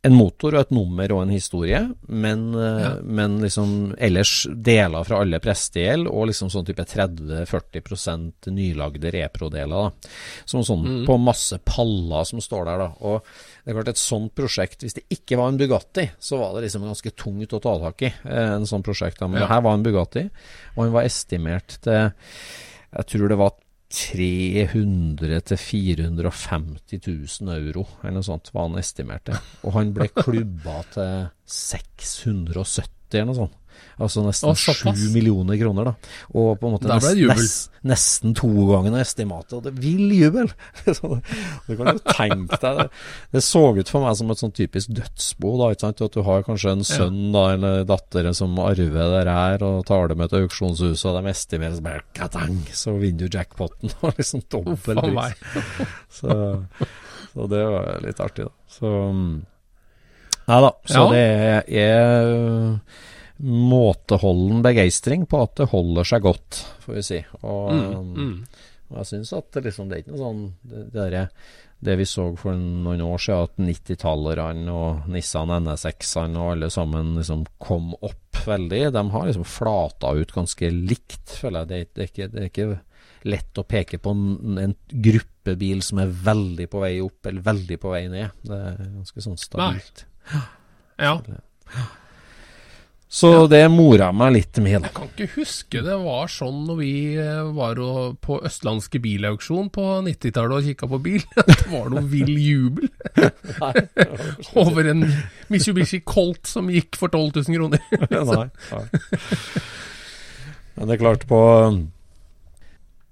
en 0.07 0.15
motor 0.15 0.55
og 0.55 0.61
et 0.63 0.73
nummer 0.77 1.13
og 1.17 1.23
en 1.25 1.33
historie, 1.35 1.81
men, 2.09 2.45
eh, 2.55 2.83
Ja. 2.85 2.91
men 3.03 3.41
liksom 3.43 3.95
ellers 3.99 4.47
deler 4.55 5.05
fra 5.05 5.21
alle 5.25 5.41
prestegjeld, 5.43 6.07
og 6.07 6.29
liksom 6.31 6.51
sånn 6.53 6.67
type 6.69 6.85
30-40 6.87 8.53
nylagde 8.55 9.11
reprodeler, 9.15 9.89
da. 9.89 10.11
Som 10.45 10.63
sånn 10.67 11.05
på 11.07 11.17
masse 11.21 11.59
paller 11.67 12.25
som 12.29 12.41
står 12.41 12.65
der, 12.71 12.79
da. 12.85 12.89
Og 13.01 13.23
det 13.65 13.73
er 13.73 13.79
klart, 13.81 13.89
et 13.95 14.03
sånt 14.03 14.35
prosjekt, 14.39 14.85
hvis 14.85 14.95
det 14.95 15.05
ikke 15.11 15.37
var 15.41 15.49
en 15.53 15.59
Bugatti, 15.59 16.09
så 16.21 16.39
var 16.39 16.55
det 16.55 16.69
liksom 16.69 16.87
ganske 16.87 17.15
tungt 17.17 17.53
å 17.57 17.63
ta 17.63 17.77
tak 17.79 18.03
i, 18.03 18.13
eh, 18.25 18.53
en 18.57 18.67
sånn 18.69 18.85
prosjekt. 18.87 19.19
da. 19.19 19.27
Men 19.29 19.43
Ja. 19.43 19.47
her 19.49 19.61
var 19.63 19.75
en 19.75 19.83
Bugatti, 19.83 20.31
og 20.77 20.85
han 20.85 20.93
var 20.93 21.03
estimert 21.05 21.81
til 21.83 22.13
Jeg 22.97 23.07
tror 23.09 23.29
det 23.29 23.37
var 23.37 23.51
300 23.93 25.41
til 25.47 25.61
450 25.63 26.99
000 27.07 27.53
euro, 27.55 27.85
eller 28.03 28.19
noe 28.19 28.27
sånt, 28.27 28.51
var 28.55 28.67
han 28.67 28.81
estimert 28.81 29.29
til. 29.29 29.39
Og 29.63 29.77
han 29.79 29.93
ble 29.95 30.09
klubba 30.11 30.81
til 30.95 31.29
670 31.47 32.91
eller 33.15 33.31
noe 33.31 33.39
sånt. 33.45 33.61
Altså 33.97 34.21
nesten 34.27 34.53
sju 34.61 34.91
millioner 35.15 35.57
kroner, 35.57 35.89
da. 35.89 36.11
Og 36.37 36.59
på 36.61 36.69
en 36.69 36.75
måte 36.75 36.91
nest, 36.91 37.17
nest, 37.31 37.71
nesten 37.87 38.35
to 38.37 38.51
ganger 38.69 38.99
estimatet, 39.01 39.55
og 39.57 39.63
det 39.65 39.73
vil 39.81 40.11
jubel! 40.13 40.51
Du 41.67 41.73
kan 41.79 41.89
jo 41.95 42.03
tenke 42.05 42.59
deg 42.61 42.83
det. 42.83 42.87
Det 43.33 43.43
så 43.45 43.63
ut 43.77 43.89
for 43.91 44.05
meg 44.05 44.19
som 44.19 44.31
et 44.31 44.43
sånn 44.43 44.53
typisk 44.55 44.93
dødsbo, 44.99 45.55
da, 45.63 45.71
ikke 45.73 45.87
sant. 45.87 46.05
At 46.07 46.19
du 46.19 46.23
har 46.27 46.45
kanskje 46.47 46.75
en 46.77 46.85
sønn 46.87 47.19
da, 47.35 47.47
eller 47.57 47.87
datter 47.89 48.29
som 48.37 48.55
arver 48.63 49.17
det 49.17 49.25
her, 49.33 49.65
og 49.67 49.81
tar 49.89 50.13
det 50.13 50.19
med 50.21 50.31
til 50.33 50.45
auksjonshus, 50.47 51.07
og 51.09 51.17
de 51.19 51.33
estimerer 51.33 51.79
så 51.79 51.87
bare 51.89 52.05
katang, 52.17 52.61
så 52.77 52.95
vinner 53.01 53.27
du 53.27 53.41
jackpoten. 53.41 53.97
Og 54.05 54.21
liksom 54.21 54.45
dobbel 54.53 55.01
pris. 55.01 55.43
Så, 56.17 56.33
så 57.33 57.47
det 57.51 57.61
var 57.69 57.99
litt 58.05 58.21
artig, 58.23 58.47
da. 58.47 58.53
Så 58.73 58.89
mm. 59.13 59.35
Nei 60.47 60.61
da. 60.63 60.71
Så 60.87 61.03
Ja. 61.03 61.11
det 61.11 61.83
er 61.83 62.79
måteholden 63.43 64.63
begeistring 64.65 65.27
på 65.29 65.43
at 65.45 65.55
det 65.61 65.69
holder 65.73 66.09
seg 66.09 66.25
godt, 66.25 66.63
får 66.85 66.99
vi 66.99 67.05
si. 67.05 67.21
Og, 67.43 67.71
Mm, 67.77 68.11
mm. 68.17 68.35
og 68.91 68.99
jeg 69.03 69.09
syns 69.13 69.33
at 69.37 69.51
det 69.53 69.65
liksom 69.69 69.89
det 69.89 69.97
er 69.97 70.03
ikke 70.05 70.15
noe 70.15 70.25
sånn 70.25 70.43
det, 70.63 70.83
det, 70.95 71.07
der, 71.13 71.29
det 71.87 71.97
vi 72.01 72.07
så 72.09 72.29
for 72.41 72.57
noen 72.57 73.03
år 73.05 73.19
siden, 73.21 73.45
at 73.45 73.61
90-tallerne 73.69 74.73
og 74.73 75.09
Nissan 75.13 75.53
NSX-ene 75.67 76.41
og 76.41 76.55
alle 76.55 76.71
sammen 76.73 77.17
liksom 77.19 77.45
kom 77.59 77.93
opp 78.01 78.41
veldig, 78.47 78.83
de 78.95 79.03
har 79.13 79.27
liksom 79.27 79.45
flata 79.49 80.13
ut 80.17 80.33
ganske 80.33 80.71
likt, 80.73 81.37
føler 81.41 81.65
jeg. 81.65 81.69
Det, 81.69 81.81
det, 81.95 82.03
er, 82.03 82.13
ikke, 82.13 82.29
det 82.33 82.41
er 82.41 82.51
ikke 82.53 82.69
lett 83.27 83.59
å 83.59 83.67
peke 83.67 83.99
på 83.99 84.13
en, 84.15 84.59
en 84.63 84.75
gruppebil 85.03 85.81
som 85.83 85.99
er 85.99 86.13
veldig 86.31 86.69
på 86.71 86.81
vei 86.85 86.95
opp 87.03 87.27
eller 87.27 87.43
veldig 87.43 87.79
på 87.83 87.93
vei 87.93 88.05
ned. 88.13 88.31
Det 88.47 88.61
er 88.71 88.81
ganske 88.85 89.25
sånn 89.25 89.39
stabilt. 89.41 90.07
Ja. 90.97 91.17
Så 93.09 93.31
det 93.47 93.61
mora 93.71 94.09
meg 94.11 94.33
litt 94.35 94.59
med, 94.59 94.83
da. 94.83 94.89
Jeg 94.89 94.95
kan 94.97 95.11
ikke 95.13 95.29
huske 95.37 95.83
det 95.87 95.95
var 96.03 96.27
sånn 96.31 96.65
når 96.67 96.79
vi 96.81 96.95
eh, 97.23 97.51
var 97.55 97.79
på 98.25 98.41
Østlandske 98.49 98.99
bilauksjon 99.03 99.71
på 99.73 99.85
90-tallet 100.09 100.57
og 100.59 100.67
kikka 100.67 100.89
på 100.91 101.01
bil. 101.05 101.23
Det 101.47 101.57
var 101.71 101.93
noe 101.95 102.03
vill 102.11 102.35
jubel 102.35 102.91
over 104.59 104.91
en 104.91 105.07
Mitsubishi 105.53 106.03
Colt 106.07 106.51
som 106.51 106.71
gikk 106.73 106.99
for 106.99 107.15
12 107.15 107.47
000 107.47 107.57
kroner. 107.57 107.83
Nei. 108.33 108.49
nei. 108.75 108.85
Men 110.77 110.91
det 110.91 110.97
er 110.97 111.01
klart, 111.01 111.25
på 111.31 111.41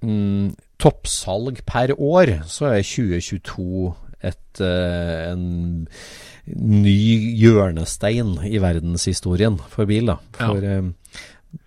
mm, 0.05 0.51
toppsalg 0.83 1.63
per 1.71 1.95
år, 1.97 2.41
så 2.51 2.75
er 2.75 2.83
2022 2.85 3.95
et, 4.25 4.61
uh, 4.61 5.31
en 5.31 5.47
ny 6.47 7.37
hjørnestein 7.41 8.35
i 8.45 8.59
verdenshistorien 8.61 9.57
for 9.73 9.87
bil. 9.89 10.11
da. 10.13 10.19
Ja. 10.39 10.49
For 10.51 10.67
eh, 10.69 10.91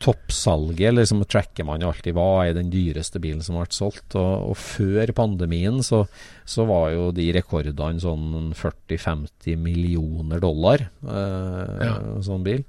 toppsalget 0.03 0.93
liksom 0.97 1.21
tracker 1.31 1.63
man 1.67 1.81
jo 1.81 1.87
alltid 1.89 2.15
hva 2.17 2.43
er 2.45 2.57
den 2.57 2.69
dyreste 2.73 3.21
bilen 3.23 3.41
som 3.45 3.55
ble 3.57 3.67
solgt. 3.73 4.17
Og, 4.19 4.51
og 4.51 4.57
før 4.59 5.13
pandemien 5.17 5.79
så, 5.85 6.03
så 6.45 6.65
var 6.67 6.91
jo 6.93 7.09
de 7.15 7.29
rekordene 7.37 8.03
sånn 8.03 8.51
40-50 8.57 9.57
millioner 9.63 10.43
dollar, 10.43 10.87
eh, 11.07 11.87
Ja. 11.87 11.95
sånn 12.25 12.43
bil. 12.45 12.65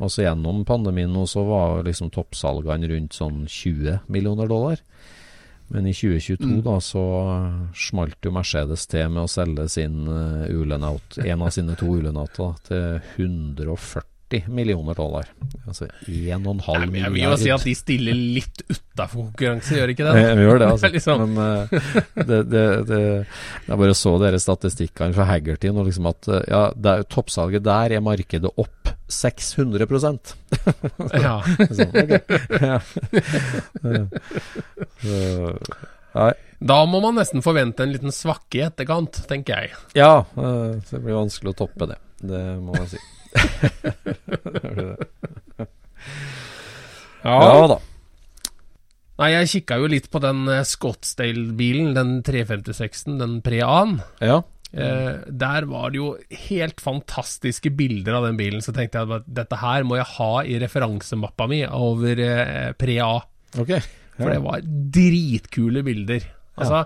Og 0.00 0.08
så 0.10 0.24
gjennom 0.24 0.62
pandemien 0.64 1.12
nå 1.12 1.26
så 1.28 1.42
var 1.46 1.82
liksom 1.84 2.10
toppsalgene 2.14 2.88
rundt 2.88 3.12
sånn 3.16 3.42
20 3.46 4.00
millioner 4.08 4.48
dollar. 4.48 4.80
Men 5.70 5.86
i 5.86 5.94
2022 5.94 6.46
Mm. 6.50 6.62
da 6.66 6.80
så 6.82 7.02
smalt 7.78 8.26
jo 8.26 8.32
Mercedes 8.34 8.86
til 8.90 9.08
med 9.08 9.22
å 9.22 9.30
selge 9.30 9.68
sin 9.70 10.08
uh, 10.08 10.48
Ulenaut, 10.50 11.18
en 11.22 11.42
av 11.46 11.52
sine 11.54 11.76
to 11.78 11.86
Ulenauter 11.86 12.56
til 12.66 12.98
140 13.16 14.09
millioner 14.48 14.94
dollar. 14.94 15.26
Altså 15.66 15.88
1,5 16.06 16.60
Nei, 16.60 16.86
men 16.86 16.98
jeg 17.02 17.12
vil 17.14 17.24
jo 17.24 17.36
si 17.40 17.50
at 17.54 17.64
de 17.66 17.74
stiller 17.78 18.16
litt 18.16 18.62
utafor 18.70 19.26
konkurranse, 19.26 19.74
gjør 19.76 19.92
ikke 19.94 20.06
det? 20.06 20.14
Vi 20.38 20.46
gjør 20.46 20.60
det, 20.62 20.68
altså. 20.74 20.90
Liksom- 20.94 21.24
Men 21.24 21.32
uh, 21.38 21.90
det, 22.30 22.40
det, 22.50 22.64
det, 22.90 23.00
jeg 23.66 23.80
bare 23.82 23.96
så 23.98 24.14
dere 24.22 24.40
statistikkene 24.42 25.16
fra 25.16 25.26
Haggerty 25.30 25.72
og 25.72 25.82
liksom 25.88 26.08
at 26.10 26.30
eh, 26.30 26.44
ja, 26.50 26.62
det 26.76 26.92
er, 26.94 27.06
toppsalget 27.10 27.64
der 27.66 27.96
er 27.96 28.04
markedet 28.04 28.50
opp 28.60 28.92
600 29.10 29.86
Ja. 31.20 31.36
sånn, 31.70 31.96
ja. 32.62 32.78
Så, 35.00 35.16
Nei. 36.10 36.32
Da 36.60 36.76
må 36.90 36.98
man 37.00 37.16
nesten 37.16 37.42
forvente 37.44 37.84
en 37.86 37.92
liten 37.94 38.12
svakke 38.12 38.58
i 38.58 38.64
etterkant, 38.66 39.22
tenker 39.30 39.62
jeg. 39.62 39.76
Ja, 39.96 40.24
eh, 40.36 40.74
så 40.84 40.98
det 40.98 41.04
blir 41.06 41.16
vanskelig 41.16 41.54
å 41.54 41.58
toppe 41.62 41.86
det. 41.92 41.96
Det 42.20 42.42
må 42.60 42.74
man 42.74 42.88
si. 42.90 42.98
Ja 47.24 47.66
da. 47.74 47.78
Nei, 49.20 49.28
jeg 49.34 49.50
kikka 49.52 49.76
jo 49.82 49.90
litt 49.92 50.08
på 50.12 50.20
den 50.24 50.46
eh, 50.48 50.62
Scottsdale-bilen, 50.64 51.92
den 51.96 52.12
356-en, 52.24 53.18
den 53.20 53.34
Pre-A-en. 53.44 53.98
Ja. 54.24 54.38
Eh, 54.72 55.26
der 55.26 55.66
var 55.68 55.90
det 55.92 55.98
jo 55.98 56.14
helt 56.46 56.80
fantastiske 56.80 57.72
bilder 57.76 58.16
av 58.16 58.28
den 58.30 58.38
bilen. 58.40 58.64
Så 58.64 58.72
tenkte 58.72 59.02
jeg 59.02 59.12
at 59.18 59.28
dette 59.40 59.58
her 59.60 59.84
må 59.84 59.98
jeg 59.98 60.08
ha 60.14 60.30
i 60.46 60.56
referansemappa 60.62 61.48
mi 61.50 61.60
over 61.66 62.22
eh, 62.24 62.70
Pre-A. 62.80 63.12
Ok. 63.60 63.74
For 64.20 64.32
det 64.32 64.40
var 64.44 64.64
dritkule 64.96 65.84
bilder. 65.84 66.24
Altså, 66.60 66.84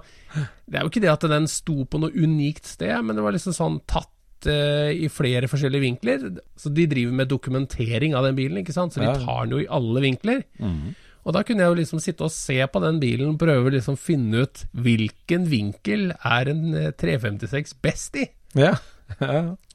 Det 0.67 0.79
er 0.79 0.83
jo 0.85 0.91
ikke 0.91 1.03
det 1.03 1.13
at 1.13 1.25
den 1.31 1.47
sto 1.51 1.85
på 1.87 2.01
noe 2.03 2.15
unikt 2.15 2.67
sted, 2.67 2.95
men 3.05 3.15
det 3.17 3.25
var 3.25 3.35
liksom 3.35 3.55
sånn 3.55 3.79
tatt 3.91 4.11
eh, 4.51 4.93
i 5.05 5.09
flere 5.13 5.49
forskjellige 5.51 5.85
vinkler. 5.85 6.29
Så 6.59 6.73
de 6.75 6.87
driver 6.91 7.17
med 7.21 7.31
dokumentering 7.31 8.15
av 8.17 8.27
den 8.29 8.37
bilen, 8.39 8.61
ikke 8.63 8.77
sant. 8.77 8.95
Så 8.95 9.03
de 9.03 9.11
tar 9.25 9.45
den 9.45 9.57
jo 9.57 9.65
i 9.65 9.71
alle 9.71 10.05
vinkler. 10.05 10.45
Mhm. 10.61 10.95
Og 11.25 11.33
da 11.33 11.41
kunne 11.41 11.65
jeg 11.65 11.73
jo 11.73 11.79
liksom 11.79 12.01
sitte 12.05 12.27
og 12.27 12.33
se 12.35 12.59
på 12.69 12.81
den 12.85 12.99
bilen, 13.01 13.39
prøve 13.41 13.71
liksom 13.73 13.97
finne 13.97 14.43
ut 14.45 14.67
hvilken 14.77 15.47
vinkel 15.49 16.11
er 16.21 16.51
en 16.53 16.75
eh, 16.77 16.91
356 17.01 17.79
best 17.85 18.21
i. 18.21 18.29
Ja. 18.55 18.77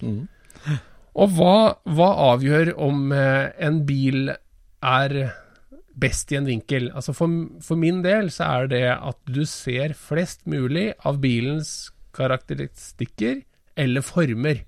Mhm. 0.02 0.28
Og 1.20 1.34
hva, 1.36 1.76
hva 1.90 2.10
avgjør 2.34 2.72
om 2.80 3.12
eh, 3.12 3.50
en 3.66 3.82
bil 3.86 4.30
er 4.30 5.16
best 6.00 6.32
i 6.32 6.38
en 6.40 6.48
vinkel? 6.48 6.90
Altså 6.96 7.14
for, 7.18 7.34
for 7.66 7.80
min 7.82 8.04
del 8.06 8.30
så 8.34 8.48
er 8.60 8.70
det 8.72 8.84
at 8.94 9.20
du 9.28 9.42
ser 9.50 9.96
flest 9.98 10.46
mulig 10.50 10.92
av 11.04 11.20
bilens 11.22 11.92
karakteristikker 12.16 13.42
eller 13.80 14.04
former 14.06 14.60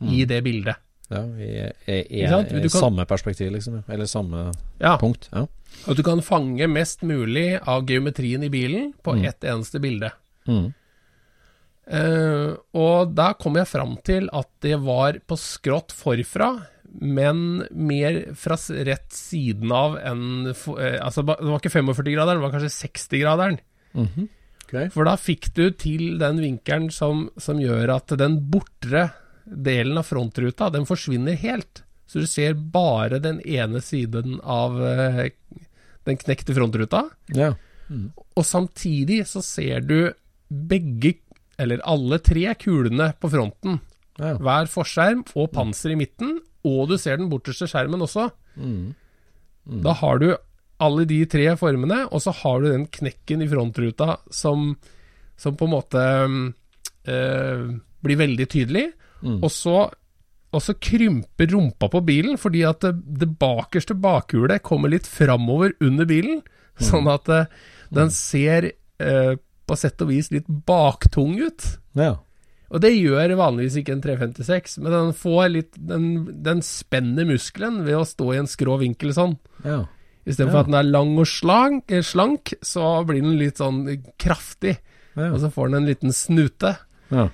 i 0.00 0.22
det 0.24 0.38
bildet. 0.46 0.78
Ja, 1.10 1.24
i, 1.42 1.50
i, 1.90 1.96
i, 2.22 2.24
i 2.24 2.68
samme 2.70 3.02
perspektiv, 3.10 3.50
liksom. 3.52 3.80
Eller 3.90 4.06
samme 4.06 4.52
Ja, 4.78 4.94
punkt. 5.00 5.26
Ja. 5.34 5.42
At 5.90 5.98
du 5.98 6.02
kan 6.06 6.22
fange 6.22 6.68
mest 6.70 7.02
mulig 7.06 7.58
av 7.68 7.82
geometrien 7.90 8.42
i 8.46 8.50
bilen 8.52 8.92
på 9.02 9.16
Mm. 9.18 9.24
ett 9.28 9.44
eneste 9.44 9.80
bilde. 9.82 10.12
Mm. 10.48 10.70
Uh, 11.90 12.54
og 12.76 13.14
da 13.18 13.32
kom 13.34 13.56
jeg 13.58 13.66
fram 13.66 13.96
til 14.06 14.28
at 14.36 14.46
det 14.62 14.76
var 14.84 15.16
på 15.26 15.34
skrått 15.40 15.90
forfra, 15.96 16.52
men 16.90 17.64
mer 17.74 18.20
fra 18.38 18.54
rett 18.86 19.10
siden 19.14 19.70
av 19.74 19.96
enn 19.98 20.48
eh, 20.50 20.96
Altså, 21.02 21.22
det 21.26 21.36
var 21.38 21.58
ikke 21.60 21.70
45-graderen, 21.76 22.38
det 22.40 22.46
var 22.46 22.54
kanskje 22.54 22.88
60-graderen. 22.90 23.58
Mhm. 23.94 24.28
Ok. 24.70 24.92
For 24.94 25.08
da 25.08 25.16
fikk 25.18 25.50
du 25.56 25.64
til 25.74 26.14
den 26.20 26.38
vinkelen 26.42 26.90
som, 26.94 27.26
som 27.40 27.58
gjør 27.58 27.96
at 27.96 28.14
den 28.20 28.38
bortre 28.52 29.08
delen 29.44 29.98
av 29.98 30.06
frontruta, 30.06 30.70
den 30.70 30.86
forsvinner 30.86 31.34
helt. 31.42 31.82
Så 32.06 32.22
du 32.22 32.30
ser 32.30 32.54
bare 32.54 33.18
den 33.22 33.40
ene 33.46 33.82
siden 33.82 34.38
av 34.42 34.78
eh, 34.82 35.30
den 36.06 36.18
knekte 36.18 36.54
frontruta. 36.54 37.04
Ja. 37.34 37.52
Og 38.38 38.46
samtidig 38.46 39.24
så 39.30 39.42
ser 39.42 39.82
du 39.86 40.12
begge, 40.50 41.16
eller 41.60 41.82
alle 41.86 42.18
tre 42.22 42.54
kulene 42.58 43.10
på 43.20 43.30
fronten. 43.30 43.80
Ja. 44.20 44.36
Hver 44.38 44.70
forskjerm 44.70 45.24
og 45.34 45.50
panser 45.54 45.94
i 45.94 45.98
midten, 45.98 46.38
og 46.66 46.90
du 46.90 46.96
ser 47.00 47.18
den 47.18 47.30
borteste 47.32 47.68
skjermen 47.70 48.02
også. 48.06 48.30
Mhm. 48.58 48.94
Da 49.84 49.92
har 50.00 50.18
du 50.18 50.32
alle 50.80 51.06
de 51.08 51.20
tre 51.30 51.46
formene, 51.60 52.04
og 52.08 52.22
så 52.24 52.34
har 52.42 52.60
du 52.62 52.70
den 52.70 52.86
knekken 52.92 53.44
i 53.44 53.48
frontruta 53.50 54.18
som, 54.34 54.74
som 55.36 55.56
på 55.58 55.68
en 55.68 55.74
måte 55.74 56.04
øh, 56.26 57.64
blir 58.00 58.20
veldig 58.20 58.46
tydelig. 58.50 58.86
Mm. 59.20 59.40
Og 59.44 59.50
så 59.52 59.78
og 60.50 60.62
så 60.64 60.74
krymper 60.82 61.52
rumpa 61.52 61.86
på 61.92 62.00
bilen, 62.02 62.38
fordi 62.40 62.64
at 62.66 62.82
det, 62.82 62.96
det 63.22 63.28
bakerste 63.38 63.94
bakhjulet 63.94 64.64
kommer 64.66 64.90
litt 64.90 65.06
framover 65.06 65.76
under 65.84 66.08
bilen. 66.10 66.40
Sånn 66.80 67.06
at 67.12 67.30
øh, 67.30 67.46
den 67.94 68.10
ser 68.14 68.72
øh, 68.72 69.36
på 69.38 69.78
sett 69.78 70.02
og 70.02 70.10
vis 70.10 70.32
litt 70.34 70.50
baktung 70.66 71.38
ut. 71.38 71.76
ja. 71.98 72.16
Og 72.70 72.78
det 72.78 72.92
gjør 72.94 73.32
vanligvis 73.34 73.80
ikke 73.80 73.96
en 73.96 74.02
356, 74.04 74.76
men 74.78 74.92
den 74.94 75.08
får 75.18 75.48
litt 75.50 75.72
Den, 75.74 76.04
den 76.38 76.60
spenner 76.62 77.26
muskelen 77.26 77.80
ved 77.82 77.96
å 77.98 78.04
stå 78.06 78.28
i 78.30 78.38
en 78.38 78.46
skrå 78.46 78.76
vinkel 78.78 79.10
sånn. 79.16 79.34
ja. 79.66 79.80
Istedenfor 80.30 80.60
Ja. 80.60 80.60
at 80.64 80.70
den 80.70 80.78
er 80.80 80.88
lang 80.88 81.12
og 81.18 81.26
slank, 81.26 81.90
eh, 81.90 82.02
slank, 82.06 82.54
så 82.62 83.04
blir 83.06 83.20
den 83.22 83.36
litt 83.38 83.58
sånn 83.60 83.82
kraftig. 84.18 84.78
ja. 85.16 85.30
Og 85.32 85.40
så 85.42 85.50
får 85.52 85.70
den 85.70 85.82
en 85.82 85.90
liten 85.90 86.12
snute. 86.16 86.76
ja. 87.10 87.28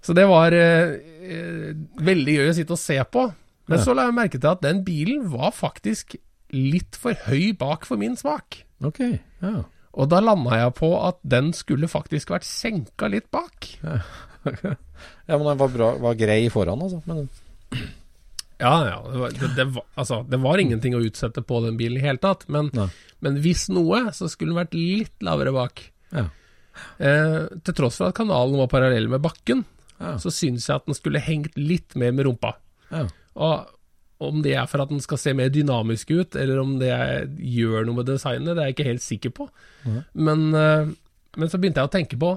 Så 0.00 0.14
det 0.14 0.28
var 0.30 0.54
eh, 0.54 0.94
eh, 1.26 1.72
veldig 1.98 2.34
gøy 2.38 2.48
å 2.48 2.54
sitte 2.54 2.72
og 2.76 2.78
se 2.78 2.96
på. 3.12 3.24
Men 3.68 3.78
så 3.82 3.92
la 3.94 4.04
jeg 4.06 4.14
merke 4.16 4.38
til 4.40 4.48
at 4.48 4.62
den 4.62 4.84
bilen 4.86 5.26
var 5.28 5.50
faktisk 5.52 6.14
litt 6.54 6.96
for 6.96 7.12
høy 7.26 7.50
bak 7.58 7.84
for 7.84 7.98
min 8.00 8.14
smak. 8.16 8.62
Ok, 8.80 9.00
ja. 9.42 9.64
Og 9.98 10.08
da 10.08 10.20
landa 10.22 10.54
jeg 10.56 10.74
på 10.78 10.88
at 11.02 11.18
den 11.26 11.50
skulle 11.52 11.90
faktisk 11.90 12.30
vært 12.30 12.46
senka 12.46 13.10
litt 13.10 13.26
bak. 13.34 13.66
ja, 13.84 13.98
men 15.36 15.44
den 15.50 15.58
var, 15.60 15.68
bra, 15.74 15.90
var 15.98 16.14
grei 16.14 16.48
foran, 16.48 16.80
altså. 16.86 17.02
Men, 17.10 17.28
Ja, 18.58 18.72
ja. 18.88 18.98
Det 19.12 19.18
var, 19.22 19.30
det, 19.38 19.48
det, 19.56 19.64
var, 19.76 19.84
altså, 19.94 20.22
det 20.28 20.40
var 20.42 20.58
ingenting 20.58 20.94
å 20.98 21.02
utsette 21.04 21.42
på 21.46 21.60
den 21.64 21.76
bilen 21.78 22.00
i 22.00 22.04
hele 22.06 22.18
tatt. 22.22 22.44
Men, 22.50 22.70
men 23.22 23.36
hvis 23.44 23.68
noe, 23.70 24.08
så 24.16 24.26
skulle 24.30 24.50
den 24.54 24.60
vært 24.62 24.74
litt 24.78 25.22
lavere 25.26 25.52
bak. 25.54 25.84
ja. 26.14 26.26
Eh, 27.02 27.48
til 27.66 27.74
tross 27.74 27.96
for 27.98 28.12
at 28.12 28.14
kanalen 28.14 28.54
var 28.60 28.68
parallell 28.70 29.08
med 29.10 29.22
bakken, 29.24 29.64
Ja. 29.98 30.12
så 30.22 30.30
syns 30.30 30.68
jeg 30.68 30.76
at 30.76 30.84
den 30.86 30.94
skulle 30.94 31.18
hengt 31.18 31.56
litt 31.58 31.96
mer 31.98 32.12
med 32.14 32.26
rumpa. 32.28 32.52
ja. 32.92 33.08
Og 33.38 33.74
om 34.20 34.42
det 34.42 34.52
er 34.58 34.66
for 34.66 34.82
at 34.82 34.88
den 34.90 35.00
skal 35.02 35.18
se 35.18 35.32
mer 35.34 35.48
dynamisk 35.54 36.10
ut, 36.10 36.34
eller 36.38 36.58
om 36.58 36.76
det 36.80 36.90
gjør 37.38 37.84
noe 37.86 37.96
med 38.00 38.06
designet, 38.06 38.54
det 38.54 38.62
er 38.62 38.70
jeg 38.70 38.74
ikke 38.76 38.86
helt 38.88 39.02
sikker 39.04 39.30
på. 39.30 39.48
Men, 40.14 40.54
eh, 40.54 40.86
men 41.36 41.48
så 41.50 41.58
begynte 41.58 41.78
jeg 41.82 41.90
å 41.90 41.92
tenke 41.94 42.18
på 42.18 42.32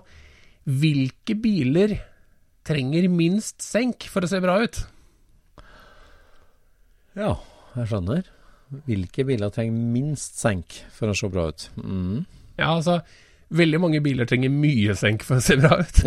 hvilke 0.69 1.33
biler 1.41 1.95
trenger 2.65 3.07
minst 3.09 3.61
senk 3.65 4.05
for 4.09 4.21
å 4.21 4.29
se 4.29 4.39
bra 4.43 4.59
ut? 4.61 4.83
Ja, 7.17 7.33
jeg 7.75 7.89
skjønner. 7.91 8.29
Hvilke 8.87 9.25
biler 9.27 9.51
trenger 9.51 9.91
minst 9.95 10.39
senk 10.39 10.77
for 10.95 11.11
å 11.11 11.17
se 11.17 11.27
bra 11.31 11.49
ut? 11.51 11.67
Mm. 11.81 12.23
Ja, 12.59 12.71
altså 12.77 13.01
Veldig 13.51 13.79
mange 13.83 13.99
biler 13.99 14.27
trenger 14.29 14.47
mye 14.47 14.93
senk 14.95 15.25
for 15.27 15.41
å 15.41 15.43
se 15.43 15.57
bra 15.59 15.81
ut. 15.81 15.97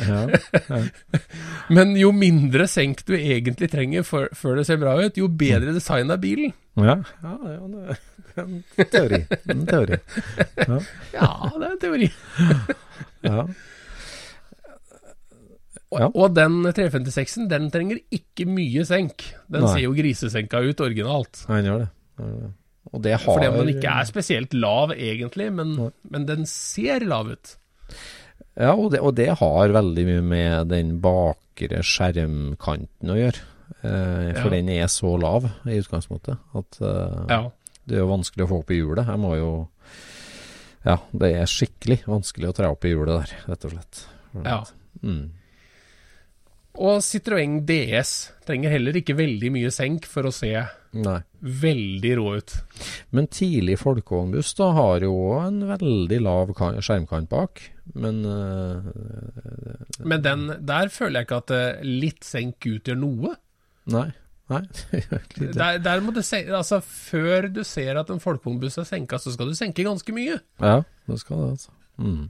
Men 1.76 1.92
jo 1.94 2.10
mindre 2.10 2.66
senk 2.66 3.04
du 3.06 3.12
egentlig 3.14 3.68
trenger 3.70 4.02
for, 4.06 4.26
før 4.34 4.58
det 4.58 4.64
ser 4.66 4.80
bra 4.82 4.96
ut, 4.98 5.20
jo 5.20 5.28
bedre 5.30 5.70
design 5.76 6.10
er 6.10 6.18
bilen. 6.18 6.50
Ja, 6.74 6.96
ja, 7.22 7.36
ja 7.46 7.60
det 7.70 7.84
er 7.86 8.42
en 8.42 8.90
teori. 8.90 9.20
En 9.54 9.66
teori. 9.70 10.00
Ja. 10.66 10.80
Ja, 11.14 11.30
det 11.54 11.68
er 11.68 11.70
en 11.70 11.80
teori. 11.84 12.10
Ja. 13.22 13.46
Og, 15.90 16.14
og 16.14 16.34
den 16.36 16.60
356-en, 16.70 17.48
den 17.50 17.68
trenger 17.74 17.98
ikke 18.14 18.44
mye 18.46 18.84
senk. 18.86 19.24
Den 19.50 19.64
Nei. 19.66 19.72
ser 19.74 19.82
jo 19.88 19.94
grisesenka 19.96 20.60
ut 20.62 20.80
originalt. 20.86 21.40
Nei, 21.50 21.62
gjør 21.66 21.80
det. 21.82 21.88
Han 22.20 22.28
gjør 22.34 22.42
det. 22.44 22.50
Og 22.90 23.02
det 23.04 23.12
har 23.12 23.24
Fordi 23.26 23.48
den 23.54 23.68
ikke 23.74 23.90
er 24.00 24.06
spesielt 24.08 24.54
lav 24.56 24.92
egentlig, 24.96 25.48
men, 25.54 25.74
men 26.10 26.24
den 26.26 26.46
ser 26.48 27.04
lav 27.06 27.28
ut. 27.34 27.56
Ja, 28.58 28.72
og 28.74 28.90
det, 28.94 29.00
og 29.04 29.14
det 29.18 29.28
har 29.38 29.74
veldig 29.74 30.04
mye 30.08 30.22
med 30.26 30.70
den 30.72 30.94
bakre 31.02 31.82
skjermkanten 31.86 33.12
å 33.12 33.18
gjøre. 33.18 33.42
Eh, 33.82 34.30
for 34.40 34.48
Ja. 34.50 34.54
den 34.56 34.68
er 34.74 34.86
så 34.90 35.12
lav 35.20 35.46
i 35.66 35.78
utgangspunktet 35.78 36.38
at 36.58 36.80
eh, 36.82 37.26
Ja. 37.30 37.42
det 37.86 37.96
er 37.98 38.02
jo 38.02 38.08
vanskelig 38.10 38.46
å 38.46 38.50
få 38.50 38.58
opp 38.64 38.70
i 38.74 38.80
hjulet. 38.80 39.06
Jeg 39.06 39.22
må 39.22 39.34
jo 39.38 39.50
Ja, 40.86 40.96
det 41.12 41.34
er 41.36 41.44
skikkelig 41.50 42.00
vanskelig 42.08 42.48
å 42.50 42.54
tre 42.56 42.70
opp 42.72 42.84
i 42.88 42.94
hjulet 42.94 43.20
der, 43.20 43.36
rett 43.52 43.64
og 43.68 43.74
slett. 43.76 44.02
ja. 44.44 44.62
Mm. 45.02 45.30
Og 46.78 47.00
Citroën 47.02 47.58
DS 47.66 48.12
trenger 48.46 48.70
heller 48.76 48.96
ikke 49.00 49.16
veldig 49.18 49.50
mye 49.52 49.72
senk 49.74 50.06
for 50.08 50.28
å 50.28 50.32
se 50.34 50.52
Nei. 50.94 51.16
veldig 51.42 52.12
rå 52.18 52.28
ut. 52.38 52.54
Men 53.16 53.26
tidlig 53.32 53.76
folkevognbuss 53.82 54.54
da 54.58 54.70
har 54.78 55.04
jo 55.04 55.14
en 55.40 55.60
veldig 55.68 56.20
lav 56.22 56.54
skjermkant 56.54 57.30
bak. 57.30 57.62
Men 57.98 58.22
eh, 58.24 58.90
Men 60.06 60.24
den, 60.24 60.46
der 60.66 60.92
føler 60.94 61.20
jeg 61.20 61.28
ikke 61.28 61.42
at 61.42 61.54
eh, 61.58 61.84
litt 61.86 62.24
senk 62.26 62.70
utgjør 62.70 63.00
noe. 63.02 63.34
Nei. 63.90 64.08
Nei. 64.50 64.64
Der, 65.54 65.76
der 65.78 66.00
du 66.02 66.22
se, 66.26 66.40
altså 66.50 66.80
Før 66.82 67.46
du 67.54 67.60
ser 67.62 68.00
at 68.00 68.08
en 68.10 68.18
folkevognbuss 68.18 68.80
er 68.82 68.88
senka, 68.88 69.18
så 69.22 69.30
skal 69.30 69.46
du 69.46 69.54
senke 69.54 69.84
ganske 69.86 70.10
mye. 70.14 70.40
Ja, 70.58 70.80
det 71.06 71.18
skal 71.22 71.44
det, 71.44 71.50
altså. 71.54 71.74
Mm. 72.02 72.24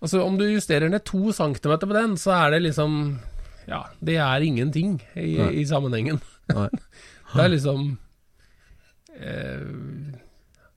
Altså 0.00 0.20
Om 0.24 0.36
du 0.36 0.44
justerer 0.50 0.92
ned 0.92 1.04
to 1.08 1.32
centimeter 1.32 1.88
på 1.88 1.96
den, 1.96 2.16
så 2.20 2.34
er 2.36 2.54
det 2.54 2.62
liksom 2.66 2.98
Ja, 3.70 3.84
det 4.02 4.16
er 4.18 4.42
ingenting 4.42 4.96
i, 5.14 5.36
i 5.62 5.64
sammenhengen. 5.68 6.18
Det 7.30 7.38
er 7.44 7.52
liksom 7.52 7.92
eh, 9.14 9.60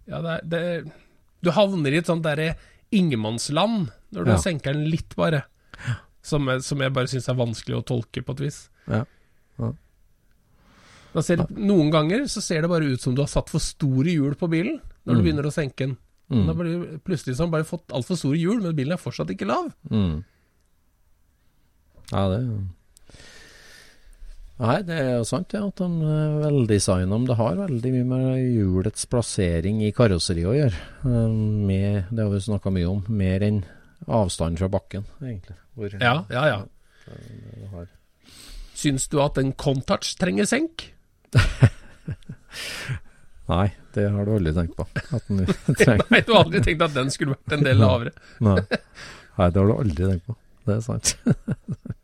Ja, 0.05 0.19
det 0.21 0.33
er 0.35 0.43
det, 0.51 0.91
Du 1.41 1.49
havner 1.55 1.95
i 1.95 1.97
et 2.03 2.05
sånt 2.11 2.21
derre 2.25 2.51
ingenmannsland 2.93 3.87
når 4.13 4.27
du 4.27 4.31
Ja. 4.35 4.37
senker 4.37 4.75
den 4.77 4.85
litt, 4.93 5.15
bare. 5.17 5.39
Som, 6.21 6.45
som 6.61 6.79
jeg 6.85 6.93
bare 6.93 7.09
syns 7.09 7.25
er 7.27 7.39
vanskelig 7.39 7.79
å 7.79 7.85
tolke 7.89 8.21
på 8.23 8.35
et 8.37 8.43
vis. 8.45 8.59
Ja. 8.87 9.01
Ser 11.21 11.41
noen 11.57 11.89
ganger 11.93 12.23
så 12.29 12.41
ser 12.41 12.61
det 12.65 12.69
bare 12.71 12.87
ut 12.93 13.01
som 13.01 13.13
du 13.17 13.21
har 13.21 13.29
satt 13.29 13.49
for 13.49 13.61
store 13.61 14.09
hjul 14.13 14.33
på 14.37 14.47
bilen 14.49 14.77
når 15.05 15.13
du 15.13 15.19
Mm. 15.19 15.23
begynner 15.25 15.45
å 15.49 15.53
senke 15.53 15.77
den. 15.87 15.97
Mm. 16.31 16.45
Da 16.47 16.53
blir 16.57 16.69
du 16.93 16.99
plutselig 17.05 17.35
sånn, 17.37 17.51
bare 17.51 17.65
fått 17.67 17.89
altfor 17.93 18.17
store 18.17 18.37
hjul, 18.39 18.61
men 18.63 18.73
bilen 18.77 18.93
er 18.95 19.01
fortsatt 19.01 19.29
ikke 19.33 19.45
lav. 19.49 19.67
Mm. 19.91 20.23
Ja, 22.13 22.23
det 22.29 22.39
Nei, 24.63 24.77
det 24.87 24.95
er 24.95 25.09
jo 25.17 25.23
sant 25.27 25.51
ja, 25.51 25.59
at 25.67 25.81
de 25.81 25.87
er 26.07 26.35
veldesigna. 26.39 27.17
Men 27.17 27.25
det 27.27 27.35
har 27.35 27.57
veldig 27.59 27.89
mye 27.97 28.05
med 28.07 28.27
hjulets 28.55 29.07
plassering 29.11 29.81
i 29.83 29.89
karosseriet 29.95 30.47
å 30.47 30.55
gjøre. 30.55 30.83
Eh, 31.03 31.33
Med, 31.67 32.05
det 32.13 32.23
har 32.23 32.31
vi 32.31 32.39
snakka 32.45 32.71
mye 32.71 32.87
om. 32.87 33.01
Mer 33.11 33.43
enn 33.43 33.59
avstanden 34.07 34.61
fra 34.61 34.69
bakken, 34.71 35.03
egentlig. 35.19 35.57
Hvor, 35.75 35.97
Ja, 35.99 36.15
ja, 36.31 36.45
ja. 36.47 36.61
det 37.09 37.73
det 37.73 37.87
Syns 38.73 39.07
du 39.11 39.19
at 39.23 39.37
en 39.37 39.51
Contouch 39.53 40.15
trenger 40.19 40.47
senk? 40.49 40.93
Nei, 43.51 43.67
det 43.95 44.07
har 44.11 44.25
du 44.25 44.31
aldri 44.37 44.53
tenkt 44.55 44.77
på. 44.79 44.85
At 45.11 45.27
den 45.27 45.43
trenger 45.81 46.07
Nei, 46.11 46.21
du 46.23 46.31
har 46.33 46.45
aldri 46.45 46.63
tenkt 46.63 46.85
at 46.87 46.95
den 46.95 47.11
skulle 47.13 47.35
vært 47.35 47.57
en 47.57 47.67
del 47.67 47.79
lavere. 47.83 48.15
Nei. 48.43 48.61
Nei, 48.63 49.49
det 49.49 49.59
har 49.59 49.67
du 49.67 49.75
aldri 49.75 50.07
tenkt 50.13 50.25
på. 50.29 50.37
Det 50.63 50.77
er 50.77 50.83
sant. 50.87 51.13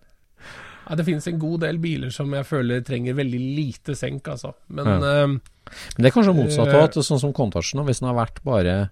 Ja, 0.89 0.95
det 0.95 1.05
finnes 1.05 1.27
en 1.27 1.39
god 1.39 1.59
del 1.61 1.77
biler 1.77 2.09
som 2.11 2.31
jeg 2.33 2.45
føler 2.49 2.81
trenger 2.83 3.13
veldig 3.13 3.39
lite 3.55 3.95
senk, 3.95 4.23
altså. 4.27 4.53
Men 4.69 4.85
Ja. 4.87 4.97
uh, 4.97 5.27
Men 5.27 5.41
det 6.01 6.05
er 6.09 6.15
kanskje 6.21 6.33
motsatt 6.35 6.67
Eh. 6.73 6.81
òg, 6.81 6.93
sånn 7.05 7.19
som 7.19 7.31
Contouchen. 7.33 7.85
Hvis 7.85 7.99
den 7.99 8.09
har 8.09 8.25
vært 8.27 8.43
bare 8.43 8.89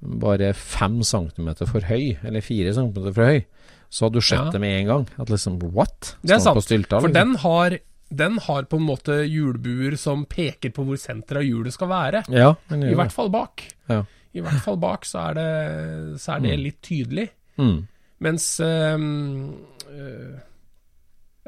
bare 0.00 0.52
fem 0.54 1.02
centimeter 1.02 1.66
for 1.66 1.80
høy, 1.80 2.16
eller 2.24 2.40
fire 2.40 2.72
centimeter 2.72 3.12
for 3.12 3.24
høy, 3.24 3.44
så 3.90 4.04
hadde 4.06 4.12
du 4.14 4.20
sett 4.20 4.38
Ja. 4.44 4.50
det 4.50 4.60
med 4.60 4.80
en 4.80 4.86
gang. 4.86 5.08
At 5.18 5.28
liksom 5.28 5.58
what? 5.72 6.16
Det 6.24 6.30
er 6.36 6.38
sant, 6.38 6.62
stylter, 6.62 7.00
for 7.00 7.08
liksom? 7.08 7.12
den 7.12 7.34
har, 7.36 7.78
den 8.14 8.38
har 8.38 8.62
på 8.62 8.76
en 8.78 8.86
måte 8.86 9.26
hjulbuer 9.28 9.98
som 9.98 10.24
peker 10.24 10.70
på 10.70 10.84
hvor 10.86 10.96
senteret 10.96 11.38
av 11.38 11.42
hjulet 11.42 11.72
skal 11.72 11.88
være. 11.88 12.24
Ja, 12.30 12.54
I 12.70 12.94
hvert 12.94 13.12
fall 13.12 13.28
bak. 13.28 13.64
Ja. 13.90 14.04
I 14.34 14.40
hvert 14.40 14.62
fall 14.62 14.76
bak 14.76 15.04
så 15.04 15.30
er 15.30 15.34
det, 15.34 16.20
så 16.20 16.36
er 16.36 16.40
det 16.40 16.58
Mm. 16.58 16.62
litt 16.62 16.80
tydelig. 16.82 17.28
Mm. 17.58 17.86
Mens 18.20 18.60
ehm, 18.60 19.54
øh, 19.90 20.40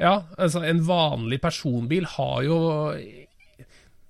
Ja, 0.01 0.15
altså 0.41 0.63
en 0.65 0.81
vanlig 0.87 1.37
personbil 1.43 2.07
har 2.09 2.37
jo 2.47 2.57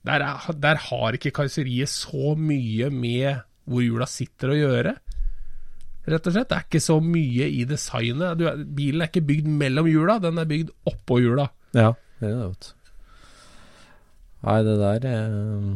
der, 0.08 0.24
er, 0.24 0.52
der 0.58 0.80
har 0.88 1.18
ikke 1.18 1.34
karosseriet 1.36 1.92
så 1.92 2.34
mye 2.40 2.90
med 2.90 3.44
hvor 3.70 3.84
hjula 3.84 4.08
sitter 4.10 4.54
å 4.54 4.58
gjøre. 4.58 4.94
Rett 6.10 6.28
og 6.28 6.34
slett. 6.34 6.50
Det 6.50 6.58
er 6.58 6.66
ikke 6.66 6.82
så 6.82 6.98
mye 7.04 7.48
i 7.54 7.66
designet. 7.70 8.40
Du, 8.40 8.48
bilen 8.78 9.04
er 9.04 9.12
ikke 9.12 9.26
bygd 9.28 9.50
mellom 9.62 9.90
hjula, 9.92 10.18
den 10.24 10.42
er 10.42 10.50
bygd 10.50 10.72
oppå 10.90 11.20
hjula. 11.22 11.46
Ja, 11.78 11.92
det 12.22 12.32
er 12.32 12.40
vet. 12.40 12.72
Nei, 14.42 14.58
det 14.66 14.78
der 14.82 15.06
er 15.06 15.36
um, 15.38 15.76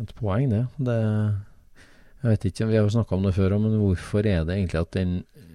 et 0.00 0.14
poeng, 0.16 0.48
det. 0.48 0.64
det 0.80 0.96
jeg 2.20 2.30
vet 2.30 2.46
ikke, 2.48 2.66
Vi 2.70 2.76
har 2.78 2.86
jo 2.86 2.94
snakka 2.96 3.16
om 3.16 3.26
det 3.26 3.34
før, 3.36 3.58
men 3.60 3.76
hvorfor 3.80 4.24
er 4.24 4.46
det 4.48 4.56
egentlig 4.56 4.80
at 4.80 4.92
den 4.96 5.12
eh, 5.36 5.49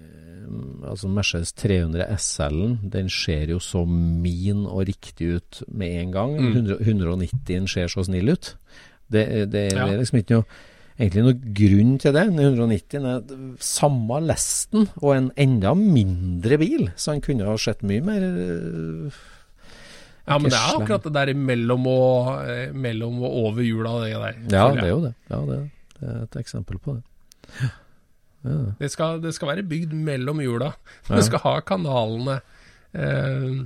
altså 0.86 1.08
Mercedes 1.08 1.52
300 1.58 2.06
SL-en 2.18 2.78
den 2.92 3.08
ser 3.12 3.50
jo 3.52 3.58
så 3.62 3.84
min 3.88 4.64
og 4.66 4.86
riktig 4.88 5.36
ut 5.36 5.62
med 5.68 6.00
en 6.02 6.12
gang. 6.14 6.36
Mm. 6.40 6.56
100 6.56 6.78
190-en 6.84 7.68
ser 7.68 7.88
så 7.92 8.04
snill 8.06 8.32
ut. 8.34 8.56
Det, 9.12 9.26
det, 9.52 9.68
Ja. 9.72 9.86
det 9.86 9.94
er 9.94 10.00
liksom 10.02 10.18
ikke 10.18 10.40
noe 10.40 10.44
egentlig 10.96 11.22
noen 11.26 11.54
grunn 11.60 11.94
til 12.00 12.14
det. 12.16 12.24
Den 12.32 12.38
190 12.40 13.06
er 13.06 13.56
samme 13.60 14.20
lesten 14.24 14.88
og 15.02 15.10
en 15.16 15.30
enda 15.36 15.74
mindre 15.76 16.58
bil, 16.58 16.90
så 16.96 17.12
han 17.12 17.20
kunne 17.24 17.44
ha 17.44 17.56
sett 17.60 17.82
mye 17.86 18.04
mer 18.04 18.24
øh, 18.24 19.10
Ja, 20.26 20.38
men 20.42 20.50
det 20.50 20.58
er 20.58 20.72
akkurat 20.80 21.04
det 21.06 21.12
der 21.14 21.34
mellom 21.38 21.84
og, 21.86 22.30
eh, 22.50 22.72
mellom 22.74 23.20
og 23.22 23.36
over 23.44 23.62
hjula, 23.62 23.92
det 24.02 24.14
der. 24.16 24.40
Ja, 24.50 24.64
det 24.74 24.82
er 24.82 24.88
jo 24.90 25.02
det. 25.04 25.12
Ja, 25.30 25.36
det, 25.46 25.58
det 26.00 26.08
er 26.08 26.22
et 26.24 26.38
eksempel 26.40 26.80
på 26.82 26.96
det. 26.96 27.04
Ja, 28.46 28.56
ja. 28.56 28.74
Det 28.78 28.90
skal, 28.92 29.20
det 29.24 29.34
skal 29.36 29.50
være 29.54 29.66
bygd 29.66 29.94
mellom 30.06 30.40
hjula. 30.44 30.72
Du 31.10 31.18
skal 31.26 31.42
ha 31.44 31.54
kanalene 31.66 32.38
eh, 32.96 33.64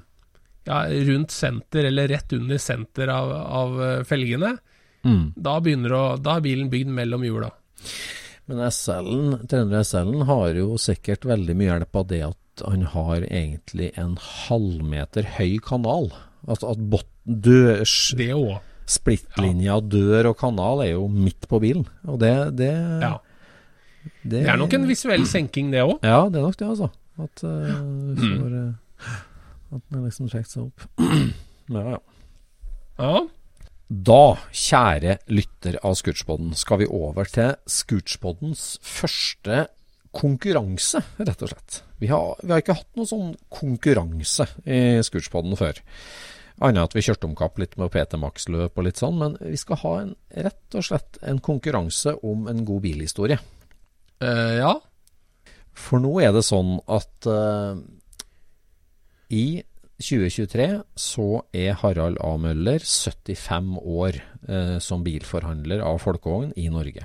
ja, 0.69 0.79
rundt 1.11 1.31
senter, 1.35 1.85
eller 1.91 2.09
rett 2.09 2.33
under 2.37 2.59
senter 2.61 3.13
av, 3.13 3.33
av 3.33 3.83
eh, 3.85 3.99
felgene. 4.09 4.55
Mm. 5.05 5.33
Da, 5.37 5.59
å, 5.61 6.03
da 6.21 6.37
er 6.37 6.45
bilen 6.45 6.71
bygd 6.73 6.91
mellom 6.97 7.25
hjula. 7.25 7.53
Men 8.51 8.65
SL-en, 8.67 9.39
300 9.49 9.85
SL-en 9.87 10.27
har 10.29 10.57
jo 10.59 10.75
sikkert 10.81 11.25
veldig 11.29 11.55
mye 11.57 11.71
hjelp 11.71 12.01
av 12.03 12.09
det 12.11 12.23
at 12.27 12.65
han 12.67 12.83
har 12.93 13.25
egentlig 13.25 13.93
en 14.01 14.17
halvmeter 14.21 15.29
høy 15.39 15.61
kanal. 15.65 16.11
Altså 16.49 16.73
at 16.75 16.83
bot, 16.93 17.07
dør, 17.25 17.85
Det 18.19 18.33
òg. 18.35 18.59
splittlinja 18.91 19.79
dør 19.87 20.33
og 20.33 20.39
kanal 20.41 20.83
er 20.85 20.93
jo 20.97 21.07
midt 21.09 21.47
på 21.49 21.61
bilen. 21.63 21.87
Og 22.09 22.19
det 22.21 22.57
Det, 22.59 22.73
Ja. 23.01 23.19
Det 24.23 24.45
er 24.45 24.59
nok 24.61 24.75
en 24.77 24.87
visuell 24.89 25.27
senking, 25.29 25.71
det 25.73 25.83
òg. 25.85 25.99
Ja, 26.05 26.27
det 26.29 26.41
er 26.41 26.47
nok 26.47 26.59
det, 26.61 26.69
altså. 26.69 26.91
At 27.21 27.43
uh, 27.45 28.17
får 28.21 28.55
uh, 28.55 29.11
At 29.77 29.83
den 29.93 30.07
liksom 30.07 30.31
trekker 30.31 30.51
seg 30.51 30.67
opp. 30.69 30.87
ja, 31.77 31.85
ja. 31.95 32.01
Ja. 33.01 33.21
Da, 33.91 34.23
kjære 34.55 35.17
lytter 35.33 35.81
av 35.87 35.97
Scootspodden, 35.99 36.53
skal 36.59 36.83
vi 36.83 36.87
over 36.87 37.27
til 37.27 37.57
Scootspoddens 37.67 38.77
første 38.87 39.65
konkurranse, 40.15 41.01
rett 41.19 41.43
og 41.43 41.51
slett. 41.53 41.81
Vi 42.03 42.11
har, 42.11 42.37
vi 42.43 42.53
har 42.53 42.63
ikke 42.63 42.77
hatt 42.81 42.99
noen 42.99 43.09
sånn 43.11 43.33
konkurranse 43.53 44.47
i 44.67 45.01
Scootspodden 45.07 45.59
før. 45.59 45.81
Annet 46.61 46.91
at 46.91 46.95
vi 46.97 47.03
kjørte 47.07 47.27
om 47.27 47.37
kapp 47.39 47.59
litt 47.59 47.79
med 47.81 47.91
PT 47.95 48.19
Max-løp 48.21 48.77
og 48.77 48.87
litt 48.87 49.01
sånn, 49.01 49.19
men 49.23 49.37
vi 49.41 49.57
skal 49.59 49.81
ha 49.81 49.95
en, 50.03 50.13
rett 50.45 50.77
og 50.77 50.87
slett 50.87 51.19
en 51.27 51.41
konkurranse 51.43 52.19
om 52.27 52.51
en 52.53 52.63
god 52.69 52.85
bilhistorie. 52.85 53.41
Eh, 54.21 54.55
ja. 54.61 54.75
For 55.73 56.03
nå 56.03 56.13
er 56.21 56.35
det 56.37 56.45
sånn 56.45 56.77
at 56.93 57.29
uh, 57.31 57.79
i 59.33 59.63
2023 60.01 60.67
så 60.99 61.29
er 61.57 61.77
Harald 61.83 62.19
A. 62.25 62.35
Møller 62.41 62.83
75 62.83 63.77
år 63.79 64.19
eh, 64.49 64.77
som 64.83 65.05
bilforhandler 65.05 65.83
av 65.85 66.01
folkevogn 66.03 66.55
i 66.59 66.69
Norge. 66.73 67.05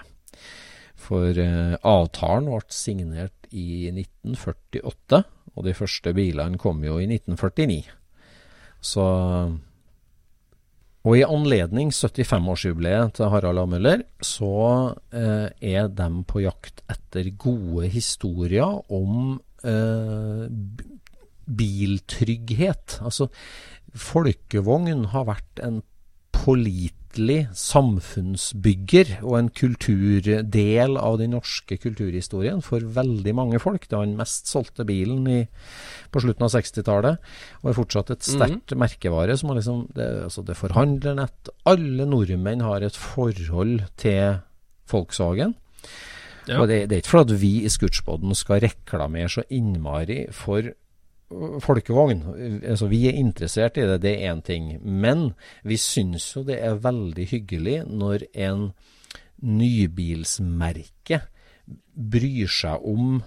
For 0.95 1.36
eh, 1.36 1.75
avtalen 1.86 2.49
ble 2.49 2.62
signert 2.73 3.49
i 3.51 3.91
1948, 3.91 5.21
og 5.56 5.67
de 5.67 5.75
første 5.75 6.15
bilene 6.15 6.60
kom 6.62 6.82
jo 6.88 6.97
i 7.01 7.08
1949. 7.10 7.84
Så 8.86 9.06
Og 11.06 11.20
i 11.20 11.26
anledning 11.26 11.91
75-årsjubileet 11.94 13.20
til 13.20 13.30
Harald 13.30 13.62
A. 13.62 13.65
Møller, 13.70 14.02
så 14.26 14.96
eh, 15.13 15.52
er 15.62 15.89
de 15.94 16.08
på 16.26 16.41
jakt 16.41 16.82
etter 16.89 17.30
gode 17.38 17.91
historier 17.94 18.80
om 18.89 19.36
eh, 19.62 20.48
biltrygghet. 21.46 22.98
Altså, 23.06 23.30
folkevogn 23.94 25.06
har 25.13 25.30
vært 25.30 25.62
en 25.62 25.84
pålitelig 26.45 27.47
samfunnsbygger 27.58 29.15
og 29.23 29.38
en 29.39 29.49
kulturdel 29.55 30.97
av 30.99 31.17
den 31.21 31.34
norske 31.34 31.77
kulturhistorien 31.81 32.62
for 32.65 32.86
veldig 32.97 33.34
mange 33.38 33.62
folk. 33.63 33.88
Det 33.88 33.97
var 33.97 34.05
den 34.05 34.19
mest 34.19 34.51
solgte 34.51 34.86
bilen 34.86 35.25
i, 35.31 35.39
på 36.13 36.21
slutten 36.21 36.45
av 36.45 36.53
60-tallet, 36.53 37.31
og 37.63 37.71
er 37.71 37.77
fortsatt 37.79 38.13
et 38.13 38.27
sterkt 38.27 38.75
merkevare. 38.77 39.38
som 39.38 39.51
har 39.51 39.62
liksom, 39.62 39.86
det, 39.95 40.10
altså 40.27 40.45
det 40.45 40.60
forhandlernett. 40.60 41.53
Alle 41.65 42.05
nordmenn 42.10 42.65
har 42.65 42.86
et 42.86 42.99
forhold 42.99 43.88
til 43.97 44.41
Volkswagen. 44.91 45.55
Ja. 46.45 46.60
Og 46.62 46.69
det, 46.69 46.84
det 46.89 46.97
er 46.97 47.01
ikke 47.01 47.15
for 47.15 47.25
at 47.25 47.38
vi 47.41 47.55
i 47.65 47.71
Scootspoden 47.73 48.36
skal 48.38 48.62
reklamere 48.62 49.31
så 49.34 49.43
innmari 49.49 50.27
for 50.36 50.75
folkevogn. 51.63 52.24
Altså, 52.63 52.89
vi 52.91 53.06
er 53.10 53.19
interessert 53.19 53.80
i 53.80 53.86
det, 53.88 54.02
det 54.04 54.15
er 54.15 54.34
én 54.34 54.43
ting. 54.45 54.74
Men 54.82 55.32
vi 55.63 55.78
syns 55.82 56.32
jo 56.36 56.45
det 56.48 56.60
er 56.63 56.82
veldig 56.84 57.30
hyggelig 57.32 57.80
når 57.89 58.28
en 58.48 58.69
nybilsmerke 59.45 61.21
bryr 61.95 62.52
seg 62.52 62.86
om 62.88 63.17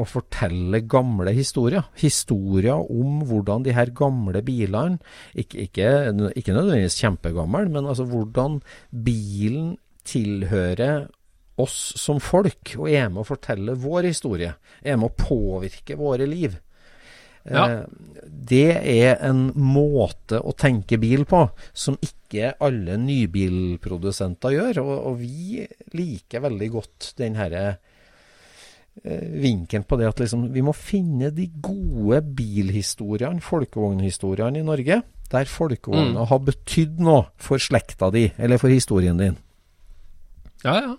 å 0.00 0.06
fortelle 0.08 0.82
gamle 0.88 1.34
historier. 1.36 1.86
Historier 2.00 2.80
om 2.80 3.22
hvordan 3.28 3.64
de 3.66 3.74
her 3.76 3.92
gamle 3.94 4.42
bilene, 4.44 4.98
ikke, 5.34 5.66
ikke, 5.68 5.88
ikke 6.38 6.56
nødvendigvis 6.56 7.00
kjempegammel, 7.02 7.68
men 7.72 7.88
altså 7.88 8.06
hvordan 8.08 8.60
bilen 8.90 9.74
tilhører 10.08 11.06
oss 11.60 11.92
som 12.00 12.18
folk, 12.22 12.74
og 12.78 12.88
er 12.90 13.10
med 13.12 13.22
å 13.22 13.28
fortelle 13.28 13.76
vår 13.78 14.08
historie. 14.08 14.54
Er 14.82 14.98
med 14.98 15.12
å 15.12 15.26
påvirke 15.28 15.98
våre 16.00 16.26
liv. 16.26 16.56
Ja. 17.48 17.66
Eh, 17.68 17.84
Det 18.42 18.74
er 18.74 19.20
en 19.22 19.52
måte 19.54 20.40
å 20.42 20.52
tenke 20.58 20.98
bil 20.98 21.24
på 21.28 21.44
som 21.72 21.94
ikke 22.02 22.54
alle 22.62 22.96
nybilprodusenter 22.98 24.54
gjør. 24.56 24.80
Og, 24.82 24.92
og 25.10 25.16
vi 25.20 25.62
liker 25.94 26.42
veldig 26.42 26.68
godt 26.72 27.12
den 27.20 27.36
herre 27.38 27.62
eh, 29.04 29.26
vinkelen 29.42 29.86
på 29.86 29.98
det 30.00 30.08
at 30.10 30.22
liksom, 30.22 30.48
vi 30.54 30.62
må 30.64 30.74
finne 30.74 31.30
de 31.34 31.46
gode 31.62 32.22
bilhistoriene, 32.34 33.42
folkevognhistoriene 33.42 34.58
i 34.62 34.66
Norge, 34.66 35.02
der 35.32 35.48
folkevogna 35.48 36.26
har 36.28 36.42
betydd 36.44 36.98
noe 37.00 37.30
for 37.40 37.62
slekta 37.62 38.10
di, 38.12 38.26
eller 38.36 38.58
for 38.60 38.74
historien 38.74 39.16
din. 39.22 39.38
Ja, 40.64 40.76
ja. 40.80 40.96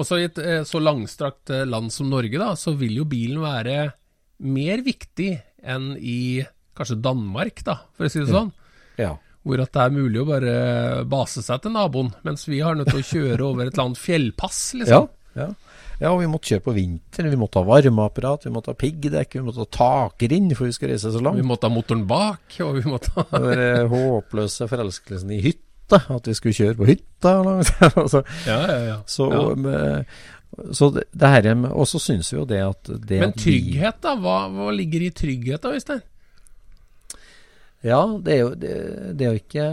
Også 0.00 0.20
i 0.20 0.26
et 0.28 0.38
eh, 0.38 0.62
så 0.68 0.78
langstrakt 0.82 1.50
land 1.66 1.90
som 1.94 2.10
Norge, 2.10 2.38
da, 2.38 2.52
så 2.58 2.74
vil 2.78 2.98
jo 3.00 3.06
bilen 3.10 3.40
være 3.42 3.92
mer 4.40 4.80
viktig 4.86 5.32
enn 5.62 5.92
i 5.98 6.44
kanskje 6.76 7.00
Danmark, 7.04 7.64
da, 7.66 7.78
for 7.96 8.06
å 8.06 8.12
si 8.12 8.20
det 8.22 8.30
sånn. 8.32 8.52
Ja. 9.00 9.14
Hvor 9.44 9.60
at 9.62 9.72
det 9.72 9.80
er 9.86 9.94
mulig 9.94 10.20
å 10.20 10.26
bare 10.28 10.54
base 11.08 11.40
seg 11.44 11.62
til 11.64 11.72
naboen, 11.72 12.10
mens 12.26 12.44
vi 12.48 12.58
har 12.60 12.76
nødt 12.76 12.90
til 12.92 13.00
å 13.00 13.08
kjøre 13.08 13.46
over 13.46 13.66
et 13.66 13.72
eller 13.74 13.86
annet 13.90 14.00
fjellpass, 14.02 14.58
Ja, 14.74 14.80
liksom. 14.82 15.06
ja. 15.40 15.46
ja, 16.00 16.10
og 16.12 16.20
vi 16.20 16.28
måtte 16.28 16.50
kjøre 16.52 16.64
på 16.66 16.74
vinteren. 16.76 17.30
Vi 17.32 17.38
måtte 17.40 17.62
ha 17.62 17.68
varmeapparat, 17.68 18.44
vi 18.44 18.52
måtte 18.52 18.74
ha 18.74 18.78
piggdekk, 18.80 19.38
vi 19.38 19.44
måtte 19.46 19.64
ha 19.64 19.70
takrinn 19.72 20.52
for 20.56 20.68
vi 20.68 20.76
skulle 20.76 20.92
reise 20.96 21.12
så 21.14 21.22
langt. 21.24 21.40
Vi 21.40 21.46
måtte 21.48 21.68
ha 21.70 21.72
motoren 21.72 22.04
bak, 22.10 22.58
og 22.66 22.76
vi 22.80 22.84
måtte 22.88 23.14
ha 23.16 23.24
Den 23.32 23.64
eh, 23.64 23.86
håpløse 23.92 24.68
forelskelsen 24.68 25.32
i 25.36 25.40
hytta, 25.48 26.02
at 26.16 26.28
vi 26.28 26.36
skulle 26.36 26.56
kjøre 26.60 26.76
på 26.82 26.90
hytta. 26.92 27.34
altså, 28.04 28.20
Ja, 28.46 28.60
ja, 28.68 28.78
ja. 28.92 28.98
så 29.08 29.30
ja. 29.32 29.40
med, 29.56 30.06
så 30.74 30.90
det, 30.94 31.04
det 31.14 31.28
her 31.30 31.46
er 31.46 31.60
Og 31.70 31.86
så 31.88 32.00
syns 32.02 32.32
vi 32.32 32.38
jo 32.38 32.46
det 32.48 32.60
at 32.64 32.90
det 33.06 33.20
Men 33.22 33.32
trygghet, 33.38 34.00
da? 34.02 34.16
Hva, 34.18 34.48
hva 34.50 34.70
ligger 34.74 35.06
i 35.06 35.12
trygghet, 35.14 35.62
da, 35.62 35.74
Øystein? 35.76 36.02
Ja, 37.86 38.00
det 38.20 38.32
er 38.34 38.40
jo 38.42 38.50
det, 38.60 38.72
det 39.16 39.24
er 39.24 39.30
jo 39.30 39.40
ikke 39.40 39.66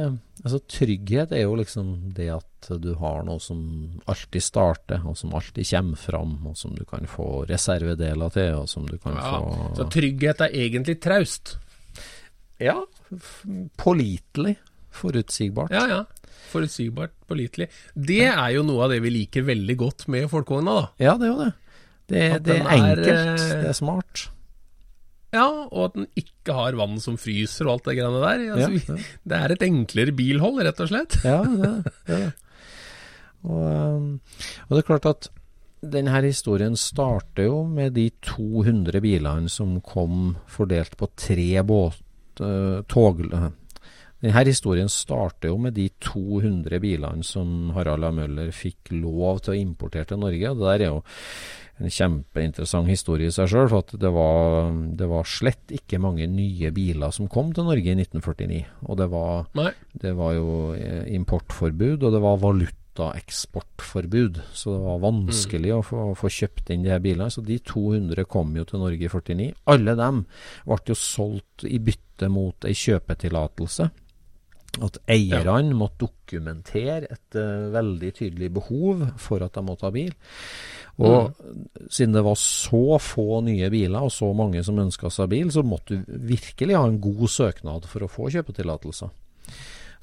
Altså 0.45 0.59
trygghet 0.69 1.33
er 1.35 1.43
jo 1.43 1.55
liksom 1.59 1.87
det 2.15 2.29
at 2.31 2.69
du 2.83 2.91
har 2.99 3.23
noe 3.25 3.39
som 3.41 3.59
alltid 4.11 4.43
starter, 4.43 5.01
og 5.07 5.15
som 5.17 5.33
alltid 5.35 5.65
kommer 5.69 5.99
fram, 5.99 6.35
og 6.49 6.57
som 6.59 6.75
du 6.75 6.83
kan 6.87 7.07
få 7.09 7.45
reservedeler 7.49 8.33
til, 8.35 8.53
og 8.59 8.69
som 8.69 8.85
du 8.87 8.97
kan 9.01 9.15
Ja, 9.17 9.31
få 9.33 9.71
så 9.79 9.87
trygghet 9.91 10.43
er 10.45 10.53
egentlig 10.53 10.97
traust? 11.01 11.55
Ja, 12.61 12.75
pålitelig. 13.81 14.57
Forutsigbart. 14.97 15.73
Ja, 15.73 15.87
ja. 15.89 16.03
Forutsigbart, 16.47 17.13
pålitelig. 17.29 17.69
Det 17.93 18.23
er 18.29 18.49
jo 18.55 18.63
noe 18.67 18.85
av 18.85 18.93
det 18.93 19.01
vi 19.03 19.13
liker 19.13 19.45
veldig 19.47 19.77
godt 19.79 20.07
med 20.13 20.29
folkevogna, 20.31 20.79
da. 20.79 20.87
Ja, 21.03 21.17
det 21.19 21.27
er 21.27 21.33
jo 21.33 21.39
det. 21.43 21.51
Det, 22.07 22.23
det 22.47 22.57
er 22.61 22.73
enkelt, 22.77 23.07
eh, 23.11 23.61
det 23.65 23.71
er 23.73 23.77
smart. 23.77 24.27
Ja, 25.35 25.47
og 25.67 25.81
at 25.89 25.95
den 25.97 26.07
ikke 26.17 26.55
har 26.55 26.77
vann 26.79 27.01
som 27.03 27.17
fryser 27.19 27.67
og 27.67 27.77
alt 27.77 27.89
det 27.89 27.97
greiene 27.99 28.21
der. 28.23 28.43
Altså, 28.55 28.69
Ja, 28.71 28.95
ja. 28.95 29.07
Det 29.29 29.39
er 29.41 29.53
et 29.53 29.65
enklere 29.67 30.15
bilhold, 30.15 30.61
rett 30.63 30.83
og 30.85 30.91
slett. 30.91 31.17
Ja, 31.27 31.41
det, 31.43 31.71
det 32.07 32.15
er 32.15 32.23
det. 32.27 32.35
Og, 33.47 33.65
um, 33.67 34.07
og 34.67 34.71
det 34.73 34.79
er 34.81 34.87
klart 34.87 35.09
at 35.09 35.27
denne 35.87 36.21
historien 36.25 36.73
starter 36.79 37.45
jo 37.45 37.61
med 37.69 37.93
de 37.95 38.07
200 38.25 38.97
bilene 39.03 39.51
som 39.51 39.77
kom 39.85 40.35
fordelt 40.49 40.97
på 40.97 41.09
tre 41.15 41.61
båt, 41.67 41.99
eh, 42.41 42.81
tog... 42.89 43.21
Denne 44.17 44.41
historien 44.47 44.89
starter 44.89 45.51
jo 45.51 45.59
med 45.61 45.75
de 45.77 45.91
200 46.01 46.79
bilene 46.81 47.21
som 47.25 47.69
Harald 47.75 48.05
A. 48.07 48.09
Møller 48.15 48.49
fikk 48.55 48.89
lov 48.95 49.43
til 49.45 49.53
å 49.53 49.57
importere 49.59 50.05
til 50.09 50.17
Norge. 50.23 50.49
og 50.49 50.57
Det 50.57 50.65
der 50.65 50.81
er 50.81 50.89
jo 50.89 51.03
en 51.77 51.93
kjempeinteressant 51.93 52.89
historie 52.89 53.29
i 53.29 53.35
seg 53.35 53.45
sjøl, 53.51 53.69
for 53.69 53.79
at 53.85 53.93
det 54.01 54.09
var, 54.15 54.73
det 54.97 55.05
var 55.11 55.23
slett 55.29 55.69
ikke 55.69 56.01
mange 56.01 56.25
nye 56.31 56.71
biler 56.73 57.13
som 57.13 57.29
kom 57.29 57.53
til 57.53 57.63
Norge 57.69 57.93
i 57.93 57.93
1949. 57.93 58.65
Og 58.89 58.97
det 58.97 59.07
var 59.13 59.45
det 60.01 60.15
var 60.17 60.33
jo 60.33 60.73
eh, 60.73 61.05
importforbud, 61.13 62.01
og 62.01 62.09
det 62.15 62.21
var 62.23 62.41
valutaeksportforbud. 62.41 64.41
Så 64.49 64.73
det 64.73 64.81
var 64.87 65.05
vanskelig 65.05 65.71
å 65.75 65.85
få, 65.85 66.15
få 66.17 66.27
kjøpt 66.39 66.73
inn 66.73 66.81
de 66.87 66.93
her 66.95 67.05
bilene. 67.05 67.29
Så 67.29 67.45
de 67.45 67.59
200 67.61 68.25
kom 68.25 68.57
jo 68.57 68.65
til 68.65 68.81
Norge 68.81 69.05
i 69.05 69.13
49. 69.13 69.53
Alle 69.69 69.93
dem 70.01 70.25
ble 70.65 70.81
jo 70.89 70.97
solgt 70.97 71.69
i 71.69 71.77
bytte 71.77 72.25
mot 72.33 72.65
ei 72.65 72.73
kjøpetillatelse. 72.73 73.91
At 74.83 74.99
eierne 75.09 75.73
måtte 75.73 76.05
dokumentere 76.05 77.07
et 77.09 77.37
uh, 77.39 77.69
veldig 77.73 78.11
tydelig 78.13 78.51
behov 78.59 79.07
for 79.21 79.41
at 79.45 79.55
de 79.57 79.63
måtte 79.65 79.87
ha 79.87 79.93
bil. 79.95 80.11
Og 80.97 81.33
siden 81.93 82.15
det 82.15 82.23
var 82.25 82.37
så 82.41 82.97
få 83.01 83.41
nye 83.45 83.69
biler, 83.73 84.01
og 84.01 84.13
så 84.13 84.31
mange 84.37 84.63
som 84.65 84.79
ønska 84.81 85.11
seg 85.13 85.29
bil, 85.33 85.51
så 85.53 85.61
måtte 85.65 85.99
du 85.99 86.17
virkelig 86.29 86.77
ha 86.77 86.85
en 86.89 86.99
god 87.01 87.27
søknad 87.29 87.85
for 87.89 88.05
å 88.05 88.11
få 88.11 88.31
kjøpetillatelser. 88.33 89.13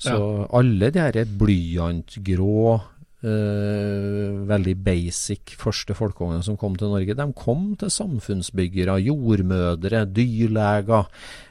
Så 0.04 0.16
alle 0.54 0.90
de 0.94 1.02
her 1.02 1.18
blyantgrå 1.38 2.78
eh, 3.24 4.46
veldig 4.48 4.74
basic 4.84 5.54
første 5.60 5.94
folkevognene 5.96 6.44
som 6.44 6.58
kom 6.60 6.76
til 6.76 6.92
Norge, 6.92 7.16
de 7.16 7.26
kom 7.36 7.70
til 7.80 7.90
samfunnsbyggere, 7.90 8.98
jordmødre, 9.06 10.04
dyrleger, 10.14 11.08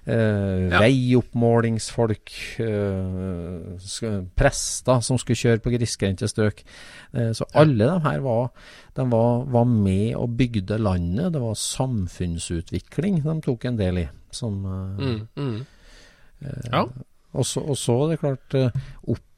uh, 0.07 0.69
Ja. 0.69 0.79
veioppmålingsfolk, 0.83 2.31
uh, 2.59 4.23
prester 4.35 5.01
som 5.01 5.17
skulle 5.17 5.39
kjøre 5.39 5.63
på 5.63 5.73
grisgrendte 5.73 6.27
strøk. 6.27 6.63
Så 7.13 7.45
alle 7.53 7.85
de 7.85 7.99
her 8.03 8.19
var, 8.25 8.51
de 8.97 9.03
var, 9.11 9.43
var 9.45 9.65
med 9.69 10.15
og 10.15 10.37
bygde 10.37 10.77
landet. 10.81 11.33
Det 11.33 11.41
var 11.41 11.53
samfunnsutvikling 11.59 13.21
de 13.23 13.35
tok 13.45 13.65
en 13.69 13.77
del 13.77 13.97
i. 14.05 14.07
Som, 14.33 14.63
Mm, 14.63 15.27
mm. 15.37 15.65
Ja. 16.71 16.85
og 17.33 17.45
så, 17.45 17.61
og 17.61 17.77
er 18.05 18.09
det 18.11 18.19
klart 18.19 18.55
eh, 18.55 18.69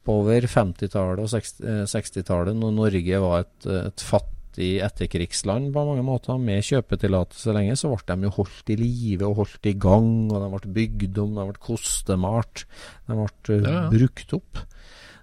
oppover 0.06 0.46
50-tallet 0.46 1.18
og 1.24 1.28
60 1.32 1.60
eh, 1.66 1.82
60-tallet, 1.90 2.54
når 2.56 2.74
Norge 2.76 3.18
var 3.22 3.40
et, 3.42 3.66
et 3.66 4.02
fattig 4.06 4.68
etterkrigsland 4.86 5.72
på 5.74 5.82
mange 5.84 6.04
måter, 6.06 6.38
med 6.40 6.62
kjøpetillatelse 6.64 7.52
lenge, 7.52 7.74
så 7.76 7.90
ble 7.90 8.14
de 8.14 8.28
jo 8.28 8.34
holdt 8.38 8.70
i 8.72 8.76
live 8.80 9.26
og 9.26 9.40
holdt 9.42 9.66
i 9.68 9.74
gang, 9.82 10.30
og 10.30 10.38
de 10.40 10.50
ble 10.54 10.74
bygd 10.78 11.18
om, 11.24 11.34
de 11.36 11.48
ble 11.50 11.60
kostemalt, 11.66 12.62
de 13.10 13.18
ble 13.18 13.58
eh, 13.58 13.66
Ja, 13.66 13.72
ja. 13.82 13.88
brukt 13.92 14.32
opp. 14.38 14.62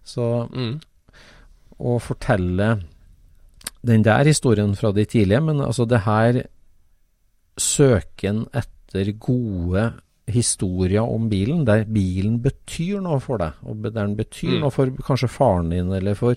Så 0.04 0.50
Mm. 0.52 0.82
å 1.80 1.96
fortelle 2.00 2.68
den 3.84 4.04
der 4.04 4.24
historien 4.28 4.76
fra 4.76 4.92
de 4.92 5.06
tidlige, 5.06 5.42
men 5.42 5.62
altså 5.64 5.88
det 5.88 6.04
her 6.06 6.44
søken 7.60 8.46
etter 8.54 9.12
gode 9.20 9.94
historier 10.28 11.04
om 11.04 11.26
bilen, 11.28 11.66
der 11.68 11.82
bilen 11.84 12.38
betyr 12.42 13.02
noe 13.04 13.20
for 13.20 13.42
deg, 13.42 13.58
og 13.68 13.82
der 13.84 13.92
den 13.92 14.14
betyr 14.16 14.54
Mm. 14.54 14.60
noe 14.62 14.72
for 14.72 14.88
kanskje 15.04 15.28
faren 15.30 15.70
din, 15.70 15.92
eller 15.92 16.16
for 16.16 16.36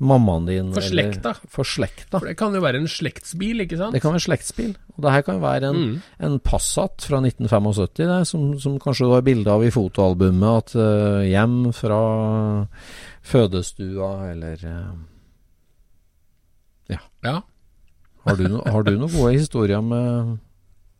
mammaen 0.00 0.46
din. 0.48 0.72
For 0.74 0.80
eller 0.82 1.12
slekta. 1.12 1.34
For 1.48 1.62
slekta. 1.64 2.18
For 2.18 2.26
det 2.26 2.36
kan 2.36 2.52
jo 2.52 2.60
være 2.60 2.80
en 2.80 2.88
slektsbil, 2.90 3.60
ikke 3.62 3.78
sant? 3.78 3.92
Det 3.94 4.02
kan 4.02 4.12
være 4.12 4.26
slektsbil. 4.26 4.74
Og 4.96 5.02
det 5.04 5.12
her 5.12 5.22
kan 5.22 5.40
være 5.40 5.70
en, 5.70 5.76
Mm. 5.76 6.02
en 6.20 6.38
Passat 6.40 7.00
fra 7.06 7.20
1975, 7.22 7.94
det, 7.94 8.26
som, 8.26 8.58
som 8.58 8.78
kanskje 8.78 9.06
du 9.06 9.12
har 9.14 9.22
bilde 9.22 9.46
av 9.48 9.62
i 9.62 9.70
fotoalbumet, 9.70 10.56
at 10.58 10.74
uh, 10.74 11.22
hjem 11.22 11.72
fra 11.72 12.66
fødestua, 13.22 14.32
eller 14.32 14.58
eh, 14.66 14.92
Ja. 17.22 17.42
Har 18.26 18.36
du, 18.36 18.44
no, 18.48 18.62
har 18.66 18.82
du 18.82 18.92
noen 18.98 19.10
gode 19.12 19.32
historier 19.38 19.80
med, 19.82 20.38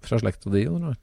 fra 0.01 0.18
slekta 0.18 0.51
di? 0.51 0.62
Eller? 0.64 0.97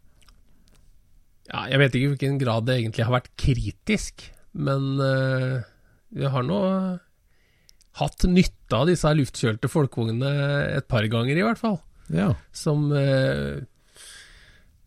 Ja. 1.51 1.65
Jeg 1.71 1.79
vet 1.81 1.95
ikke 1.95 2.05
i 2.07 2.11
hvilken 2.13 2.39
grad 2.41 2.65
det 2.67 2.79
egentlig 2.79 3.05
har 3.07 3.15
vært 3.17 3.31
kritisk, 3.39 4.25
men 4.53 4.95
uh, 5.01 5.61
vi 6.15 6.25
har 6.31 6.45
nå 6.47 6.59
hatt 7.99 8.25
nytte 8.27 8.75
av 8.75 8.89
disse 8.89 9.11
luftkjølte 9.15 9.69
folkevognene 9.71 10.31
et 10.75 10.87
par 10.91 11.05
ganger, 11.11 11.37
i 11.39 11.45
hvert 11.45 11.61
fall. 11.61 11.77
Ja. 12.13 12.31
Som 12.55 12.89
uh, 12.93 13.61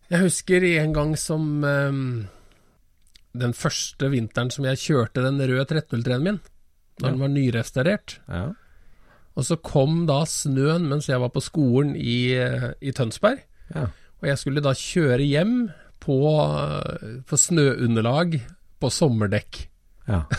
Jeg 0.09 0.21
husker 0.23 0.63
en 0.63 0.93
gang 0.95 1.09
som 1.19 1.63
um, 1.67 2.05
Den 3.35 3.51
første 3.53 4.07
vinteren 4.13 4.47
som 4.53 4.63
jeg 4.69 4.79
kjørte 4.79 5.25
den 5.25 5.41
røde 5.41 5.65
1303-en 5.67 6.23
min, 6.23 6.39
da 6.99 7.07
Ja. 7.07 7.11
den 7.13 7.19
var 7.21 7.31
nyrestaurert. 7.33 8.17
ja. 8.27 8.49
Og 9.39 9.45
så 9.47 9.55
kom 9.63 10.01
da 10.09 10.25
snøen 10.27 10.89
mens 10.89 11.05
jeg 11.07 11.19
var 11.21 11.29
på 11.31 11.39
skolen 11.39 11.93
i, 11.95 12.33
eh, 12.35 12.73
i 12.81 12.91
Tønsberg. 12.91 13.39
ja. 13.75 13.85
Og 14.19 14.27
jeg 14.27 14.37
skulle 14.41 14.59
da 14.65 14.73
kjøre 14.75 15.23
hjem 15.23 15.53
på, 16.03 16.17
eh, 16.35 17.19
på 17.27 17.39
snøunderlag 17.39 18.39
på 18.79 18.91
sommerdekk. 18.93 19.65
ja. 20.07 20.23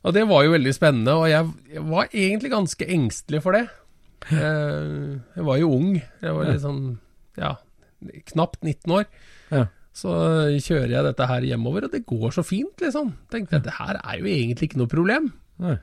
Og 0.00 0.14
det 0.16 0.22
var 0.30 0.46
jo 0.46 0.54
veldig 0.54 0.72
spennende, 0.72 1.12
og 1.12 1.26
jeg, 1.28 1.48
jeg 1.74 1.82
var 1.90 2.06
egentlig 2.08 2.50
ganske 2.54 2.86
engstelig 2.94 3.42
for 3.44 3.52
det. 3.52 3.66
Jeg, 4.30 5.18
jeg 5.36 5.44
var 5.44 5.58
jo 5.60 5.74
ung. 5.76 5.90
Jeg 5.98 6.36
var 6.38 6.48
litt 6.48 6.62
sånn, 6.62 6.80
ja, 7.36 7.50
knapt 8.32 8.64
19 8.64 8.94
år. 8.96 9.04
Ja. 9.52 9.66
Så 10.00 10.14
kjører 10.62 10.94
jeg 10.94 11.04
dette 11.04 11.28
her 11.28 11.44
hjemover, 11.50 11.84
og 11.84 11.92
det 11.92 12.06
går 12.08 12.32
så 12.32 12.44
fint, 12.46 12.80
liksom. 12.80 13.12
Tenkte 13.32 13.58
jeg, 13.58 13.66
det 13.66 13.76
her 13.76 14.00
er 14.00 14.22
jo 14.22 14.30
egentlig 14.30 14.70
ikke 14.70 14.80
noe 14.80 14.92
problem. 14.92 15.28
Nei. 15.60 15.76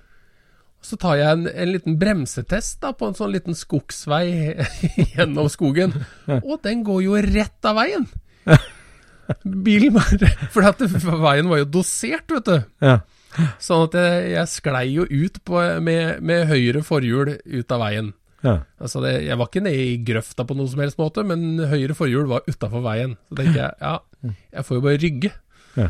Så 0.85 0.95
tar 1.01 1.17
jeg 1.19 1.33
en, 1.33 1.47
en 1.49 1.71
liten 1.73 1.97
bremsetest 1.99 2.79
da, 2.83 2.93
på 2.95 3.09
en 3.09 3.17
sånn 3.17 3.33
liten 3.33 3.57
skogsvei 3.57 4.27
gjennom 5.15 5.49
skogen, 5.51 5.95
og 6.39 6.59
den 6.63 6.85
går 6.87 7.01
jo 7.07 7.21
rett 7.25 7.67
av 7.67 7.79
veien. 7.81 8.07
Bilen 9.43 9.97
bare 9.97 10.29
For 10.53 11.17
veien 11.19 11.49
var 11.51 11.63
jo 11.63 11.71
dosert, 11.79 12.29
vet 12.31 12.47
du. 12.47 12.61
Ja. 12.85 12.99
Sånn 13.61 13.87
at 13.89 13.97
jeg, 13.99 14.29
jeg 14.33 14.51
sklei 14.53 14.85
jo 14.93 15.03
ut 15.09 15.41
på, 15.45 15.59
med, 15.83 16.21
med 16.25 16.47
høyre 16.49 16.81
forhjul 16.85 17.35
ut 17.35 17.75
av 17.75 17.83
veien. 17.83 18.13
Ja. 18.45 18.59
Altså 18.79 19.01
det, 19.03 19.13
jeg 19.25 19.37
var 19.39 19.49
ikke 19.49 19.63
nede 19.65 19.87
i 19.89 19.97
grøfta 20.07 20.45
på 20.47 20.55
noen 20.57 20.69
som 20.71 20.81
helst 20.83 20.99
måte, 21.01 21.25
men 21.27 21.59
høyre 21.69 21.97
forhjul 21.97 22.29
var 22.29 22.47
utafor 22.47 22.85
veien. 22.85 23.17
Så 23.29 23.39
tenker 23.41 23.59
jeg 23.59 23.73
ja, 23.81 23.95
jeg 24.53 24.67
får 24.67 24.79
jo 24.79 24.85
bare 24.85 25.01
rygge. 25.03 25.33
Ja. 25.77 25.89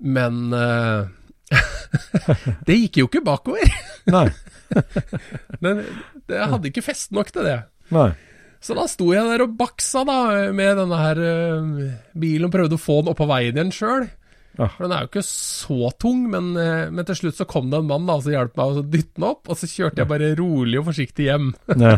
Men 0.00 0.40
eh, 0.56 1.10
det 2.66 2.78
gikk 2.84 3.02
jo 3.02 3.10
ikke 3.10 3.24
bakover. 3.26 3.76
Nei. 4.14 4.28
Men 5.64 5.84
det 6.30 6.42
hadde 6.52 6.70
ikke 6.70 6.84
fest 6.86 7.14
nok 7.16 7.32
til 7.34 7.48
det. 7.48 7.58
Nei. 7.94 8.10
Så 8.60 8.76
da 8.76 8.84
sto 8.92 9.08
jeg 9.14 9.24
der 9.24 9.46
og 9.46 9.56
baksa 9.56 10.02
da 10.04 10.18
med 10.52 10.76
denne 10.76 10.96
her 11.00 11.20
eh, 11.24 11.84
bilen 12.12 12.50
og 12.50 12.54
prøvde 12.54 12.76
å 12.76 12.82
få 12.82 12.98
den 13.00 13.12
opp 13.14 13.20
på 13.22 13.28
veien 13.30 13.56
igjen 13.56 13.72
sjøl. 13.72 14.10
Ja. 14.58 14.66
For 14.74 14.84
den 14.84 14.92
er 14.92 15.06
jo 15.06 15.08
ikke 15.08 15.24
så 15.24 15.90
tung, 16.02 16.26
men, 16.32 16.52
eh, 16.60 16.90
men 16.92 17.06
til 17.08 17.16
slutt 17.22 17.38
så 17.38 17.46
kom 17.48 17.70
det 17.72 17.80
en 17.80 17.88
mann 17.88 18.08
da 18.08 18.18
som 18.20 18.34
hjalp 18.34 18.58
meg 18.60 18.76
å 18.82 18.84
dytte 18.84 19.16
den 19.16 19.28
opp, 19.30 19.48
og 19.48 19.56
så 19.56 19.70
kjørte 19.70 20.02
jeg 20.02 20.10
bare 20.10 20.34
rolig 20.38 20.80
og 20.82 20.90
forsiktig 20.90 21.30
hjem. 21.30 21.54
Ja. 21.80 21.96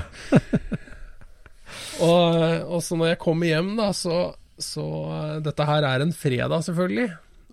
Og, 2.03 2.38
og 2.76 2.80
så 2.84 2.98
når 2.98 3.12
jeg 3.14 3.22
kommer 3.22 3.48
hjem, 3.48 3.74
da, 3.78 3.90
så, 3.96 4.22
så 4.61 4.86
eh, 5.16 5.36
Dette 5.44 5.66
her 5.68 5.88
er 5.88 6.05
en 6.05 6.14
fredag, 6.14 6.62
selvfølgelig. 6.68 7.11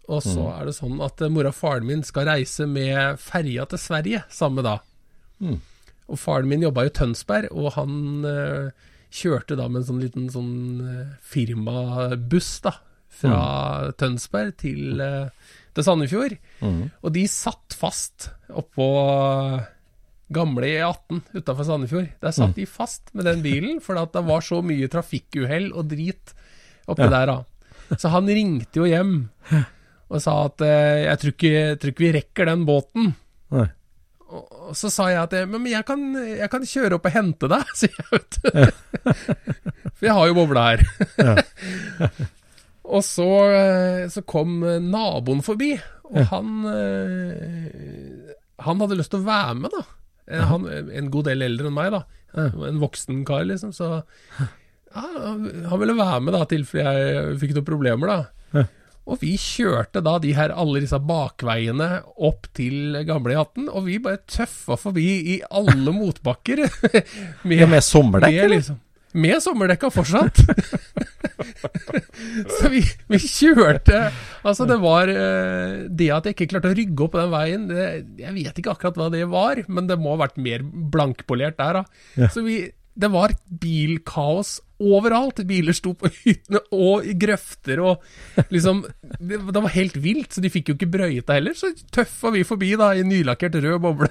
Og 0.09 0.23
så 0.25 0.47
er 0.55 0.65
det 0.69 0.75
sånn 0.77 0.97
at 1.05 1.21
eh, 1.21 1.29
mora 1.29 1.51
og 1.53 1.57
faren 1.57 1.85
min 1.85 2.01
skal 2.05 2.25
reise 2.31 2.65
med 2.69 3.19
ferja 3.21 3.67
til 3.69 3.81
Sverige 3.81 4.23
samme 4.33 4.63
dag. 4.65 4.81
Mm. 5.39 5.59
Og 6.09 6.17
faren 6.17 6.49
min 6.49 6.65
jobba 6.65 6.87
i 6.87 6.93
Tønsberg, 6.97 7.51
og 7.53 7.75
han 7.75 8.25
uh, 8.25 8.71
kjørte 9.13 9.57
da 9.59 9.67
med 9.69 9.83
en 9.83 9.87
sånn 9.91 10.01
liten 10.01 10.29
sånn 10.33 10.53
eh, 10.81 11.11
firmabuss 11.21 12.49
da, 12.65 12.73
fra 13.19 13.41
Tønsberg 14.01 14.57
til, 14.63 14.97
uh, 14.97 15.29
til 15.77 15.85
Sandefjord. 15.85 16.39
Mm. 16.65 16.87
Og 17.03 17.13
de 17.13 17.27
satt 17.29 17.77
fast 17.77 18.31
oppå 18.49 18.89
gamle 20.33 20.69
E18 20.73 21.21
utafor 21.37 21.65
Sandefjord. 21.69 22.09
Der 22.21 22.33
satt 22.33 22.57
de 22.57 22.65
fast 22.69 23.13
med 23.17 23.25
den 23.29 23.41
bilen, 23.45 23.79
for 23.81 23.97
det 23.97 24.25
var 24.25 24.45
så 24.45 24.61
mye 24.65 24.89
trafikkuhell 24.89 25.71
og 25.73 25.89
drit 25.93 26.33
oppi 26.89 27.05
Ja. 27.05 27.09
der. 27.09 27.25
da. 27.25 27.97
Så 27.97 28.09
han 28.13 28.27
ringte 28.29 28.81
jo 28.81 28.85
hjem 28.89 29.29
og 30.09 30.21
sa 30.23 30.35
at 30.47 30.63
eh, 30.65 31.03
jeg 31.05 31.21
tror 31.21 31.33
ikke, 31.35 31.51
jeg 31.53 31.77
tror 31.81 31.93
ikke 31.93 32.05
vi 32.05 32.15
rekker 32.15 32.49
den 32.49 32.63
båten. 32.65 33.11
Nei. 33.53 33.67
Og 34.29 34.75
så 34.77 34.91
sa 34.93 35.07
jeg 35.09 35.21
at 35.23 35.31
jeg, 35.33 35.49
men 35.49 35.65
jeg 35.69 35.81
kan, 35.87 36.01
jeg 36.21 36.49
kan 36.53 36.65
kjøre 36.69 36.97
opp 36.99 37.07
og 37.09 37.15
hente 37.15 37.49
deg, 37.49 37.71
sier 37.79 37.95
jeg. 37.97 38.09
vet 38.13 38.37
du. 38.37 38.49
For 39.99 40.07
jeg 40.09 40.15
har 40.17 40.29
jo 40.29 40.35
boble 40.37 40.65
her. 40.65 40.83
og 42.95 43.01
så, 43.05 43.29
eh, 43.53 44.03
så 44.13 44.23
kom 44.29 44.59
eh, 44.65 44.77
naboen 44.81 45.41
forbi, 45.45 45.73
og 46.09 46.21
han 46.31 46.53
eh, 46.73 48.29
Han 48.65 48.79
hadde 48.81 48.97
lyst 48.97 49.13
til 49.13 49.21
å 49.21 49.27
være 49.27 49.57
med, 49.61 49.73
da. 49.75 49.83
Eh, 50.29 50.41
Han, 50.49 50.65
en 50.69 51.11
god 51.13 51.29
del 51.29 51.45
eldre 51.45 51.69
enn 51.69 51.77
meg, 51.77 51.93
da. 51.93 52.01
En 52.69 52.81
voksen 52.81 53.21
kar, 53.25 53.45
liksom. 53.49 53.73
Så 53.77 54.01
han 54.93 55.77
ville 55.81 55.93
være 55.97 56.21
med, 56.25 56.33
da, 56.33 56.43
i 56.45 56.49
tilfelle 56.49 56.93
jeg 56.97 57.37
fikk 57.41 57.55
noen 57.57 57.67
problemer, 57.67 58.09
da. 58.09 58.63
Og 59.09 59.21
vi 59.23 59.33
kjørte 59.41 60.03
da 60.05 60.17
de 60.21 60.33
her, 60.37 60.53
alle 60.53 60.83
disse 60.83 60.99
bakveiene 61.01 61.89
opp 62.29 62.49
til 62.57 62.99
gamle 63.07 63.33
E18, 63.35 63.69
og 63.71 63.87
vi 63.87 63.97
bare 64.03 64.21
tøffa 64.29 64.77
forbi 64.79 65.07
i 65.35 65.39
alle 65.49 65.93
motbakker. 65.95 66.65
med, 67.47 67.57
Ja, 67.57 67.67
med 67.69 67.83
sommerdekk, 67.85 68.37
med, 68.37 68.53
liksom, 68.53 68.79
med 69.25 69.43
sommerdekka 69.43 69.91
fortsatt. 69.93 70.43
Så 72.59 72.69
vi, 72.71 72.81
vi 73.09 73.17
kjørte 73.21 74.09
Altså, 74.43 74.65
det 74.67 74.75
var 74.81 75.09
eh, 75.11 75.85
Det 75.87 76.09
at 76.13 76.27
jeg 76.27 76.35
ikke 76.35 76.47
klarte 76.51 76.71
å 76.71 76.75
rygge 76.75 77.05
opp 77.05 77.13
på 77.15 77.21
den 77.21 77.31
veien, 77.31 77.63
det, 77.69 77.85
jeg 78.19 78.35
vet 78.35 78.59
ikke 78.59 78.73
akkurat 78.75 78.99
hva 78.99 79.07
det 79.13 79.23
var, 79.31 79.63
men 79.71 79.87
det 79.89 79.97
må 79.99 80.13
ha 80.13 80.21
vært 80.25 80.37
mer 80.41 80.63
blankpolert 80.63 81.57
der, 81.59 81.81
da. 81.81 82.29
Så 82.33 82.43
vi 82.45 82.59
det 82.99 83.07
var 83.13 83.31
bilkaos 83.47 84.57
overalt. 84.79 85.41
Biler 85.49 85.75
sto 85.75 85.93
på 85.97 86.09
hyttene 86.21 86.61
og 86.75 87.05
i 87.07 87.15
grøfter 87.19 87.81
og 87.83 88.49
liksom 88.53 88.83
det, 89.19 89.39
det 89.39 89.61
var 89.61 89.73
helt 89.75 89.97
vilt, 89.99 90.33
så 90.33 90.43
de 90.43 90.51
fikk 90.51 90.71
jo 90.71 90.77
ikke 90.77 90.91
brøyta 90.93 91.37
heller. 91.37 91.55
Så 91.57 91.71
tøffa 91.93 92.33
vi 92.35 92.45
forbi 92.47 92.73
da 92.79 92.91
i 92.95 93.05
nylakkert 93.07 93.59
rød 93.59 93.79
boble. 93.83 94.09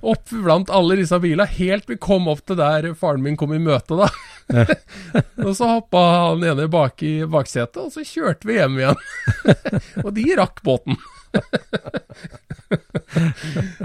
Opp 0.00 0.32
blant 0.32 0.72
alle 0.74 0.98
disse 1.00 1.18
bilene, 1.22 1.48
helt 1.58 1.88
vi 1.90 1.98
kom 2.00 2.28
opp 2.30 2.44
til 2.46 2.58
der 2.60 2.92
faren 2.98 3.24
min 3.24 3.38
kom 3.38 3.54
i 3.56 3.62
møte, 3.62 3.98
da. 3.98 4.08
og 5.46 5.52
så 5.56 5.74
hoppa 5.74 6.04
han 6.30 6.44
ene 6.46 6.68
bak 6.72 7.02
i 7.04 7.20
baksetet, 7.28 7.80
og 7.82 7.92
så 7.94 8.04
kjørte 8.06 8.48
vi 8.48 8.58
hjem 8.58 8.80
igjen. 8.80 9.06
og 10.06 10.12
de 10.16 10.26
rakk 10.38 10.62
båten. 10.66 10.98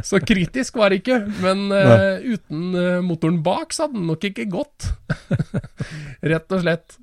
så 0.04 0.20
kritisk 0.20 0.76
var 0.80 0.90
det 0.94 1.02
ikke. 1.02 1.20
Men 1.44 1.66
uh, 1.72 2.20
uten 2.34 2.76
uh, 2.76 3.00
motoren 3.06 3.42
bak 3.46 3.74
så 3.74 3.88
hadde 3.88 4.00
den 4.00 4.08
nok 4.12 4.24
ikke 4.30 4.48
gått. 4.52 4.90
Rett 6.34 6.56
og 6.56 6.64
slett. 6.66 6.98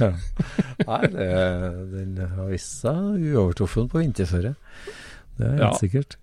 ja. 0.00 0.12
Nei, 0.86 1.02
det, 1.12 1.26
den 1.92 2.14
har 2.36 2.46
vist 2.48 2.78
seg 2.80 3.18
uovertruffen 3.20 3.90
på 3.92 4.00
vinterføre. 4.00 4.54
Det 5.36 5.46
er 5.46 5.56
helt 5.56 5.66
Ja. 5.66 5.72
sikkert. 5.80 6.16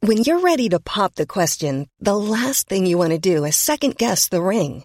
When 0.00 0.18
you're 0.22 0.40
ready 0.44 0.68
to 0.68 0.78
pop 0.78 1.16
the 1.16 1.26
question, 1.26 1.88
the 2.00 2.14
last 2.14 2.68
thing 2.68 2.86
you 2.86 2.96
want 2.98 3.12
to 3.12 3.18
do 3.18 3.44
is 3.44 3.56
second 3.56 3.96
guess 3.98 4.28
the 4.28 4.40
ring. 4.40 4.84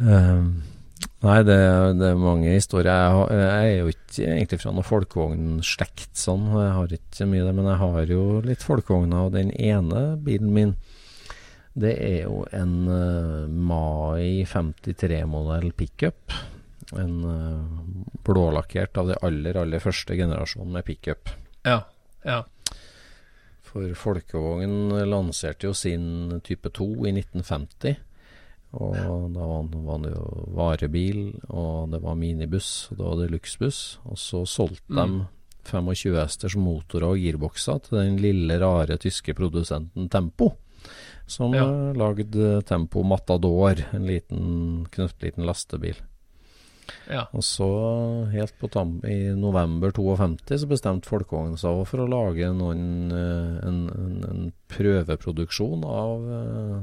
Um, 0.00 0.62
nei, 1.24 1.38
det, 1.44 1.56
det 2.00 2.10
er 2.12 2.20
mange 2.20 2.54
historier. 2.54 2.90
Jeg, 2.92 3.16
har- 3.16 3.32
jeg 3.36 3.72
er 3.72 3.78
jo 3.82 3.90
ikke 3.92 4.28
egentlig 4.34 4.60
fra 4.62 4.72
noen 4.74 4.86
folkevognslekt 4.88 6.16
sånn. 6.20 6.46
Jeg 6.56 6.72
har 6.76 6.94
ikke 6.96 7.28
mye 7.30 7.44
det, 7.48 7.54
men 7.58 7.68
jeg 7.70 7.80
har 7.82 8.12
jo 8.14 8.22
litt 8.46 8.64
folkevogner. 8.66 9.26
Og 9.28 9.34
den 9.36 9.52
ene 9.56 10.04
bilen 10.24 10.52
min, 10.56 10.72
det 11.80 11.92
er 12.02 12.22
jo 12.24 12.44
en 12.56 12.72
uh, 12.88 13.44
Mai 13.46 14.42
53-modell 14.48 15.70
pickup. 15.78 16.34
En 16.98 17.12
uh, 17.22 18.16
blålakkert 18.26 18.96
av 18.98 19.12
det 19.12 19.20
aller, 19.22 19.60
aller 19.60 19.78
første 19.84 20.16
generasjonen 20.18 20.72
med 20.80 20.88
pickup. 20.88 21.30
Ja. 21.68 21.82
ja. 22.26 22.40
For 23.70 23.86
Folkevogn 23.94 24.88
lanserte 25.06 25.68
jo 25.68 25.74
sin 25.78 26.40
type 26.42 26.72
2 26.74 26.88
i 27.06 27.12
1950. 27.20 28.00
Og 28.72 29.32
da 29.34 29.46
var 29.82 29.98
det 30.04 30.12
jo 30.14 30.26
varebil, 30.54 31.20
og 31.50 31.90
det 31.90 31.98
var 32.04 32.14
minibuss, 32.14 32.88
og 32.92 32.96
det 32.98 33.06
var 33.06 33.16
det 33.18 33.30
luksbuss. 33.32 33.98
Og 34.06 34.18
så 34.18 34.44
solgte 34.46 34.94
de 34.94 35.24
25 35.66 36.14
hesters 36.16 36.54
motorer 36.56 37.08
og 37.10 37.18
girbokser 37.18 37.80
til 37.82 37.98
den 37.98 38.16
lille, 38.22 38.60
rare 38.62 38.96
tyske 38.98 39.34
produsenten 39.34 40.08
Tempo. 40.08 40.52
Som 41.26 41.52
Ja. 41.54 41.64
eh, 41.66 41.94
lagde 41.94 42.62
Tempo 42.64 43.02
Matador, 43.02 43.74
en 43.92 44.06
liten, 44.06 44.86
knøttliten 44.90 45.44
lastebil. 45.44 45.96
ja. 47.08 47.26
Og 47.32 47.42
så, 47.42 48.30
helt 48.32 48.54
på 48.58 48.68
tam 48.70 49.00
i 49.04 49.30
november 49.34 49.90
52, 49.92 50.58
så 50.58 50.66
bestemte 50.66 51.06
Folkevogn 51.08 51.56
seg 51.58 51.86
for 51.86 52.00
å 52.00 52.08
lage 52.08 52.48
noen, 52.54 53.12
eh, 53.12 53.66
en, 53.68 53.90
en, 53.90 54.24
en 54.30 54.52
prøveproduksjon 54.68 55.84
av, 55.84 56.24
eh, 56.30 56.76
eh, 56.78 56.82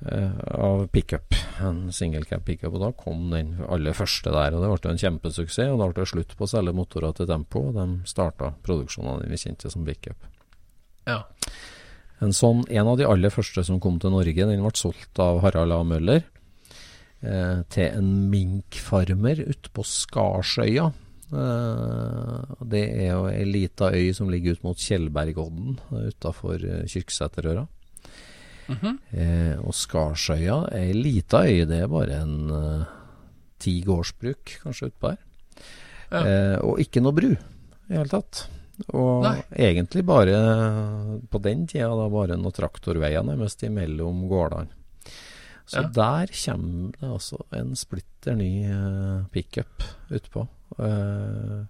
av 0.00 0.86
pickup. 0.94 1.34
En 1.60 1.90
singelcab 1.92 2.44
pickup. 2.46 2.72
Og 2.74 2.80
da 2.80 2.92
kom 2.96 3.28
den 3.34 3.56
aller 3.68 3.96
første 3.96 4.32
der. 4.32 4.56
Og 4.56 4.64
det 4.64 4.70
ble 4.72 4.94
en 4.94 5.02
kjempesuksess. 5.02 5.72
Og 5.72 5.80
da 5.80 5.90
ble 5.90 6.00
det 6.00 6.08
slutt 6.12 6.36
på 6.38 6.46
å 6.46 6.52
selge 6.54 6.76
motorer 6.76 7.12
til 7.16 7.28
Tempo, 7.28 7.66
og 7.68 7.76
de 7.76 7.86
starta 8.08 8.54
produksjonen 8.64 9.12
av 9.12 9.20
den 9.22 9.34
vi 9.34 9.42
kjente 9.44 9.72
som 9.72 9.84
pickup. 9.86 10.26
ja. 11.10 11.24
En 12.20 12.34
sånn, 12.36 12.66
en 12.68 12.88
av 12.90 12.98
de 13.00 13.06
aller 13.08 13.32
første 13.32 13.62
som 13.64 13.78
kom 13.80 13.96
til 14.00 14.12
Norge, 14.12 14.44
den 14.44 14.60
ble 14.60 14.72
solgt 14.76 15.20
av 15.24 15.40
Harald 15.40 15.72
A. 15.72 15.80
Møller 15.88 16.20
eh, 16.20 17.62
til 17.72 17.86
en 17.86 18.10
minkfarmer 18.28 19.40
ute 19.40 19.72
på 19.72 19.84
Skarsøya. 19.88 20.90
Eh, 21.32 22.56
det 22.74 22.82
er 22.90 23.14
jo 23.14 23.24
ei 23.30 23.46
lita 23.48 23.88
øy 23.94 24.12
som 24.16 24.28
ligger 24.32 24.58
ut 24.58 24.66
mot 24.68 24.84
Tjeldbergodden 24.84 25.78
utafor 26.10 26.60
eh, 28.70 28.94
eh, 29.12 29.56
og 29.60 29.74
Skarsøya 29.76 30.56
er 30.72 30.86
ei 30.88 30.94
lita 30.96 31.42
øy, 31.46 31.64
det 31.68 31.82
er 31.84 31.90
bare 31.92 32.20
en 32.22 32.34
eh, 32.56 32.84
ti 33.60 33.80
gårdsbruk 33.86 34.56
kanskje 34.62 34.90
utpå 34.92 35.12
her. 35.12 35.20
Ja. 36.10 36.20
Eh, 36.24 36.56
og 36.66 36.80
ikke 36.82 37.02
noe 37.04 37.12
bru 37.14 37.30
i 37.34 37.94
hele 37.94 38.08
tatt. 38.10 38.46
Og 38.96 39.22
Nei. 39.26 39.42
egentlig 39.68 40.02
bare 40.08 40.38
på 41.30 41.40
den 41.44 41.66
tida 41.68 41.90
da 41.94 42.06
bare 42.08 42.38
noen 42.40 42.54
traktorveier 42.56 43.22
nærmest 43.26 43.62
imellom 43.66 44.22
gårdene. 44.30 44.70
Så 45.70 45.82
Ja. 45.84 45.88
der 45.94 46.26
kommer 46.32 46.90
det 46.98 47.06
altså 47.10 47.36
en 47.54 47.76
splitter 47.76 48.34
ny 48.34 48.64
eh, 48.64 49.24
pickup 49.30 49.84
utpå. 50.10 50.48
eh, 50.78 51.66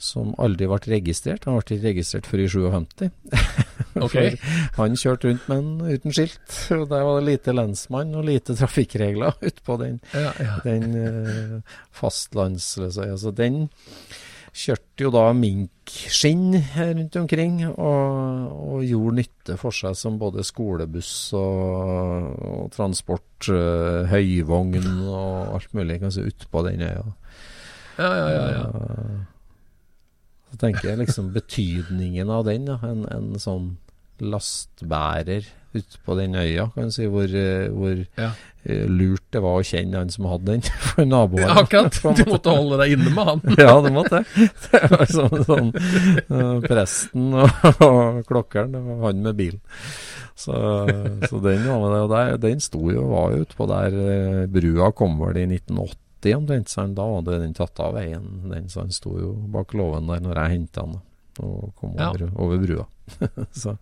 som 0.00 0.32
aldri 0.40 0.68
ble 0.70 0.80
registrert. 0.96 1.44
Han 1.46 1.58
ble 1.58 1.76
ikke 1.76 1.88
registrert 1.90 2.28
før 2.30 2.44
i 2.44 2.48
57. 2.50 3.10
Okay. 4.00 4.36
Han 4.76 4.94
kjørte 4.98 5.28
rundt 5.28 5.46
med 5.50 5.64
den 5.64 5.96
uten 5.96 6.14
skilt. 6.14 6.56
Og 6.76 6.86
der 6.92 7.04
var 7.06 7.18
det 7.18 7.26
lite 7.26 7.54
lensmann 7.56 8.14
og 8.14 8.26
lite 8.28 8.54
trafikkregler 8.58 9.34
utpå 9.50 9.76
den 9.82 10.00
ja, 10.14 10.32
ja. 10.38 10.56
den 10.64 10.90
uh, 10.94 11.78
fastlands... 11.90 12.70
Så 12.70 13.32
den 13.34 13.64
kjørte 14.50 15.04
jo 15.04 15.10
da 15.14 15.24
minkskinn 15.36 16.56
rundt 16.74 17.18
omkring, 17.20 17.60
og, 17.70 18.48
og 18.50 18.86
gjorde 18.86 19.18
nytte 19.20 19.58
for 19.60 19.74
seg 19.74 19.94
som 19.98 20.18
både 20.18 20.42
skolebuss 20.46 21.12
og, 21.38 22.40
og 22.50 22.70
transport, 22.74 23.30
uh, 23.50 24.06
høyvogn 24.10 24.88
og 25.06 25.58
alt 25.58 25.76
mulig 25.76 26.00
kanskje 26.02 26.26
utpå 26.32 26.64
den 26.66 26.86
øya. 26.88 27.04
ja, 27.98 28.10
ja, 28.10 28.30
ja, 28.34 28.48
ja. 28.56 29.29
Så 30.50 30.58
tenker 30.58 30.88
jeg 30.90 30.98
liksom 31.04 31.32
betydningen 31.34 32.30
av 32.30 32.44
den, 32.48 32.66
ja. 32.66 32.78
en, 32.82 33.04
en 33.10 33.32
sånn 33.38 33.76
lastbærer 34.20 35.46
ute 35.72 36.00
på 36.04 36.16
den 36.18 36.34
øya, 36.34 36.66
kan 36.74 36.88
du 36.90 36.92
si, 36.92 37.06
hvor, 37.06 37.30
eh, 37.30 37.68
hvor 37.70 38.00
Ja. 38.18 38.32
eh, 38.66 38.82
lurt 38.90 39.22
det 39.30 39.40
var 39.40 39.60
å 39.60 39.64
kjenne 39.64 40.00
han 40.02 40.10
som 40.10 40.26
hadde 40.26 40.48
den, 40.50 40.62
for 40.90 41.06
naboen. 41.06 41.44
Ja, 41.46 41.60
Akkurat. 41.62 41.94
Du 42.18 42.24
måtte 42.26 42.50
holde 42.50 42.80
deg 42.82 42.96
inne 42.96 43.12
med 43.14 43.24
han. 43.30 43.40
ja, 43.62 43.76
det 43.80 43.92
måtte 43.94 44.20
jeg. 44.20 44.50
Det 44.66 44.90
var 44.90 45.06
sånn, 45.06 45.44
sånn 45.46 45.70
Presten 46.66 47.30
og, 47.38 47.64
og 47.86 48.20
klokkeren, 48.28 48.74
det 48.74 48.82
var 48.88 49.06
han 49.06 49.22
med 49.22 49.38
bilen. 49.38 49.62
Så, 50.34 50.56
så 51.28 51.40
den 51.44 51.64
var 51.68 51.80
med 51.84 51.94
det. 51.94 52.02
Og 52.02 52.12
der, 52.16 52.36
den 52.48 52.62
sto 52.64 52.82
jo, 52.90 53.04
og 53.06 53.14
var 53.14 53.32
jo 53.36 53.42
utpå 53.46 53.70
der 53.70 53.98
brua 54.50 54.90
kom 54.96 55.18
vel 55.22 55.38
i 55.38 55.46
1980 55.46 56.09
omtrent, 56.36 56.68
så 56.68 56.80
han- 56.82 56.94
da 56.94 57.06
hadde 57.14 57.38
den 57.40 57.54
tatt 57.54 57.80
av 57.80 57.94
veien. 57.94 58.26
Den, 58.50 58.68
så 58.68 58.80
han 58.84 58.90
sto 58.92 59.10
jo 59.18 59.32
bak 59.52 59.72
låven 59.74 60.06
der 60.06 60.20
når 60.20 60.34
jeg 60.42 60.50
henta 60.58 60.80
han 60.86 61.00
og 61.40 61.72
kom 61.80 61.94
Ja. 61.96 62.10
over, 62.10 62.30
over 62.36 62.58
brua. 62.58 62.86
så, 63.62 63.76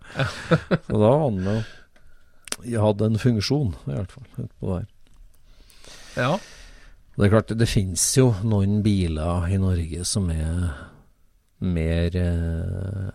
så 0.68 0.93
da 0.95 0.99
var 1.09 1.24
han 1.30 1.43
jo 1.45 1.57
jeg 2.64 2.80
hadde 2.82 3.05
en 3.07 3.18
funksjon, 3.18 3.74
i 3.86 3.93
hvert 3.95 4.11
fall, 4.11 4.24
utpå 4.43 4.70
der. 4.78 4.86
Ja. 6.16 6.39
Det 7.18 7.26
er 7.26 7.30
klart, 7.30 7.53
det 7.59 7.68
finnes 7.70 8.03
jo 8.16 8.32
noen 8.47 8.80
biler 8.82 9.47
i 9.51 9.59
Norge 9.62 10.05
som 10.07 10.30
er 10.30 10.72
mer 11.61 12.14
eh, 12.14 13.09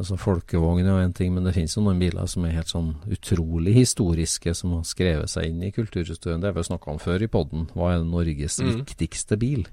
altså 0.00 0.16
Folkevogn 0.18 0.86
er 0.86 1.02
en 1.04 1.12
ting, 1.14 1.30
men 1.34 1.44
det 1.46 1.52
finnes 1.54 1.76
jo 1.76 1.82
noen 1.84 2.00
biler 2.02 2.26
som 2.30 2.44
er 2.48 2.56
helt 2.56 2.72
sånn 2.72 2.88
utrolig 3.06 3.74
historiske, 3.76 4.54
som 4.58 4.72
har 4.78 4.82
skrevet 4.88 5.30
seg 5.30 5.46
inn 5.52 5.62
i 5.62 5.70
kulturhistorien. 5.74 6.40
Det 6.42 6.50
har 6.50 6.56
vi 6.58 6.66
snakka 6.66 6.90
om 6.90 6.98
før 7.02 7.22
i 7.22 7.30
podden. 7.30 7.68
Hva 7.74 7.92
er 7.94 8.02
Norges 8.04 8.58
Mm. 8.58 8.80
viktigste 8.82 9.38
bil? 9.38 9.66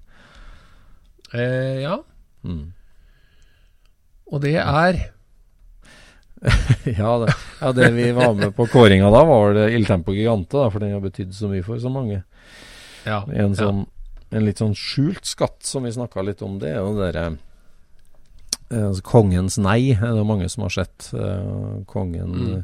Eh, 1.34 1.82
ja. 1.82 1.98
Mm. 2.44 2.74
Og 4.32 4.42
det 4.42 4.56
er 4.62 5.00
ja, 6.86 7.12
det, 7.22 7.34
ja, 7.62 7.72
det 7.78 7.92
vi 7.94 8.12
var 8.18 8.34
med 8.34 8.56
på 8.58 8.66
kåringa 8.72 9.12
da, 9.14 9.22
var 9.30 9.54
det 9.54 9.68
Il 9.76 9.86
Tempo 9.86 10.14
Gigante, 10.16 10.58
da, 10.58 10.70
for 10.74 10.82
den 10.82 10.94
har 10.96 11.04
betydd 11.04 11.34
så 11.38 11.50
mye 11.52 11.62
for 11.66 11.78
så 11.82 11.90
mange. 11.94 12.24
Ja. 13.06 13.20
En, 13.30 13.54
sånn, 13.58 13.84
en 14.32 14.46
litt 14.48 14.58
sånn 14.62 14.74
skjult 14.78 15.26
skatt 15.30 15.62
som 15.66 15.86
vi 15.86 15.92
snakka 15.94 16.24
litt 16.26 16.42
om, 16.46 16.58
det 16.62 16.72
er 16.74 16.80
jo 16.82 16.96
det 16.98 17.12
eh, 17.20 17.36
altså 18.78 19.04
Kongens 19.04 19.58
nei 19.62 19.94
Det 19.94 20.10
er 20.10 20.28
mange 20.28 20.50
som 20.52 20.64
har 20.68 20.74
sett. 20.76 21.12
Eh, 21.14 21.84
kongen 21.90 22.32
Mm. 22.32 22.64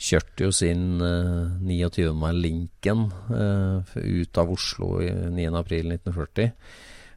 kjørte 0.00 0.46
jo 0.46 0.52
sin 0.52 1.00
eh, 1.04 1.50
29. 1.60 2.14
mai 2.16 2.32
Lincoln 2.32 3.10
eh, 3.30 3.96
ut 4.22 4.38
av 4.38 4.50
Oslo 4.54 5.00
i 5.02 5.10
9.4.1940 5.10 6.52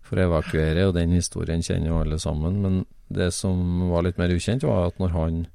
for 0.03 0.19
å 0.19 0.25
evakuere, 0.27 0.88
og 0.88 0.95
den 0.97 1.13
historien 1.15 1.63
kjenner 1.63 1.88
jo 1.93 1.99
alle 2.01 2.19
sammen. 2.19 2.61
Men 2.61 2.86
det 3.07 3.31
som 3.34 3.89
var 3.89 4.03
litt 4.03 4.17
mer 4.19 4.34
ukjent, 4.36 4.65
var 4.67 4.89
at 4.89 4.99
når 4.99 5.13
han 5.15 5.45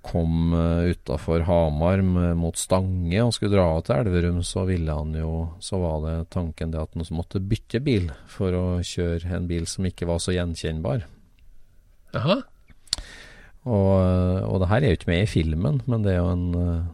kom 0.00 0.54
utafor 0.88 1.44
Hamar 1.44 2.00
mot 2.34 2.56
Stange 2.56 3.20
og 3.20 3.34
skulle 3.36 3.58
dra 3.58 3.82
til 3.84 3.98
Elverum, 3.98 4.40
så 4.42 4.64
ville 4.64 4.94
han 4.96 5.12
jo 5.12 5.50
Så 5.60 5.76
var 5.76 6.00
det 6.06 6.30
tanken 6.32 6.72
det 6.72 6.80
at 6.80 6.96
han 6.96 7.04
måtte 7.12 7.38
bytte 7.38 7.82
bil 7.84 8.08
for 8.26 8.56
å 8.56 8.80
kjøre 8.80 9.28
en 9.36 9.46
bil 9.46 9.66
som 9.68 9.84
ikke 9.84 10.08
var 10.08 10.18
så 10.24 10.32
gjenkjennbar. 10.32 11.04
Jaha. 12.16 12.40
Og, 13.70 13.96
og 14.48 14.62
det 14.62 14.68
her 14.70 14.80
er 14.82 14.92
jo 14.92 14.98
ikke 14.98 15.10
med 15.10 15.26
i 15.26 15.28
filmen, 15.28 15.82
men 15.90 16.04
det 16.04 16.14
er 16.14 16.22
jo, 16.22 16.30
en, 16.32 16.46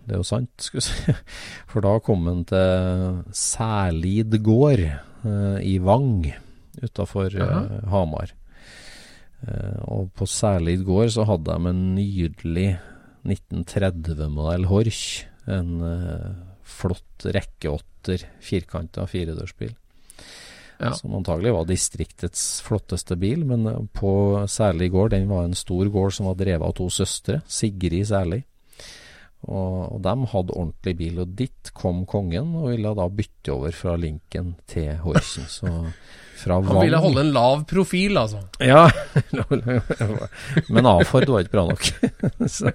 det 0.02 0.16
er 0.16 0.18
jo 0.18 0.26
sant, 0.26 0.50
skulle 0.58 0.82
jeg 0.82 1.14
si. 1.14 1.14
For 1.70 1.84
da 1.84 1.94
kom 2.02 2.26
han 2.26 2.42
til 2.50 3.20
Særlid 3.30 4.34
gård 4.44 4.82
eh, 4.82 5.60
i 5.62 5.76
Vang 5.78 6.26
utafor 6.82 7.32
eh, 7.38 7.78
Hamar. 7.92 8.34
Eh, 9.46 9.78
og 9.86 10.10
på 10.16 10.26
Særlid 10.28 10.84
gård 10.86 11.12
så 11.14 11.26
hadde 11.28 11.54
de 11.54 11.70
en 11.70 11.82
nydelig 11.96 12.68
1930-modell 13.26 14.68
Horch. 14.70 15.26
En 15.46 15.80
eh, 15.86 16.30
flott 16.66 17.28
rekkeåtter, 17.36 18.26
firkanta 18.42 19.06
firedørsbil. 19.10 19.74
Ja. 20.78 20.92
Som 20.96 21.14
antagelig 21.16 21.54
var 21.56 21.68
distriktets 21.68 22.42
flotteste 22.66 23.16
bil, 23.20 23.46
men 23.48 23.66
eh, 23.70 23.80
på 23.96 24.10
Særlig 24.50 24.90
gård, 24.92 25.14
den 25.14 25.28
var 25.30 25.46
en 25.46 25.56
stor 25.56 25.88
gård 25.92 26.12
som 26.16 26.28
var 26.30 26.36
drevet 26.40 26.66
av 26.66 26.76
to 26.76 26.90
søstre, 26.92 27.40
Sigrid 27.48 28.06
Særlig. 28.10 28.44
Og, 29.46 29.94
og 29.94 29.98
de 30.02 30.14
hadde 30.32 30.54
ordentlig 30.56 30.94
bil, 30.98 31.18
og 31.22 31.34
dit 31.38 31.70
kom 31.76 32.04
kongen 32.08 32.54
og 32.58 32.70
ville 32.72 32.92
da 32.98 33.06
bytte 33.12 33.54
over 33.54 33.74
fra 33.76 33.94
Lincoln 34.00 34.54
til 34.66 34.96
Horsen. 35.04 35.46
Så 35.46 35.70
fra 36.36 36.58
Han 36.60 36.80
ville 36.82 37.00
holde 37.00 37.22
en 37.22 37.32
lav 37.36 37.62
profil, 37.68 38.18
altså. 38.18 38.42
Ja, 38.60 38.88
men 40.74 40.88
A-Ford 40.88 41.30
var 41.30 41.44
ikke 41.44 41.54
bra 41.54 41.66
nok. 41.70 41.86
så, 42.56 42.72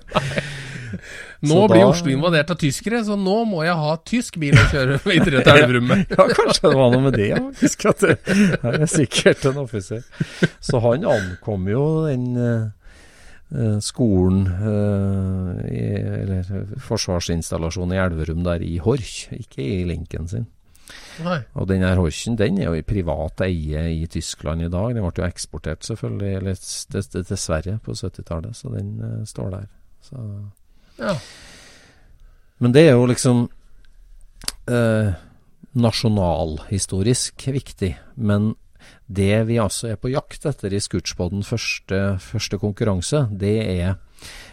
Nå 1.49 1.55
Så 1.55 1.69
blir 1.71 1.83
da- 1.83 1.87
Oslo 1.91 2.13
invadert 2.13 2.53
av 2.53 2.59
tyskere, 2.61 3.03
så 3.07 3.17
nå 3.19 3.37
må 3.49 3.63
jeg 3.65 3.77
ha 3.81 3.95
tysk 4.11 4.37
bil 4.41 4.57
å 4.59 4.67
kjøre 4.73 4.99
videre 5.11 5.43
til 5.45 5.53
Elverum 5.55 5.89
med. 5.91 6.05
Ja, 6.17 6.27
kanskje 6.27 6.69
det 6.69 6.75
var 6.77 6.93
noe 6.93 7.05
med 7.07 7.17
det. 7.17 7.31
Husk 7.61 7.87
at 7.89 8.05
det 8.05 8.17
her 8.61 8.77
er 8.81 8.91
sikkert 8.91 9.47
en 9.49 9.59
offiser. 9.63 10.05
Så 10.59 10.81
han 10.83 11.07
ankom 11.07 11.67
jo 11.71 11.83
den 12.05 12.27
eh, 12.37 13.77
skolen, 13.83 14.45
uh, 14.47 15.59
i, 15.67 15.83
eller 16.21 16.47
forsvarsinstallasjonen 16.87 17.97
i 17.97 18.01
Elverum 18.01 18.45
der 18.47 18.63
i 18.63 18.77
Horch, 18.83 19.27
ikke 19.35 19.63
i 19.65 19.83
linken 19.89 20.29
sin. 20.31 20.47
Nei. 21.23 21.41
Og 21.59 21.67
den 21.69 21.83
her 21.85 21.99
Horchen 21.99 22.37
den 22.39 22.57
er 22.59 22.69
jo 22.69 22.77
i 22.79 22.85
privat 22.87 23.43
eie 23.45 23.83
i 23.93 24.07
Tyskland 24.11 24.63
i 24.65 24.71
dag. 24.71 24.95
Den 24.95 25.05
ble 25.05 25.23
jo 25.23 25.27
eksportert 25.27 25.85
selvfølgelig 25.87 26.31
eller 26.39 26.57
til 26.57 27.37
Sverige 27.39 27.77
på 27.83 27.95
70-tallet, 27.95 28.57
så 28.57 28.71
den 28.73 28.95
uh, 28.99 29.21
står 29.27 29.53
der. 29.57 29.69
Så 30.01 30.17
Ja. 31.01 31.15
men 32.61 32.73
det 32.75 32.83
er 32.85 32.93
jo 32.93 33.07
liksom 33.09 33.47
eh, 34.69 35.13
nasjonalhistorisk 35.73 37.47
viktig. 37.53 37.95
Men 38.15 38.53
det 39.07 39.47
vi 39.49 39.59
altså 39.61 39.91
er 39.91 39.99
på 40.01 40.11
jakt 40.13 40.45
etter 40.49 40.73
i 40.73 40.81
Scootspoden 40.81 41.43
første, 41.47 42.17
første 42.21 42.59
konkurranse, 42.61 43.25
det 43.31 43.57
er 43.65 43.95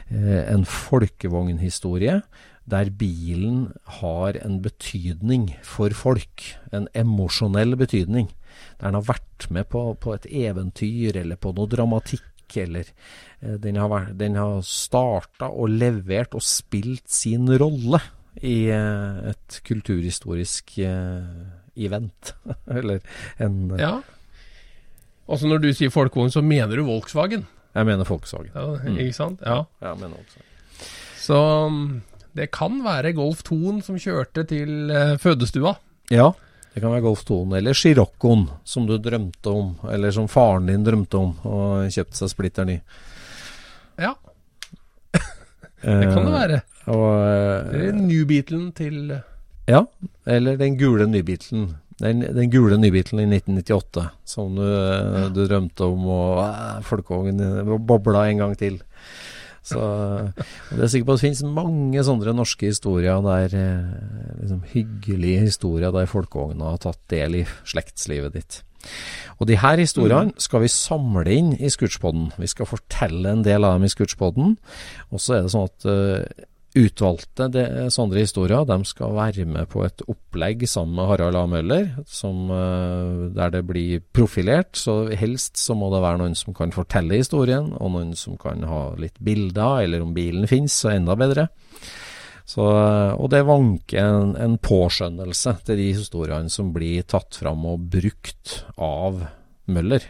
eh, 0.08 0.44
en 0.48 0.64
folkevognhistorie 0.68 2.20
der 2.68 2.90
bilen 2.92 3.70
har 4.00 4.36
en 4.44 4.58
betydning 4.60 5.54
for 5.64 5.94
folk. 5.96 6.44
En 6.72 6.88
emosjonell 6.92 7.76
betydning. 7.80 8.28
Der 8.80 8.90
den 8.90 8.98
har 8.98 9.06
vært 9.08 9.46
med 9.50 9.70
på, 9.72 9.94
på 9.96 10.12
et 10.12 10.26
eventyr 10.28 11.16
eller 11.16 11.40
på 11.40 11.54
noe 11.56 11.70
dramatikk 11.70 12.27
eller 12.56 12.84
heller. 13.42 13.58
den 13.58 13.76
har, 13.76 13.88
vært- 13.88 14.16
den 14.18 14.34
har 14.36 14.60
starta 14.62 15.46
og 15.50 15.68
levert 15.70 16.34
og 16.34 16.42
spilt 16.42 17.08
sin 17.10 17.46
rolle 17.60 18.00
i 18.42 18.68
eh, 18.70 19.30
et 19.30 19.60
kulturhistorisk 19.66 20.78
eh, 20.78 21.28
event. 21.76 22.34
eller 22.66 23.00
en 23.38 23.76
ja. 23.78 24.00
Også 25.28 25.46
når 25.50 25.58
du 25.60 25.72
sier 25.76 25.90
folkevogn, 25.92 26.30
så 26.32 26.40
mener 26.42 26.76
du 26.80 26.84
Volkswagen. 26.86 27.46
Jeg 27.74 27.84
mener 27.86 28.04
Volkswagen. 28.08 28.50
Ja, 28.54 28.78
Ikke 28.96 29.12
sant? 29.12 29.40
Ja. 29.44 29.64
Ja, 29.82 29.90
jeg 29.92 29.98
mener 30.00 30.16
Volkswagen. 30.16 30.44
Så 31.20 31.40
mm, 31.68 32.00
det 32.38 32.50
kan 32.54 32.78
være 32.84 33.12
Golf 33.12 33.42
2-en 33.44 33.82
som 33.84 33.98
kjørte 34.00 34.46
til 34.48 34.90
eh, 34.90 35.18
fødestua. 35.20 35.74
Ja, 36.10 36.30
det 36.78 36.84
kan 36.84 36.92
være 36.94 37.02
Golf 37.02 37.24
2 37.26 37.36
eller 37.58 37.74
Sciroccoen, 37.74 38.44
som 38.62 38.84
du 38.86 38.94
drømte 39.02 39.50
om, 39.50 39.72
eller 39.90 40.12
som 40.14 40.28
faren 40.30 40.68
din 40.70 40.84
drømte 40.86 41.18
om, 41.18 41.32
og 41.42 41.88
kjøpte 41.90 42.20
seg 42.20 42.30
splitter 42.30 42.68
ny. 42.68 42.76
Ja, 43.98 44.12
det 45.82 46.06
kan 46.12 46.22
det 46.22 46.34
være. 46.36 46.60
Og, 46.86 47.08
eh, 47.26 47.74
Eller 47.74 47.98
New 47.98 48.22
Beatlen 48.30 48.70
til 48.72 49.10
Ja, 49.68 49.82
eller 50.24 50.56
den 50.56 50.78
gule 50.78 51.06
nybilten. 51.06 51.74
Den, 51.98 52.22
den 52.22 52.50
gule 52.50 52.78
nybilen 52.78 53.20
i 53.20 53.26
1998, 53.26 54.06
som 54.24 54.54
du, 54.54 54.62
ja. 54.62 55.26
du 55.34 55.42
drømte 55.50 55.84
om, 55.90 56.06
og 56.06 56.38
eh, 56.46 56.78
folkevogn 56.86 57.42
eh, 57.42 57.74
bobla 57.90 58.28
en 58.30 58.44
gang 58.44 58.54
til. 58.58 58.78
Så 59.68 59.82
Det 60.70 60.80
er 60.80 60.90
sikker 60.92 61.08
på 61.08 61.16
at 61.16 61.20
det 61.20 61.26
finnes 61.26 61.56
mange 61.58 62.04
sånne 62.06 62.34
norske 62.36 62.70
historier 62.70 63.20
der 63.24 63.56
eh, 63.58 63.90
liksom 64.40 64.62
hyggelige 64.72 65.44
historier 65.48 65.92
der 65.94 66.08
folkevogna 66.10 66.72
har 66.72 66.82
tatt 66.82 67.02
del 67.12 67.42
i 67.42 67.44
slektslivet 67.68 68.38
ditt. 68.38 68.62
Og 69.38 69.48
de 69.50 69.58
her 69.60 69.78
historiene 69.78 70.34
skal 70.40 70.64
vi 70.64 70.70
samle 70.72 71.34
inn 71.34 71.50
i 71.58 71.70
Scootspoden. 71.70 72.30
Vi 72.38 72.48
skal 72.50 72.68
fortelle 72.70 73.34
en 73.34 73.44
del 73.46 73.66
av 73.66 73.76
dem 73.76 73.86
i 73.86 73.92
Scootspoden. 73.92 74.56
Og 75.12 75.22
så 75.22 75.36
er 75.36 75.44
det 75.44 75.54
sånn 75.54 75.68
at 75.68 75.88
eh, 75.90 76.46
utvalgte 76.78 77.48
det, 77.52 77.64
sånne 77.94 78.22
historier 78.22 78.64
de 78.68 78.76
skal 78.88 79.14
være 79.16 79.44
med 79.48 79.68
på 79.72 79.82
et 79.86 80.02
opplegg 80.08 80.64
sammen 80.70 80.96
med 80.98 81.08
Harald 81.10 81.38
A. 81.40 81.44
Møller, 81.50 81.88
som, 82.06 82.50
eh, 82.54 83.28
der 83.36 83.50
det 83.54 83.64
blir 83.66 84.02
profilert. 84.14 84.76
Så 84.78 85.10
helst 85.18 85.56
så 85.60 85.76
må 85.78 85.90
det 85.92 86.02
være 86.04 86.22
noen 86.22 86.36
som 86.38 86.54
kan 86.54 86.74
fortelle 86.74 87.18
historien, 87.20 87.72
og 87.76 87.92
noen 87.94 88.14
som 88.16 88.36
kan 88.40 88.62
ha 88.62 88.94
litt 88.96 89.18
bilder, 89.20 89.84
eller 89.84 90.02
om 90.02 90.14
bilen 90.14 90.46
finnes, 90.50 90.72
så 90.72 90.94
enda 90.94 91.16
bedre. 91.18 91.48
Så, 92.48 92.64
eh, 92.64 93.12
og 93.20 93.28
det 93.30 93.44
vanker 93.44 93.98
en, 94.00 94.36
en 94.40 94.56
påskjønnelse 94.56 95.58
til 95.66 95.76
de 95.76 95.90
historiene 95.92 96.48
som 96.48 96.72
blir 96.72 97.04
tatt 97.04 97.36
fram 97.36 97.66
og 97.68 97.90
brukt 97.92 98.62
av 98.78 99.26
Møller. 99.68 100.00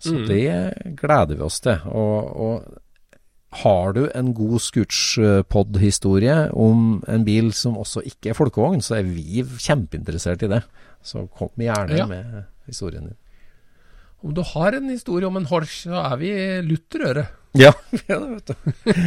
Så 0.00 0.12
Mm. 0.14 0.26
det 0.28 0.96
gleder 0.96 1.36
vi 1.36 1.42
oss 1.42 1.60
til. 1.60 1.78
Og, 1.88 2.36
og 2.36 2.78
har 3.62 3.92
du 3.96 4.02
en 4.14 4.32
god 4.36 4.60
Scootspod-historie 4.64 6.36
om 6.56 7.02
en 7.08 7.24
bil 7.26 7.52
som 7.56 7.76
også 7.80 8.02
ikke 8.08 8.30
er 8.32 8.38
folkevogn, 8.38 8.82
så 8.84 8.98
er 9.00 9.06
vi 9.08 9.42
kjempeinteressert 9.44 10.42
i 10.46 10.50
det. 10.56 10.62
Så 11.06 11.26
kom 11.38 11.50
gjerne 11.60 11.96
Ja. 11.96 12.06
med 12.10 12.44
historien 12.66 13.04
din. 13.10 13.16
Om 14.24 14.34
du 14.34 14.42
har 14.42 14.72
en 14.74 14.88
historie 14.90 15.26
om 15.28 15.36
en 15.36 15.46
Horch, 15.46 15.82
så 15.86 16.00
er 16.12 16.16
vi 16.18 16.30
lutterøre. 16.66 17.26
Ja, 17.54 17.72
ja 18.08 18.18
det 18.18 18.30
vet 18.34 18.46
du. 18.46 18.54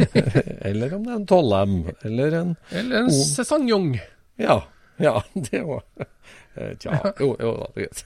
eller 0.70 0.94
om 0.96 1.04
det 1.04 1.12
er 1.12 1.16
en 1.20 1.26
12M, 1.26 1.74
eller 2.04 2.38
en 2.40 2.56
Eller 2.70 2.96
en. 3.04 3.10
Cézanne 3.10 4.00
Ja, 4.38 4.62
ja, 4.98 5.20
det 5.34 5.60
òg. 5.62 5.82
Tja, 6.80 6.96
jo, 7.20 7.36
jo 7.40 7.52
da, 7.56 7.66
det 7.74 7.82
er 7.82 7.86
greit. 7.86 8.04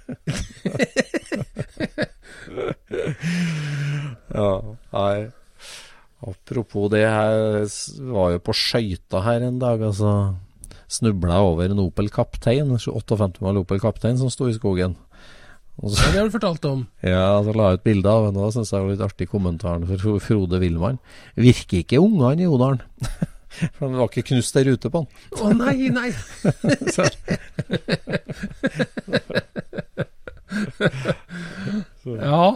ja, 4.34 4.50
nei. 4.92 5.30
Apropos 6.24 6.88
det, 6.92 7.02
jeg 7.04 7.68
var 8.14 8.32
jo 8.32 8.40
på 8.44 8.54
skøyta 8.56 9.20
her 9.26 9.44
en 9.44 9.58
dag, 9.60 9.82
altså. 9.84 10.10
Snubla 10.94 11.40
over 11.42 11.68
en 11.72 11.80
Opel 11.82 12.08
Kaptein, 12.12 12.68
58 12.78 13.40
mal 13.44 13.58
Opel 13.60 13.80
Kaptein 13.82 14.18
som 14.20 14.30
sto 14.32 14.48
i 14.48 14.56
skogen. 14.56 14.94
Og 15.82 15.90
så, 15.90 15.98
Ja, 16.04 16.06
det 16.12 16.18
har 16.20 16.26
du 16.28 16.36
fortalt 16.36 16.64
om. 16.70 16.86
ja, 17.02 17.42
så 17.42 17.52
la 17.56 17.64
jeg 17.72 17.78
ut 17.80 17.86
bilde 17.88 18.10
av 18.10 18.28
henne. 18.28 18.40
da 18.40 18.50
syns 18.54 18.72
jeg 18.72 18.80
var 18.84 18.90
litt 18.92 19.06
artig 19.08 19.28
kommentaren 19.32 19.86
for 19.88 19.96
Frode 20.22 20.60
Wilman. 20.62 20.98
Virker 21.34 21.78
ikke 21.82 22.02
ungene 22.02 22.42
i 22.44 22.50
Odalen. 22.50 22.82
For 23.54 23.86
det 23.86 23.94
var 24.00 24.08
ikke 24.08 24.26
knust 24.32 24.56
ei 24.58 24.64
rute 24.66 24.90
på 24.90 24.98
den. 25.04 25.08
Å 25.38 25.46
nei, 25.54 25.86
nei! 25.94 26.10
ja. 32.18 32.46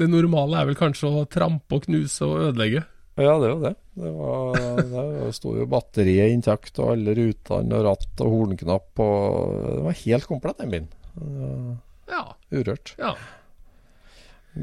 Det 0.00 0.08
normale 0.08 0.60
er 0.60 0.70
vel 0.70 0.78
kanskje 0.78 1.10
å 1.10 1.26
trampe 1.30 1.76
og 1.76 1.84
knuse 1.86 2.24
og 2.26 2.48
ødelegge. 2.48 2.84
Ja, 3.20 3.34
det 3.36 3.48
er 3.48 3.52
jo 3.52 3.60
det. 3.64 3.74
Det, 4.00 4.10
var, 4.16 4.60
det 4.94 5.32
sto 5.36 5.52
jo 5.58 5.66
batteriet 5.68 6.32
intakt, 6.32 6.78
og 6.80 6.94
alle 6.94 7.14
rutene 7.18 7.76
og 7.76 7.84
ratt 7.84 8.22
og 8.24 8.32
hornknapp 8.32 9.02
og 9.04 9.58
Det 9.66 9.82
var 9.84 9.98
helt 10.04 10.30
komplett, 10.30 10.62
den 10.62 10.72
bilen. 10.72 11.76
Ja. 12.10 12.24
Urørt. 12.50 12.94
ja. 12.98 13.14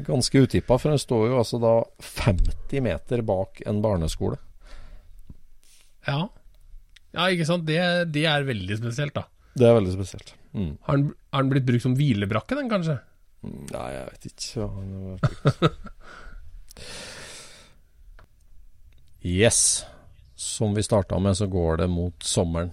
Ganske 0.04 0.42
utippa, 0.44 0.76
for 0.76 0.92
den 0.92 1.00
står 1.00 1.30
jo 1.30 1.38
altså 1.40 1.60
da 1.62 1.72
50 2.04 2.82
meter 2.84 3.22
bak 3.24 3.62
en 3.66 3.80
barneskole. 3.84 4.36
Ja. 6.08 6.26
ja, 7.14 7.28
ikke 7.32 7.46
sant. 7.48 7.64
Det, 7.68 7.78
det 8.12 8.26
er 8.28 8.44
veldig 8.48 8.76
spesielt, 8.80 9.16
da. 9.16 9.24
Det 9.58 9.68
er 9.68 9.78
veldig 9.78 9.94
spesielt. 9.96 10.34
Mm. 10.52 10.74
Har 10.84 11.00
den, 11.00 11.08
har 11.32 11.44
den 11.44 11.52
blitt 11.54 11.66
brukt 11.68 11.84
som 11.84 11.96
hvilebrakke, 11.96 12.58
den 12.58 12.68
kanskje? 12.72 12.98
Nei, 13.46 13.90
jeg 13.94 14.04
vet 14.08 14.24
ikke. 14.32 14.50
hva 14.58 14.68
han 14.74 14.90
har 14.96 15.04
brukt. 15.22 15.46
yes. 19.38 19.60
Som 20.38 20.70
vi 20.74 20.82
starta 20.86 21.18
med, 21.18 21.34
så 21.36 21.46
går 21.50 21.76
det 21.82 21.88
mot 21.90 22.22
sommeren. 22.22 22.70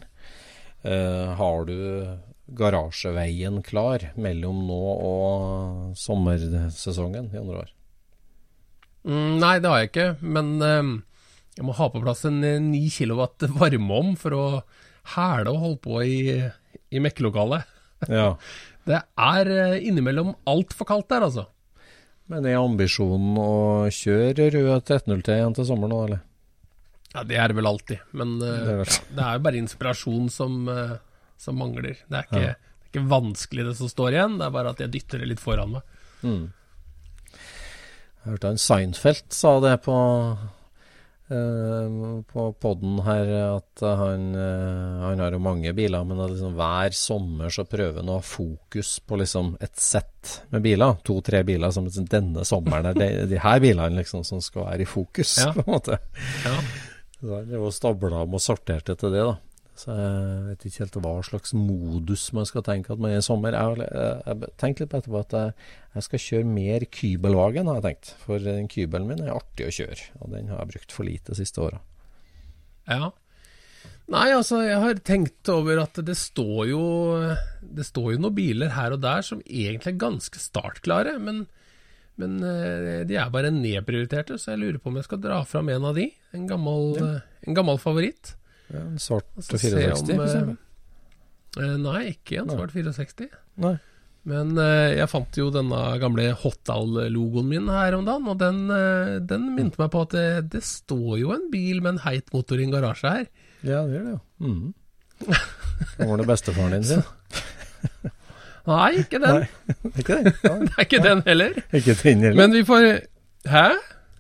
Eh, 0.85 1.29
har 1.37 1.65
du 1.65 1.77
garasjeveien 2.45 3.63
klar 3.65 4.11
mellom 4.21 4.67
nå 4.67 4.81
og 4.93 5.95
sommersesongen 5.97 7.31
i 7.31 7.35
januar? 7.39 7.71
Mm, 9.05 9.39
nei, 9.41 9.55
det 9.61 9.69
har 9.69 9.79
jeg 9.81 9.89
ikke, 9.91 10.07
men 10.21 10.61
eh, 10.65 10.83
jeg 11.57 11.65
må 11.65 11.73
ha 11.77 11.89
på 11.89 12.01
plass 12.03 12.25
en 12.29 12.43
eh, 12.45 12.61
9 12.61 12.89
kW 12.99 13.21
varmeovn 13.57 14.13
for 14.21 14.31
å 14.37 14.45
hæle 15.15 15.49
og 15.53 15.61
holde 15.63 15.81
på 15.85 15.93
i, 16.05 16.17
i 16.89 17.01
mekkelokalet. 17.01 17.61
Ja. 18.09 18.35
Det 18.85 18.99
er 19.01 19.49
eh, 19.49 19.79
innimellom 19.89 20.33
altfor 20.47 20.85
kaldt 20.89 21.09
der, 21.09 21.25
altså. 21.25 21.47
Men 22.29 22.45
er 22.49 22.57
ambisjonen 22.57 23.35
å 23.37 23.49
kjøre 23.93 24.47
rød 24.53 24.69
1303 24.81 25.35
igjen 25.39 25.55
til 25.57 25.67
sommeren 25.69 25.93
nå, 25.93 25.99
eller? 26.07 26.21
Ja, 27.15 27.23
Det 27.23 27.37
er 27.39 27.47
det 27.51 27.55
vel 27.59 27.69
alltid, 27.69 28.01
men 28.17 28.35
eh, 28.41 28.61
Det 28.65 28.73
er 28.75 28.79
det. 28.83 28.93
ja, 28.97 29.01
det 29.17 29.25
er 29.25 29.37
jo 29.39 29.43
bare 29.47 29.61
inspirasjon 29.61 30.29
som, 30.33 30.57
eh, 30.69 30.95
som 31.37 31.57
mangler. 31.61 31.95
Det 32.09 32.17
er, 32.21 32.27
ikke, 32.29 32.41
Ja. 32.41 32.53
det 32.55 32.85
er 32.85 32.91
ikke 32.91 33.05
vanskelig 33.13 33.65
det 33.69 33.75
som 33.79 33.89
står 33.91 34.17
igjen, 34.17 34.37
det 34.41 34.45
er 34.49 34.55
bare 34.57 34.73
at 34.75 34.83
jeg 34.83 34.91
dytter 34.97 35.21
det 35.23 35.29
litt 35.33 35.43
foran 35.43 35.71
meg. 35.77 35.81
Mm. 36.25 36.43
Jeg 38.25 38.31
hørte 38.33 38.47
han 38.53 38.57
Seinfeld 38.61 39.27
sa 39.37 39.59
det 39.61 39.75
på 39.85 39.95
på 41.27 42.43
podden 42.61 42.99
her, 43.05 43.29
at 43.57 43.81
han, 43.81 44.27
eh, 44.37 44.99
han 45.01 45.19
har 45.23 45.31
jo 45.33 45.39
mange 45.41 45.71
biler, 45.73 46.03
men 46.05 46.19
liksom 46.29 46.53
hver 46.57 46.93
sommer 46.93 47.49
så 47.49 47.65
prøver 47.65 48.01
han 48.03 48.11
å 48.13 48.19
ha 48.19 48.25
fokus 48.25 48.99
på 49.01 49.17
liksom 49.17 49.55
et 49.65 49.75
sett 49.81 50.35
med 50.53 50.61
biler. 50.65 50.99
To-tre 51.07 51.41
biler 51.47 51.71
som 51.73 51.87
liksom, 51.87 52.05
denne 52.11 52.45
sommeren 52.45 52.91
er 52.91 52.99
de, 52.99 53.09
de 53.33 53.41
her 53.41 53.59
bilene 53.63 53.97
liksom 54.03 54.23
som 54.27 54.41
skal 54.43 54.67
være 54.69 54.85
i 54.85 54.89
fokus, 54.89 55.37
Ja. 55.41 55.51
på 55.55 55.65
en 55.65 55.73
måte. 55.79 55.97
Ja. 56.45 56.55
Så 57.15 57.41
han 57.41 57.71
stabla 57.73 58.21
om 58.25 58.35
og 58.37 58.41
sorterte 58.43 58.93
til 58.99 59.13
det, 59.15 59.23
da. 59.25 59.35
Så 59.75 59.91
jeg 59.91 60.43
vet 60.45 60.65
ikke 60.69 60.81
helt 60.85 60.97
hva 61.03 61.13
slags 61.27 61.51
modus 61.57 62.29
man 62.35 62.47
skal 62.47 62.63
tenke 62.63 62.93
at 62.93 63.01
man 63.01 63.11
er 63.11 63.19
i 63.19 63.25
sommer. 63.25 63.57
Jeg, 63.57 63.89
har 64.23 64.37
tenkt 64.39 64.61
tenkte 64.61 64.85
litt 64.85 64.93
på 64.93 65.01
etterpå 65.01 65.19
at 65.19 65.35
jeg, 65.35 65.65
jeg 65.97 66.05
skal 66.07 66.23
kjøre 66.25 66.53
mer 66.53 66.85
Kybelwagen, 66.95 67.67
har 67.67 67.81
jeg 67.81 67.87
tenkt. 67.89 68.13
For 68.23 68.39
den 68.39 68.69
Kybelen 68.71 69.09
min 69.09 69.25
er 69.25 69.35
artig 69.35 69.67
å 69.67 69.75
kjøre, 69.75 69.99
og 70.21 70.31
den 70.31 70.47
har 70.53 70.63
jeg 70.63 70.71
brukt 70.75 70.95
for 70.95 71.07
lite 71.07 71.33
de 71.33 71.39
siste 71.41 71.63
åra. 71.65 71.81
Ja. 72.87 73.11
Nei, 74.13 74.29
altså, 74.37 74.61
jeg 74.63 74.79
har 74.79 75.03
tenkt 75.03 75.49
over 75.49 75.81
at 75.81 75.97
det 76.05 76.13
står 76.19 76.67
jo 76.69 76.81
Det 77.59 77.85
står 77.87 78.11
jo 78.13 78.19
noen 78.21 78.35
biler 78.37 78.75
her 78.75 78.93
og 78.93 79.01
der 79.01 79.25
som 79.25 79.41
egentlig 79.43 79.95
er 79.95 80.03
ganske 80.05 80.39
startklare, 80.39 81.17
men, 81.19 81.43
men 82.21 82.37
eh, 82.45 83.03
de 83.09 83.17
er 83.19 83.33
bare 83.33 83.51
nedprioriterte, 83.51 84.39
så 84.39 84.53
jeg 84.53 84.61
lurer 84.61 84.79
på 84.79 84.93
om 84.93 85.01
jeg 85.01 85.09
skal 85.09 85.23
dra 85.25 85.43
fram 85.49 85.73
en 85.73 85.91
av 85.91 85.99
de. 85.99 86.07
En 86.37 86.47
gammel, 86.47 86.91
ja. 87.01 87.13
en 87.43 87.57
gammel 87.57 87.81
favoritt. 87.81 88.37
En 88.73 88.95
svart 88.99 89.27
altså, 89.37 89.57
64, 89.57 89.97
se 89.99 90.15
for 90.15 90.23
eksempel. 90.25 90.55
eh, 91.61 91.75
Nei, 91.83 91.99
ikke 92.15 92.39
en 92.41 92.47
Nei. 92.49 92.55
svart 92.57 92.73
64. 92.73 93.29
Nei. 93.65 93.75
Men 94.25 94.55
eh, 94.57 94.95
jeg 94.97 95.05
fant 95.11 95.37
jo 95.37 95.51
denne 95.53 95.79
gamle 96.01 96.31
Hotdal-logoen 96.41 97.45
min 97.51 97.67
her 97.69 97.93
om 97.99 98.07
dagen, 98.07 98.25
og 98.31 98.39
den, 98.41 98.63
eh, 98.73 99.19
den 99.21 99.51
minte 99.53 99.77
meg 99.77 99.91
på 99.93 100.01
at 100.07 100.15
det, 100.17 100.25
det 100.55 100.63
står 100.65 101.19
jo 101.21 101.35
en 101.35 101.45
bil 101.53 101.83
med 101.85 101.93
en 101.95 102.01
heit 102.07 102.33
motor 102.33 102.57
i 102.57 102.65
en 102.65 102.73
garasje 102.73 103.11
her. 103.19 103.27
Ja, 103.61 103.83
det 103.85 103.99
gjør 103.99 104.07
det 104.09 104.15
jo. 104.15 104.21
Mm. 104.41 104.73
Var 106.01 106.17
det 106.17 106.25
bestefaren 106.27 106.73
din 106.79 106.83
sin? 106.89 107.05
Nei, 108.65 108.91
ikke 109.03 109.19
den. 109.21 109.43
Ikke 110.01 110.15
den? 110.17 110.31
Nei. 110.41 110.55
Det 110.65 110.73
er 110.73 110.85
ikke 110.87 111.01
den 111.05 111.21
heller. 111.27 111.51
Ikke 111.77 111.93
den 112.01 112.23
heller? 112.25 112.39
Men 112.39 112.55
vi 112.57 112.63
får 112.65 112.85
Hæ? 113.45 113.67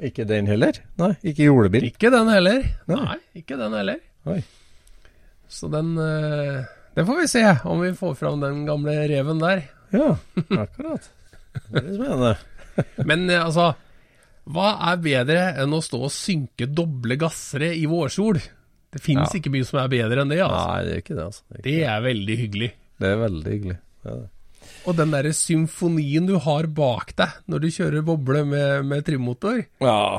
Ikke 0.05 0.25
den 0.29 0.45
heller? 0.51 0.77
Nei, 1.01 1.13
ikke 1.25 1.47
julebil? 1.47 1.87
Ikke 1.89 2.11
den 2.13 2.29
heller. 2.29 2.59
Nei. 2.91 2.99
Nei, 2.99 3.15
ikke 3.41 3.57
den 3.57 3.73
heller. 3.73 3.97
Oi. 4.25 4.39
Så 5.51 5.67
den 5.71 5.93
eh, 6.01 6.63
Det 6.95 7.05
får 7.05 7.19
vi 7.21 7.27
se, 7.29 7.43
om 7.69 7.81
vi 7.83 7.91
får 7.97 8.15
fram 8.19 8.41
den 8.41 8.63
gamle 8.67 8.95
reven 9.11 9.39
der. 9.43 9.63
Ja, 9.93 10.15
akkurat. 10.65 11.09
Det 11.69 11.81
er 11.83 11.93
spennende. 11.95 12.35
Men 13.09 13.29
eh, 13.29 13.43
altså 13.45 13.69
Hva 14.51 14.71
er 14.91 14.97
bedre 15.01 15.43
enn 15.63 15.73
å 15.73 15.81
stå 15.85 16.01
og 16.07 16.11
synke 16.13 16.67
doble 16.67 17.15
gassere 17.21 17.69
i 17.77 17.85
vårsol? 17.89 18.41
Det 18.95 19.01
finnes 19.03 19.31
Ja. 19.33 19.39
ikke 19.39 19.51
mye 19.53 19.65
som 19.67 19.79
er 19.81 19.89
bedre 19.91 20.21
enn 20.23 20.29
det. 20.31 20.41
altså. 20.43 20.65
Nei, 20.71 20.83
det 20.87 20.91
er 20.93 21.01
ikke 21.03 21.15
det, 21.17 21.23
altså. 21.25 21.43
Det 21.49 21.57
er, 21.59 21.65
Det 21.69 21.77
er 21.93 22.03
veldig 22.05 22.37
hyggelig. 22.41 22.69
det 23.01 23.09
er 23.11 23.17
veldig 23.23 23.51
hyggelig. 23.55 23.77
Det 24.05 24.11
er 24.11 24.19
det. 24.21 24.29
Og 24.85 24.93
den 24.97 25.13
derre 25.13 25.31
symfonien 25.33 26.27
du 26.29 26.35
har 26.41 26.67
bak 26.77 27.13
deg 27.17 27.39
når 27.49 27.63
du 27.63 27.67
kjører 27.73 28.05
boble 28.05 28.43
med, 28.47 28.85
med 28.85 29.05
trimmotor 29.07 29.57
Ja, 29.81 30.17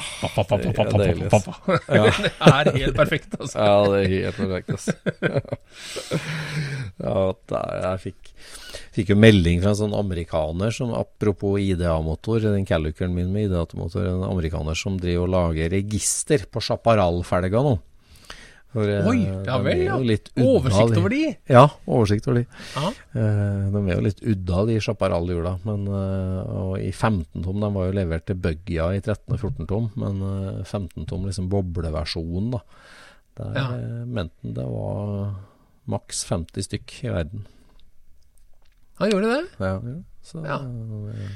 pa. 1.31 1.55
Det 1.87 2.73
er 2.73 2.79
helt 2.81 2.99
perfekt, 2.99 3.37
altså. 3.39 3.57
Ja, 3.59 3.77
det 3.87 3.99
er 4.01 4.09
helt 4.13 4.39
perfekt, 4.41 4.69
altså. 4.75 4.93
ja, 7.07 7.17
jeg 7.87 8.03
fikk, 8.07 8.33
fikk 8.97 9.13
jo 9.15 9.19
melding 9.21 9.63
fra 9.63 9.75
en 9.75 9.81
sånn 9.85 9.97
amerikaner 9.97 10.75
som 10.75 10.95
apropos 10.97 11.61
IDA-motor, 11.63 12.43
den 12.49 12.67
Calluceren 12.69 13.15
min 13.17 13.33
med 13.35 13.51
IDA-motor, 13.51 14.09
en 14.11 14.25
amerikaner 14.29 14.79
som 14.79 14.99
driver 15.01 15.27
og 15.29 15.35
lager 15.37 15.71
register 15.77 16.47
på 16.51 16.65
chaparral-felga 16.65 17.63
nå. 17.67 17.77
Eh, 18.77 19.07
Oi, 19.09 19.21
ja 19.47 19.57
vel, 19.65 19.79
ja. 19.87 19.95
Oversikt 20.43 20.97
over 20.99 21.09
de. 21.15 21.21
Ja, 21.49 21.63
oversikt 21.89 22.27
over 22.29 22.43
de. 22.43 22.47
Eh, 22.77 23.71
de 23.73 23.81
er 23.89 23.95
jo 23.95 24.05
litt 24.05 24.21
udda, 24.21 24.67
de 24.69 24.77
chaparral-hjula. 24.85 25.55
Eh, 25.65 26.53
og 26.61 26.75
i 26.83 26.91
15 26.93 27.43
tom, 27.43 27.61
de 27.63 27.71
var 27.73 27.87
jo 27.89 27.97
levert 27.97 28.27
til 28.29 28.37
Buggia 28.37 28.91
i 28.93 29.01
13 29.01 29.33
og 29.33 29.41
14 29.41 29.67
tom. 29.71 29.91
Men 29.97 30.21
eh, 30.21 30.63
15 30.65 31.07
tom, 31.09 31.25
liksom 31.25 31.49
bobleversjonen, 31.49 32.51
da. 32.53 32.61
Der 33.39 33.53
Ja. 33.57 33.67
eh, 33.77 34.05
mente 34.07 34.53
det 34.57 34.65
var 34.67 35.35
maks 35.87 36.25
50 36.29 36.63
stykk 36.69 37.05
i 37.05 37.09
verden. 37.15 37.47
Han 38.99 39.11
gjorde 39.11 39.29
det. 39.35 39.43
Ja, 39.61 39.75
ja. 39.81 39.97
Så 40.25 40.45
Ja. 40.45 40.57
eh, 40.57 41.31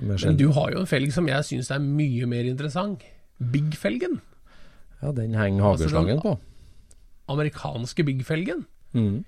Men 0.00 0.36
du 0.36 0.50
har 0.52 0.70
jo 0.70 0.78
en 0.80 0.86
felg 0.86 1.12
som 1.12 1.26
jeg 1.26 1.42
syns 1.44 1.70
er 1.74 1.78
mye 1.82 2.26
mer 2.26 2.44
interessant. 2.46 3.02
Big-felgen. 3.40 4.20
Ja, 5.02 5.12
den 5.12 5.34
henger 5.34 5.62
Altså, 5.64 5.84
hageslangen 5.88 6.16
den- 6.16 6.20
på. 6.22 6.38
Amerikanske 7.28 8.04
Big-felgen. 8.04 8.66
Mm. 8.96 9.24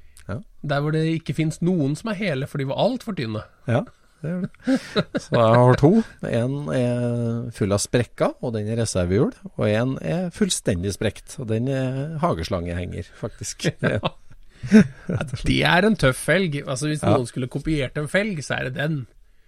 Der 0.63 0.81
hvor 0.85 0.93
det 0.95 1.07
ikke 1.19 1.35
fins 1.35 1.59
noen 1.65 1.97
som 1.99 2.11
er 2.13 2.19
hele, 2.21 2.47
for 2.47 2.61
de 2.61 2.67
var 2.69 2.79
altfor 2.85 3.17
tynne. 3.19 3.41
Ja, 3.67 3.81
det 4.23 4.31
gjør 4.31 4.43
det. 4.45 4.77
Så 5.25 5.35
jeg 5.35 5.59
har 5.63 5.79
to. 5.81 5.91
En 6.29 6.55
er 6.77 7.51
full 7.57 7.73
av 7.75 7.81
sprekker, 7.83 8.35
og 8.45 8.53
den 8.55 8.69
er 8.71 8.79
reservehjul. 8.83 9.33
Og 9.57 9.65
en 9.69 9.97
er 10.05 10.29
fullstendig 10.37 10.93
sprekt, 10.95 11.35
og 11.41 11.49
den 11.51 11.69
er 11.73 12.19
hageslangehenger, 12.23 13.11
faktisk. 13.21 13.71
Ja. 13.83 13.99
Ja, 15.09 15.23
det 15.49 15.55
er 15.65 15.87
en 15.89 15.95
tøff 15.97 16.19
felg. 16.29 16.59
Altså 16.69 16.91
Hvis 16.91 17.01
Ja. 17.01 17.15
noen 17.17 17.25
skulle 17.31 17.49
kopiert 17.49 17.97
en 17.97 18.11
felg, 18.13 18.43
så 18.45 18.59
er 18.59 18.69
det 18.69 18.75
den. 18.77 18.99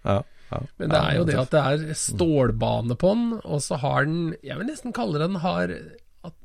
ja, 0.08 0.22
ja. 0.50 0.60
Men 0.80 0.88
det 0.88 0.98
er 1.02 1.14
jo 1.18 1.24
det 1.28 1.34
at 1.40 1.50
det 1.52 1.60
er 1.60 1.92
stålbane 2.00 2.96
på 2.96 3.10
den, 3.12 3.26
og 3.44 3.60
så 3.60 3.76
har 3.80 4.04
den 4.08 4.34
Jeg 4.42 4.56
vil 4.58 4.66
nesten 4.70 4.92
kalle 4.96 5.20
den 5.20 5.36
har 5.44 5.68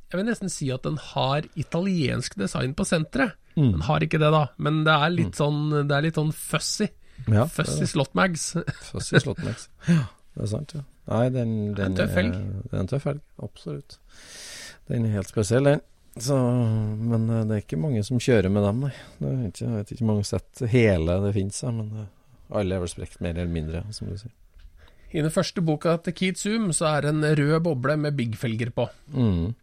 Jeg 0.08 0.20
vil 0.22 0.28
nesten 0.30 0.52
si 0.52 0.70
at 0.72 0.86
den 0.88 0.98
har 1.14 1.48
italiensk 1.60 2.38
design 2.40 2.76
på 2.78 2.86
senteret. 2.88 3.36
Mm. 3.58 3.72
Den 3.74 3.82
har 3.88 4.04
ikke 4.06 4.20
det, 4.22 4.30
da, 4.32 4.44
men 4.62 4.84
det 4.86 4.94
er 4.94 5.10
litt 5.16 5.40
sånn 5.40 5.72
Det 5.90 5.96
er 5.96 6.04
litt 6.06 6.20
sånn 6.20 6.30
fussy. 6.36 6.86
Ja, 7.26 7.48
Fussy 7.50 7.88
slåttmags. 7.90 8.52
Fussy 8.92 9.24
slåttmax. 9.24 9.68
Ja, 9.90 10.04
det 10.38 10.46
er 10.46 10.50
sant, 10.52 10.74
ja. 10.78 10.84
Nei, 11.10 11.24
den, 11.34 11.54
Det 11.74 11.82
er 11.82 11.88
en 11.90 11.96
den 11.96 11.98
tøff 11.98 12.18
helg. 12.20 12.36
Det 12.68 12.76
er 12.76 12.82
en 12.84 12.90
tøff 12.92 13.06
helg, 13.10 13.22
absolutt. 13.42 13.96
Den 14.92 15.08
er 15.08 15.16
helt 15.18 15.32
spesiell, 15.32 15.70
den. 15.72 15.82
Så, 16.22 16.38
men 16.38 17.26
eh, 17.30 17.44
det 17.50 17.56
er 17.56 17.64
ikke 17.64 17.80
mange 17.82 18.04
som 18.06 18.22
kjører 18.22 18.54
med 18.54 18.66
dem, 18.68 18.84
nei. 18.86 18.94
Det 19.18 19.32
er 19.32 19.44
ikke, 19.50 19.64
jeg 19.66 19.80
vet 19.80 19.94
ikke 19.96 20.10
mange 20.12 20.28
sett 20.30 20.64
hele 20.72 21.18
det 21.26 21.34
finnes, 21.36 21.62
men 21.68 22.04
eh, 22.04 22.10
alle 22.62 22.78
er 22.78 22.84
vel 22.84 22.92
sprekt 22.92 23.22
mer 23.24 23.36
eller 23.36 23.54
mindre, 23.54 23.84
som 23.96 24.10
du 24.10 24.18
sier. 24.18 24.34
I 25.16 25.24
den 25.24 25.32
første 25.32 25.64
boka 25.64 25.96
til 26.04 26.16
Keith 26.18 26.42
Zoom 26.42 26.70
så 26.76 26.90
er 26.92 27.06
det 27.06 27.14
en 27.16 27.28
rød 27.40 27.58
boble 27.66 27.96
med 28.02 28.18
big-felger 28.18 28.74
på. 28.76 28.90
Mm. 29.16 29.56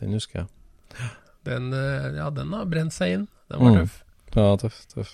Den 0.00 0.12
husker 0.16 0.42
jeg. 0.44 1.10
Den, 1.44 1.72
eh, 1.76 2.10
ja, 2.16 2.30
den 2.34 2.52
har 2.56 2.64
brent 2.70 2.92
seg 2.96 3.18
inn. 3.18 3.28
Den 3.52 3.60
var 3.60 3.70
Mm. 3.74 3.82
tøff. 3.84 4.00
Ja, 4.34 4.46
tøff, 4.56 4.78
tøff. 4.94 5.12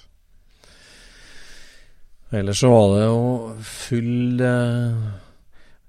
Ellers 2.33 2.61
så 2.63 2.69
var 2.71 2.93
det 2.95 3.07
jo 3.09 3.23
full 3.67 4.41
eh, 4.47 5.09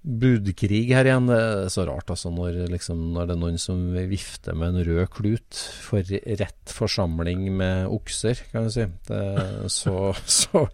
budkrig 0.01 0.87
her 0.89 1.05
igjen. 1.05 1.27
Det 1.29 1.37
er 1.37 1.67
så 1.69 1.83
rart, 1.85 2.09
altså, 2.09 2.31
når, 2.33 2.57
liksom, 2.73 3.03
når 3.13 3.27
det 3.29 3.35
er 3.35 3.41
noen 3.43 3.59
som 3.61 3.83
vifter 4.09 4.57
med 4.57 4.73
en 4.73 4.87
rød 4.87 5.11
klut 5.13 5.59
for 5.85 6.01
rett 6.41 6.73
forsamling 6.73 7.45
med 7.59 7.85
okser, 7.93 8.41
kan 8.51 8.65
du 8.65 8.73
si. 8.73 8.87
Det, 9.07 9.21
så, 9.69 9.93
så 10.41 10.65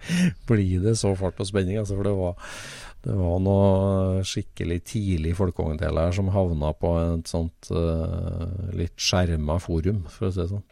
blir 0.48 0.80
det 0.88 0.96
så 1.02 1.12
fart 1.20 1.44
og 1.44 1.50
spenning, 1.52 1.82
altså. 1.84 2.00
For 2.00 2.08
det 2.08 2.16
var, 2.16 2.56
Det 3.08 3.16
var 3.16 3.38
noe 3.40 4.24
skikkelig 4.28 4.82
tidlig 4.90 5.36
folkevogndel 5.38 6.00
her 6.02 6.16
som 6.16 6.32
havna 6.34 6.74
på 6.76 6.92
et 7.00 7.30
sånt 7.32 7.70
uh, 7.72 8.74
litt 8.76 8.98
skjerma 9.00 9.56
forum, 9.64 10.04
for 10.12 10.28
å 10.28 10.34
si 10.34 10.42
det 10.42 10.50
sånn, 10.52 10.66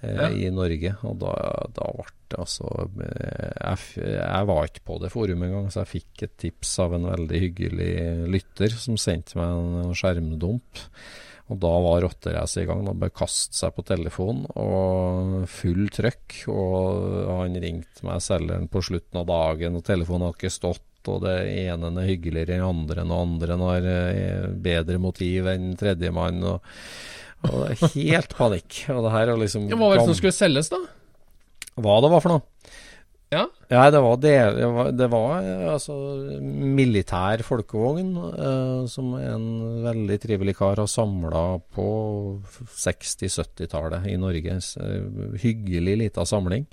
eh, 0.00 0.16
Ja. 0.16 0.30
i 0.32 0.48
Norge. 0.54 0.94
Og 1.04 1.18
da, 1.20 1.34
da 1.76 1.90
ble 1.98 2.08
det 2.30 2.38
altså 2.40 2.68
eh, 3.02 3.50
jeg, 3.58 4.06
jeg 4.14 4.48
var 4.48 4.70
ikke 4.70 4.86
på 4.88 4.98
det 5.02 5.12
forumet 5.12 5.50
engang, 5.50 5.68
så 5.68 5.82
jeg 5.82 5.92
fikk 5.98 6.24
et 6.24 6.36
tips 6.46 6.78
av 6.86 6.96
en 6.96 7.08
veldig 7.10 7.42
hyggelig 7.44 7.92
lytter 8.32 8.76
som 8.80 8.96
sendte 9.00 9.36
meg 9.36 9.58
en 9.58 9.98
skjermdump. 9.98 10.86
Og 11.50 11.58
da 11.58 11.70
var 11.82 12.04
rotteracet 12.04 12.62
i 12.62 12.66
gang. 12.68 12.84
Da 12.86 12.92
bare 12.94 13.10
kaste 13.10 13.56
seg 13.58 13.74
på 13.74 13.82
telefonen 13.82 14.44
og 14.54 15.48
full 15.50 15.88
trøkk. 15.90 16.44
Og 16.52 17.26
han 17.26 17.58
ringte 17.58 18.06
meg 18.06 18.22
selgeren 18.22 18.68
på 18.70 18.84
slutten 18.86 19.18
av 19.18 19.26
dagen, 19.26 19.80
og 19.80 19.84
telefonen 19.88 20.28
hadde 20.28 20.38
ikke 20.38 20.54
stått. 20.54 20.86
Og 21.08 21.22
det 21.24 21.36
ene 21.64 21.90
er 22.02 22.10
hyggeligere 22.10 22.58
enn 22.58 22.66
andre, 22.66 23.06
og 23.06 23.16
andre 23.22 23.58
har 23.62 23.88
eh, 23.94 24.46
bedre 24.60 25.00
motiv 25.00 25.48
enn 25.52 25.72
tredjemann. 25.80 26.42
Og, 26.44 26.60
og 27.48 27.56
det 27.62 27.72
er 27.72 27.96
helt 27.96 28.36
panikk. 28.36 28.82
Og 28.92 29.04
det 29.06 29.14
her 29.16 29.32
er 29.32 29.40
liksom 29.40 29.68
Ja, 29.70 29.78
hva 29.80 29.92
var 29.92 30.00
det 30.02 30.08
som 30.10 30.18
skulle 30.18 30.36
selges, 30.36 30.72
da? 30.72 30.82
Hva 31.80 32.00
det 32.04 32.12
var 32.12 32.24
for 32.24 32.36
noe? 32.36 32.46
Ja. 33.30 33.44
Ja, 33.70 33.84
det 33.94 34.00
var, 34.02 34.16
del, 34.18 34.56
det 34.58 34.68
var, 34.74 34.88
det 34.90 35.06
var 35.12 35.44
altså 35.76 35.94
militær 36.42 37.44
folkevogn, 37.46 38.08
eh, 38.34 38.80
som 38.90 39.12
en 39.14 39.44
veldig 39.84 40.16
trivelig 40.24 40.56
kar 40.58 40.82
har 40.82 40.90
samla 40.90 41.44
på 41.76 41.86
60-70-tallet 42.74 44.08
i 44.10 44.16
Norge. 44.18 44.58
Hyggelig 45.44 45.96
lita 46.02 46.26
samling. 46.26 46.66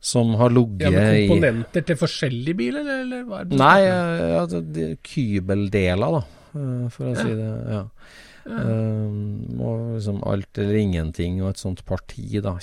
Som 0.00 0.34
har 0.38 0.50
Ja, 0.50 0.54
ligget 0.60 0.80
ja, 0.80 0.90
men 0.90 1.28
komponenter 1.28 1.84
til 1.88 1.96
forskjellige 1.96 2.56
biler, 2.56 2.80
eller, 2.86 3.00
eller 3.02 3.24
hva 3.26 3.40
er 3.40 3.44
det? 3.50 3.58
Nei, 3.58 3.80
eh, 3.82 4.28
ja, 4.36 4.46
det- 4.46 5.02
kybeldeler, 5.02 6.10
da, 6.18 6.22
eh, 6.54 6.88
for 6.94 7.04
å 7.04 7.14
Ja. 7.16 7.22
si 7.22 7.34
det. 7.34 7.52
ja. 7.72 7.84
Um, 8.48 9.60
og 9.60 9.98
liksom 9.98 10.22
alt 10.24 10.56
eller 10.56 10.78
ingenting 10.80 11.42
og 11.42 11.50
et 11.50 11.58
sånt 11.60 11.84
parti, 11.84 12.40
da. 12.40 12.54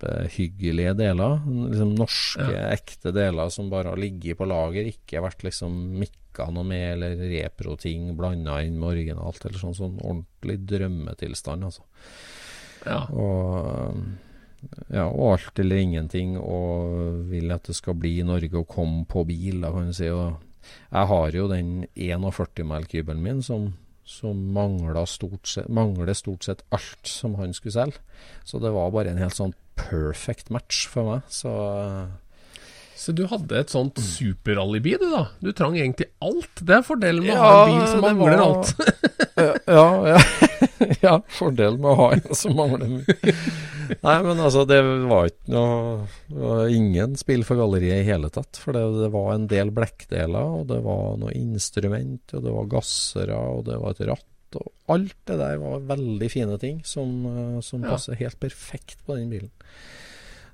Kjempehyggelige 0.00 0.94
deler. 0.96 1.40
Liksom 1.44 1.94
norske, 1.98 2.46
ekte 2.72 3.12
deler 3.12 3.50
som 3.52 3.68
bare 3.68 3.90
har 3.92 4.00
ligget 4.00 4.38
på 4.38 4.46
lager, 4.48 4.86
ikke 4.88 5.20
vært 5.20 5.44
liksom 5.44 5.74
mikka 6.00 6.50
noe 6.54 6.64
med, 6.64 6.94
eller 6.94 7.16
repro-ting 7.34 8.14
blanda 8.16 8.62
inn 8.64 8.78
med 8.80 8.94
originalt, 8.94 9.44
eller 9.44 9.58
sånn, 9.60 9.76
sånn 9.76 10.00
ordentlig 10.00 10.58
drømmetilstand, 10.70 11.64
altså. 11.68 11.82
Ja. 12.86 13.02
Og, 13.12 13.94
ja, 14.90 15.06
og 15.06 15.34
alt 15.34 15.60
eller 15.62 15.80
ingenting, 15.80 16.36
og 16.38 17.26
vil 17.30 17.52
at 17.54 17.68
det 17.70 17.76
skal 17.78 17.96
bli 17.98 18.18
i 18.20 18.26
Norge 18.26 18.52
og 18.60 18.68
komme 18.70 19.04
på 19.08 19.24
bil, 19.28 19.60
da 19.64 19.72
kan 19.74 19.90
du 19.90 19.96
si. 19.96 20.10
Og 20.12 20.36
jeg 20.90 21.10
har 21.12 21.36
jo 21.36 21.46
den 21.50 21.86
41 21.96 22.66
mile-kybelen 22.68 23.22
min 23.24 23.42
som, 23.42 23.72
som 24.04 24.40
mangler 24.54 25.06
stort, 25.08 25.48
sett, 25.48 25.70
mangler 25.72 26.14
stort 26.18 26.46
sett 26.46 26.64
alt 26.74 27.08
som 27.08 27.38
han 27.40 27.54
skulle 27.56 27.76
selge. 27.76 28.02
Så 28.44 28.60
det 28.62 28.74
var 28.74 28.92
bare 28.94 29.14
en 29.14 29.22
helt 29.22 29.38
sånn 29.38 29.54
perfect 29.80 30.50
match 30.52 30.84
for 30.90 31.08
meg. 31.08 31.30
Så 31.32 31.52
Så 33.00 33.14
du 33.16 33.22
hadde 33.30 33.56
et 33.56 33.70
sånt 33.72 33.96
superalibi, 33.96 34.98
du 35.00 35.06
da? 35.08 35.22
Du 35.40 35.54
trang 35.56 35.78
egentlig 35.78 36.10
alt. 36.20 36.60
Det 36.60 36.74
er 36.76 36.82
fordelen 36.84 37.24
med 37.24 37.32
å 37.32 37.40
ha 37.40 37.54
en 37.62 37.70
bil 37.72 37.86
som 37.88 38.02
mangler 38.04 38.42
alt. 38.44 38.74
ja, 39.78 39.86
ja, 40.10 40.18
ja, 41.06 41.14
fordelen 41.32 41.80
med 41.80 41.94
å 41.94 41.96
ha 41.96 42.10
en 42.18 42.36
som 42.36 42.58
mangler 42.58 42.92
mye. 42.98 43.46
Nei, 44.04 44.16
men 44.26 44.38
altså, 44.40 44.62
det 44.68 44.78
var 45.10 45.28
ikke 45.30 45.52
noe 45.54 46.06
var 46.30 46.70
Ingen 46.72 47.16
spill 47.20 47.42
for 47.46 47.58
galleriet 47.60 48.02
i 48.04 48.08
hele 48.08 48.30
tatt. 48.32 48.58
For 48.62 48.76
det, 48.76 48.82
det 49.02 49.10
var 49.14 49.32
en 49.34 49.46
del 49.50 49.72
blekkdeler, 49.74 50.58
og 50.60 50.66
det 50.70 50.80
var 50.84 51.16
noe 51.20 51.32
instrument, 51.36 52.34
og 52.36 52.44
det 52.46 52.52
var 52.54 52.68
gassere, 52.78 53.38
og 53.54 53.64
det 53.68 53.78
var 53.82 53.96
et 53.96 54.04
ratt. 54.12 54.26
Og 54.58 54.66
alt 54.90 55.14
det 55.30 55.36
der 55.38 55.58
var 55.62 55.84
veldig 55.92 56.28
fine 56.32 56.56
ting 56.58 56.80
som, 56.86 57.10
eh, 57.30 57.60
som 57.62 57.82
Ja. 57.84 57.92
passer 57.94 58.18
helt 58.18 58.38
perfekt 58.42 58.98
på 59.06 59.14
den 59.18 59.30
bilen. 59.30 59.50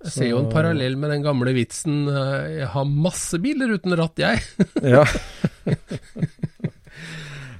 Jeg 0.04 0.12
ser 0.12 0.28
jo 0.28 0.38
en 0.42 0.50
parallell 0.52 0.94
med 1.00 1.08
den 1.10 1.22
gamle 1.24 1.54
vitsen 1.56 2.04
eh, 2.12 2.58
Jeg 2.60 2.66
har 2.74 2.84
masse 2.84 3.38
biler 3.40 3.72
uten 3.78 3.96
ratt, 3.96 4.20
jeg. 4.20 4.42
Ja. 4.84 5.04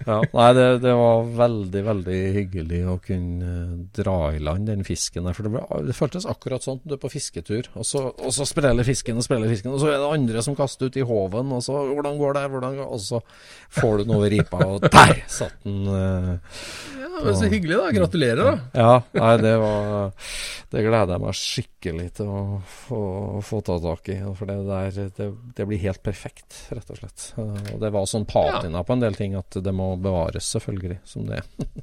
ja. 0.07 0.18
Nei, 0.32 0.48
det, 0.57 0.66
det 0.84 0.92
var 0.96 1.24
veldig, 1.40 1.82
veldig 1.88 2.18
hyggelig 2.36 2.80
å 2.88 2.96
kunne 3.02 3.50
eh, 3.52 3.72
dra 3.98 4.16
i 4.36 4.40
land 4.42 4.68
den 4.70 4.84
fisken 4.86 5.26
der. 5.26 5.34
For 5.36 5.46
det, 5.48 5.52
ble, 5.57 5.62
det 5.88 5.96
føltes 5.98 6.26
akkurat 6.30 6.62
sånn. 6.66 6.80
Du 6.86 6.94
er 6.96 7.02
på 7.02 7.11
fisketur, 7.12 7.68
og 7.74 7.86
så, 7.88 8.04
og 8.14 8.32
så 8.34 8.46
spreller 8.48 8.86
fisken 8.86 9.18
og 9.18 9.26
spreller 9.26 9.50
fisken, 9.50 9.74
og 9.74 9.82
så 9.82 9.90
er 9.92 9.98
det 9.98 10.11
andre 10.16 10.42
som 10.46 10.57
kaster 10.59 10.86
ut 10.90 10.96
i 11.00 11.07
håven, 11.07 11.52
og 11.52 11.62
så 11.66 11.74
'Hvordan 11.86 12.18
går 12.18 12.34
det?' 12.38 12.46
Hvordan 12.50 12.76
går? 12.78 12.86
Og 12.96 13.00
så 13.00 13.20
får 13.80 13.98
du 13.98 14.04
den 14.04 14.16
over 14.16 14.30
ripa, 14.30 14.62
og 14.66 14.80
der 14.86 15.22
satt 15.26 15.59
den. 15.64 15.82
eh, 15.86 16.38
Ja, 17.16 17.24
men 17.24 17.34
Så 17.36 17.48
hyggelig, 17.48 17.76
da. 17.80 17.90
Gratulerer, 17.96 18.42
da. 18.44 18.59
ja, 18.76 19.02
nei, 19.16 19.36
det 19.40 19.54
var 19.59 20.12
Det 20.70 20.82
gleder 20.84 21.12
jeg 21.14 21.20
meg 21.22 21.34
skikkelig 21.38 22.09
til 22.18 22.26
å 22.28 22.40
få, 22.66 23.40
få 23.40 23.61
ta 23.64 23.78
tak 23.80 24.09
i. 24.12 24.16
For 24.36 24.44
det 24.50 24.57
der 24.66 25.11
det, 25.16 25.28
det 25.57 25.66
blir 25.66 25.78
helt 25.80 26.02
perfekt, 26.02 26.66
rett 26.74 26.90
og 26.90 26.98
slett. 26.98 27.32
Og 27.38 27.80
det 27.80 27.92
var 27.94 28.04
sånn 28.11 28.26
patina 28.28 28.82
på 28.84 28.92
en 28.92 29.00
del 29.00 29.14
ting 29.16 29.34
at 29.38 29.57
det 29.62 29.72
må 29.72 29.95
bevares, 30.03 30.49
selvfølgelig, 30.57 31.01
som 31.05 31.26
det 31.30 31.42
er. 31.42 31.51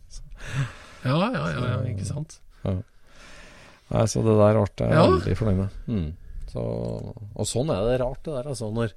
Ja, 1.03 1.17
ja, 1.33 1.43
ja, 1.51 1.63
ja 1.67 1.77
ikke 1.91 2.05
sant. 2.07 2.37
Nei, 2.63 4.03
så 4.07 4.21
det 4.23 4.33
der 4.39 4.55
ble 4.55 4.85
jeg 4.87 4.95
Ja. 4.95 5.01
veldig 5.11 5.33
fornøyd 5.35 5.57
med. 5.59 5.79
Mm. 5.91 6.05
Så, 6.53 6.61
og 7.35 7.47
sånn 7.49 7.71
er 7.73 7.81
det 7.87 7.97
rart, 8.01 8.21
det 8.23 8.35
der. 8.37 8.47
Altså, 8.53 8.69
når, 8.73 8.93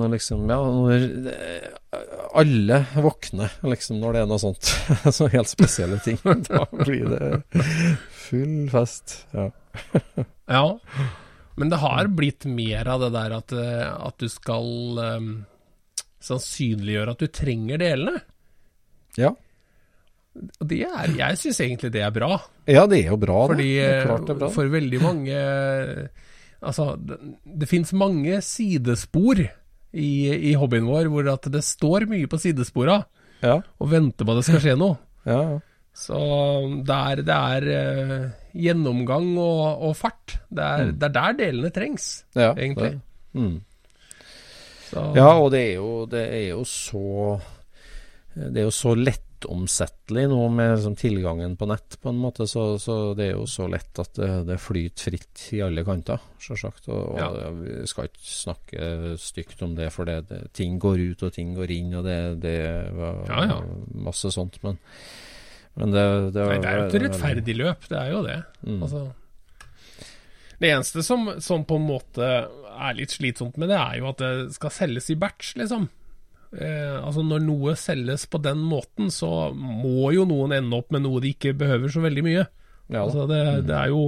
når 0.00 0.12
liksom 0.16 0.42
Ja, 0.50 0.58
når 0.64 1.06
eh, 1.30 2.02
alle 2.40 2.80
våkner, 2.96 3.54
liksom, 3.62 4.00
når 4.02 4.16
det 4.16 4.22
er 4.24 4.28
noe 4.32 4.42
sånt. 4.42 4.72
så 5.16 5.28
helt 5.32 5.50
spesielle 5.52 6.00
ting. 6.04 6.18
Da 6.50 6.66
blir 6.72 7.06
det 7.14 7.64
full 8.26 8.68
fest. 8.72 9.20
Ja. 9.36 9.50
Ja. 10.50 10.64
Men 11.60 11.70
det 11.70 11.80
har 11.82 12.08
blitt 12.08 12.46
mer 12.48 12.88
av 12.88 13.04
det 13.04 13.12
der 13.14 13.36
at, 13.38 13.52
eh, 13.52 13.86
at 13.86 14.18
du 14.18 14.28
skal 14.32 14.98
um, 14.98 15.30
sannsynliggjøre 16.24 17.14
at 17.14 17.22
du 17.22 17.30
trenger 17.32 17.80
delene. 17.80 18.20
ja. 19.18 19.34
Det 20.40 20.76
er, 20.86 21.08
jeg 21.18 21.38
syns 21.40 21.58
egentlig 21.64 21.88
det 21.90 22.04
er 22.06 22.12
bra. 22.14 22.36
Ja, 22.70 22.84
det 22.86 23.00
er 23.00 23.08
jo 23.10 23.16
bra. 23.18 23.40
Fordi 23.50 23.70
er 23.82 24.04
eh, 24.06 24.20
bra. 24.30 24.48
for 24.54 24.70
veldig 24.70 25.00
mange 25.02 25.40
Altså, 26.60 26.92
det, 27.02 27.16
det 27.58 27.68
fins 27.68 27.90
mange 27.96 28.38
sidespor 28.44 29.40
i, 29.40 30.10
i 30.30 30.52
hobbyen 30.54 30.86
vår 30.86 31.08
hvor 31.10 31.32
at 31.32 31.48
det 31.50 31.64
står 31.66 32.06
mye 32.10 32.28
på 32.30 32.38
sidespora 32.38 33.00
Ja, 33.42 33.56
og 33.58 33.90
venter 33.90 34.28
på 34.28 34.36
at 34.36 34.38
det 34.38 34.46
skal 34.46 34.62
skje 34.62 34.76
noe. 34.78 35.00
ja, 35.26 35.40
ja. 35.56 35.58
Så 36.00 36.16
det 36.86 36.96
er, 36.96 37.20
det 37.26 37.36
er 37.36 37.64
uh, 37.66 38.28
gjennomgang 38.54 39.32
og, 39.42 39.82
og 39.88 39.96
fart. 39.98 40.36
Det 40.46 40.62
er, 40.62 40.92
det 40.94 41.08
er 41.08 41.14
der 41.16 41.34
delene 41.40 41.70
trengs, 41.74 42.06
ja 42.38 42.52
egentlig. 42.54 42.92
det. 42.94 43.40
Mm. 43.40 43.56
Så, 44.90 45.02
Ja, 45.16 45.30
og 45.38 45.50
det 45.54 45.60
er 45.68 45.74
jo, 45.78 45.90
det 46.10 46.24
er 46.34 46.46
jo 46.52 46.64
så 46.68 47.02
Det 48.34 48.60
er 48.62 48.66
jo 48.68 48.72
så 48.74 48.92
lettomsettelig 48.94 50.24
nå 50.30 50.38
med 50.54 50.76
liksom, 50.76 50.94
tilgangen 50.98 51.56
på 51.58 51.66
nett, 51.70 51.96
på 52.02 52.10
en 52.12 52.18
måte. 52.22 52.46
Så, 52.48 52.64
så 52.82 52.96
det 53.18 53.30
er 53.30 53.32
jo 53.34 53.46
så 53.50 53.66
lett 53.70 53.98
at 54.02 54.12
det, 54.18 54.28
det 54.48 54.58
flyter 54.62 55.10
fritt 55.10 55.46
i 55.56 55.62
alle 55.66 55.82
kanter, 55.86 56.20
sjølsagt. 56.42 56.86
Og, 56.92 57.16
og 57.16 57.18
Ja. 57.18 57.50
vi 57.56 57.86
skal 57.90 58.06
ikke 58.10 58.22
snakke 58.30 58.90
stygt 59.18 59.62
om 59.66 59.74
det, 59.78 59.90
for 59.94 60.04
det, 60.08 60.18
det, 60.30 60.40
ting 60.56 60.78
går 60.82 61.02
ut 61.10 61.22
og 61.26 61.32
ting 61.34 61.54
går 61.58 61.74
inn, 61.74 61.94
og 61.98 62.04
det, 62.06 62.18
det 62.44 62.58
var 62.96 63.24
Ja, 63.32 63.40
ja. 63.54 63.58
masse 64.06 64.30
sånt. 64.34 64.60
Men, 64.62 64.78
men 65.80 65.90
det, 65.94 66.04
det, 66.36 66.46
Nei, 66.46 66.58
det 66.62 66.70
er 66.70 66.78
jo 66.78 66.86
et 66.90 67.00
rettferdig 67.08 67.56
løp, 67.58 67.88
det 67.90 67.98
er 67.98 68.12
jo 68.14 68.22
det. 68.26 68.38
Mm. 68.66 68.78
Altså, 68.86 69.02
det 70.60 70.70
eneste 70.74 71.02
som, 71.04 71.28
som 71.40 71.64
på 71.64 71.78
en 71.80 71.86
måte 71.88 72.26
er 72.50 72.96
litt 72.98 73.14
slitsomt 73.14 73.56
med 73.60 73.70
det, 73.72 73.78
er 73.80 74.00
jo 74.00 74.10
at 74.10 74.20
det 74.20 74.32
skal 74.56 74.72
selges 74.74 75.08
i 75.12 75.16
batch, 75.20 75.54
liksom. 75.60 75.88
Eh, 76.50 76.96
altså 76.98 77.22
Når 77.22 77.44
noe 77.46 77.76
selges 77.78 78.26
på 78.30 78.40
den 78.42 78.62
måten, 78.66 79.10
så 79.14 79.50
må 79.54 80.10
jo 80.14 80.26
noen 80.28 80.56
ende 80.56 80.80
opp 80.80 80.90
med 80.92 81.04
noe 81.06 81.22
de 81.22 81.32
ikke 81.34 81.54
behøver 81.56 81.92
så 81.92 82.02
veldig 82.04 82.26
mye. 82.26 82.44
Ja, 82.90 83.04
altså 83.04 83.24
det, 83.30 83.40
det 83.70 83.76
er 83.76 83.92
jo 83.92 84.02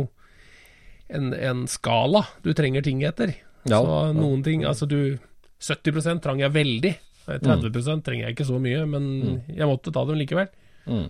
en, 1.13 1.31
en 1.37 1.67
skala 1.71 2.25
du 2.43 2.51
trenger 2.57 2.85
ting 2.85 3.05
etter. 3.07 3.37
Ja, 3.71 3.79
så 3.79 3.99
noen 4.17 4.41
ting 4.43 4.65
Altså 4.67 4.89
du 4.91 5.21
70% 5.63 6.23
trang 6.25 6.41
jeg 6.43 6.51
veldig. 6.51 6.97
30% 7.31 8.03
trenger 8.03 8.27
jeg 8.27 8.35
ikke 8.35 8.49
så 8.49 8.59
mye, 8.59 8.81
men 8.91 9.05
jeg 9.47 9.69
måtte 9.71 9.93
ta 9.95 10.03
dem 10.09 10.19
likevel. 10.19 10.49
Mm. 10.91 11.07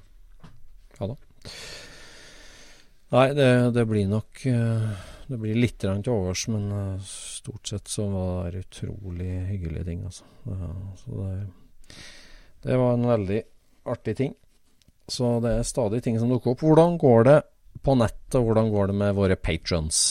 Ja 0.99 1.09
da. 1.09 1.17
Nei, 3.13 3.25
det, 3.37 3.49
det 3.77 3.87
blir 3.89 4.05
nok 4.09 4.45
eh, 4.49 5.09
Det 5.33 5.39
blir 5.41 5.57
litt 5.57 5.79
til 5.81 6.11
overs, 6.13 6.43
men 6.53 6.67
eh, 6.77 7.05
stort 7.09 7.71
sett 7.73 7.89
så 7.89 8.05
var 8.13 8.51
det 8.53 8.67
utrolig 8.67 9.31
hyggelige 9.49 9.87
ting, 9.87 10.03
altså. 10.05 10.27
Så 11.01 11.21
det, 11.23 11.97
det 12.67 12.77
var 12.81 12.99
en 12.99 13.07
veldig 13.09 13.39
artig 13.89 14.17
ting. 14.19 14.35
Så 15.09 15.39
det 15.45 15.55
er 15.59 15.65
stadig 15.67 16.03
ting 16.05 16.19
som 16.21 16.29
dukker 16.31 16.53
opp. 16.53 16.61
Hvordan 16.67 16.99
går 17.01 17.25
det 17.31 17.39
på 17.83 17.95
nett, 17.99 18.21
og 18.39 18.45
hvordan 18.51 18.69
går 18.75 18.93
det 18.93 18.97
med 19.01 19.17
våre 19.17 19.37
patrons? 19.41 20.03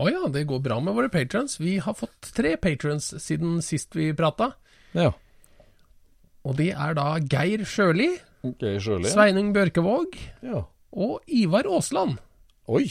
Å 0.00 0.06
ja, 0.08 0.22
det 0.32 0.44
går 0.48 0.60
bra 0.64 0.78
med 0.80 0.94
våre 0.96 1.10
patrons. 1.12 1.58
Vi 1.60 1.74
har 1.84 1.96
fått 1.96 2.30
tre 2.36 2.54
patrons 2.60 3.10
siden 3.20 3.58
sist 3.64 3.96
vi 3.96 4.10
prata. 4.16 4.52
Ja. 4.96 5.10
Og 6.48 6.56
de 6.58 6.70
er 6.72 6.96
da 6.98 7.08
Geir 7.20 7.64
Sjøli, 7.68 8.10
Geir 8.58 8.80
Sjøli. 8.82 9.08
Sveinung 9.12 9.52
Bjørkevåg 9.54 10.16
Ja. 10.42 10.64
og 10.92 11.20
Ivar 11.30 11.68
Aasland. 11.70 12.16
Oi! 12.72 12.86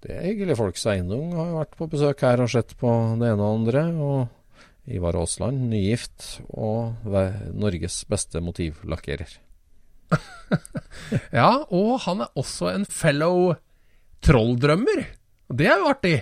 Det 0.00 0.14
er 0.16 0.26
hyggelig. 0.30 0.56
Folks 0.56 0.86
Eiendom 0.88 1.34
har 1.36 1.50
vært 1.58 1.76
på 1.76 1.88
besøk 1.92 2.22
her 2.24 2.40
og 2.40 2.50
sett 2.52 2.72
på 2.80 2.90
det 3.20 3.32
ene 3.34 3.44
og 3.44 3.60
andre. 3.60 3.84
Og 4.00 4.90
Ivar 4.90 5.18
Aasland, 5.20 5.68
nygift 5.70 6.40
og 6.50 7.06
Norges 7.52 8.02
beste 8.10 8.42
motivlakkerer. 8.44 9.38
Ja, 11.32 11.62
og 11.70 12.00
han 12.04 12.24
er 12.24 12.32
også 12.38 12.72
en 12.72 12.84
fellow 12.84 13.54
trolldrømmer. 14.26 15.04
Det 15.54 15.68
er 15.70 15.78
jo 15.80 15.88
artig. 15.90 16.16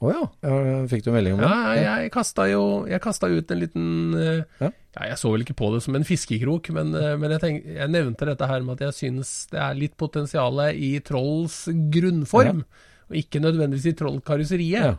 Å 0.00 0.08
oh, 0.08 0.12
ja. 0.16 0.74
Fikk 0.88 1.04
du 1.04 1.10
melding 1.12 1.36
om 1.36 1.42
det? 1.42 1.48
Ja, 1.48 1.94
jeg 2.00 2.12
kasta 2.14 2.46
jo 2.48 2.62
jeg 2.88 3.02
kasta 3.04 3.28
ut 3.28 3.50
en 3.52 3.60
liten 3.60 3.88
eh, 4.16 4.42
Ja. 4.62 4.70
ja. 4.96 5.08
Jeg 5.12 5.18
så 5.20 5.30
vel 5.30 5.44
ikke 5.44 5.58
på 5.58 5.68
det 5.74 5.82
som 5.84 5.94
en 5.96 6.06
fiskekrok, 6.08 6.70
men, 6.74 6.94
eh, 6.96 7.16
men 7.20 7.36
jeg, 7.36 7.42
tenk, 7.44 7.66
jeg 7.76 7.92
nevnte 7.92 8.28
dette 8.30 8.48
her 8.48 8.64
med 8.64 8.78
at 8.80 8.88
jeg 8.88 8.96
synes 8.96 9.34
det 9.52 9.60
er 9.60 9.76
litt 9.76 9.96
potensial 10.00 10.62
i 10.72 10.94
trolls 11.04 11.62
grunnform, 11.92 12.64
og 13.10 13.18
ikke 13.18 13.42
nødvendigvis 13.42 13.90
i 13.90 13.96
trollkarosseriet. 13.98 14.86
Ja. 14.86 14.94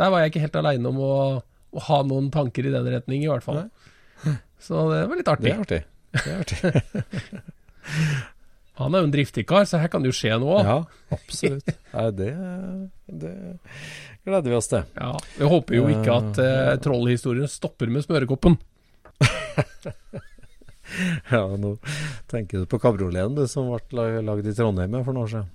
Der 0.00 0.10
var 0.12 0.22
jeg 0.24 0.32
ikke 0.32 0.42
helt 0.46 0.56
aleine 0.56 0.88
om 0.88 0.98
å, 1.04 1.12
å 1.76 1.84
ha 1.90 1.98
noen 2.08 2.30
tanker 2.32 2.64
i 2.66 2.72
den 2.72 2.88
retning, 2.88 3.22
i 3.26 3.28
hvert 3.30 3.44
fall. 3.46 3.66
Så 4.64 4.82
det 4.90 5.04
var 5.08 5.16
litt 5.20 5.28
Det 5.28 5.34
artig. 5.36 5.52
er 5.52 5.60
artig. 5.64 5.80
Det 6.12 6.26
er 6.26 6.40
artig. 6.42 7.40
Han 8.80 8.94
er 8.96 9.02
jo 9.02 9.08
en 9.10 9.12
driftig 9.12 9.42
kar, 9.48 9.66
så 9.68 9.76
her 9.82 9.90
kan 9.92 10.00
det 10.00 10.08
jo 10.08 10.16
skje 10.16 10.38
noe. 10.40 10.60
Ja, 10.64 10.76
absolutt. 11.12 11.66
Nei, 11.92 12.04
det, 12.16 12.28
det 13.12 13.32
gleder 14.24 14.48
vi 14.48 14.56
oss 14.56 14.70
til. 14.72 14.86
Ja, 14.96 15.10
Jeg 15.36 15.50
håper 15.52 15.76
jo 15.76 15.82
ikke 15.92 16.14
at 16.16 16.40
eh, 16.40 16.70
trollhistorien 16.80 17.50
stopper 17.52 17.92
med 17.92 18.06
smørekoppen. 18.06 18.56
Ja, 21.30 21.42
nå 21.60 21.74
tenker 22.30 22.62
du 22.64 22.66
på 22.72 22.80
kabrioleten 22.82 23.36
du 23.36 23.44
som 23.50 23.68
ble 23.70 23.80
lag- 24.00 24.24
lagd 24.26 24.48
i 24.50 24.54
Trondheim 24.56 24.96
for 25.04 25.12
noen 25.14 25.22
år 25.26 25.32
siden. 25.34 25.50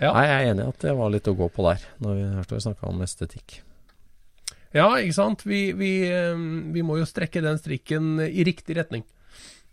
Ja. 0.00 0.12
Nei, 0.12 0.26
jeg 0.28 0.36
er 0.36 0.50
enig 0.52 0.64
i 0.66 0.72
at 0.74 0.82
det 0.84 0.92
var 0.98 1.12
litt 1.12 1.30
å 1.30 1.36
gå 1.36 1.48
på 1.52 1.64
der, 1.68 1.84
når 2.04 2.18
vi, 2.18 2.26
når 2.36 2.62
snakka 2.66 2.90
om 2.90 3.00
estetikk. 3.06 3.60
Ja, 4.76 4.90
ikke 5.00 5.16
sant. 5.16 5.44
Vi, 5.48 5.70
vi, 5.76 5.90
eh, 6.10 6.36
vi 6.74 6.84
må 6.84 6.98
jo 7.00 7.08
strekke 7.08 7.40
den 7.44 7.60
strikken 7.60 8.16
i 8.26 8.44
riktig 8.44 8.76
retning. 8.76 9.06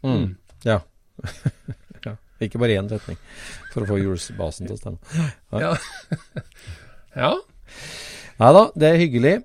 Mm. 0.06 0.36
Ja. 0.64 0.80
ja. 2.08 2.16
Ikke 2.44 2.62
bare 2.62 2.78
én 2.80 2.92
retning, 2.92 3.20
for 3.74 3.84
å 3.84 3.90
få 3.94 4.00
hjulsbasen 4.00 4.70
til 4.70 4.78
å 4.78 4.80
stemme. 4.80 5.26
Ja. 5.52 5.74
ja. 7.26 7.34
Nei 8.40 8.54
da, 8.58 8.68
det 8.80 8.92
er 8.92 9.02
hyggelig. 9.02 9.36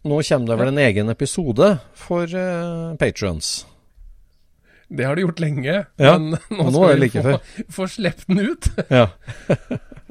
Nå 0.00 0.22
kommer 0.24 0.48
det 0.48 0.56
vel 0.62 0.70
en 0.72 0.80
egen 0.80 1.12
episode 1.12 1.74
for 1.98 2.24
uh, 2.32 2.96
patrons. 3.00 3.58
Det 4.90 5.04
har 5.06 5.14
de 5.14 5.22
gjort 5.22 5.40
lenge, 5.42 5.74
Ja, 6.00 6.14
men 6.18 6.32
nå 6.50 6.64
nå 6.66 6.70
skal 6.72 6.88
det 6.88 6.94
vi 6.94 7.02
like 7.04 7.22
få, 7.22 7.34
få 7.76 7.86
sluppet 7.92 8.26
den 8.26 8.40
ut. 8.48 8.70
Ja. 8.88 9.06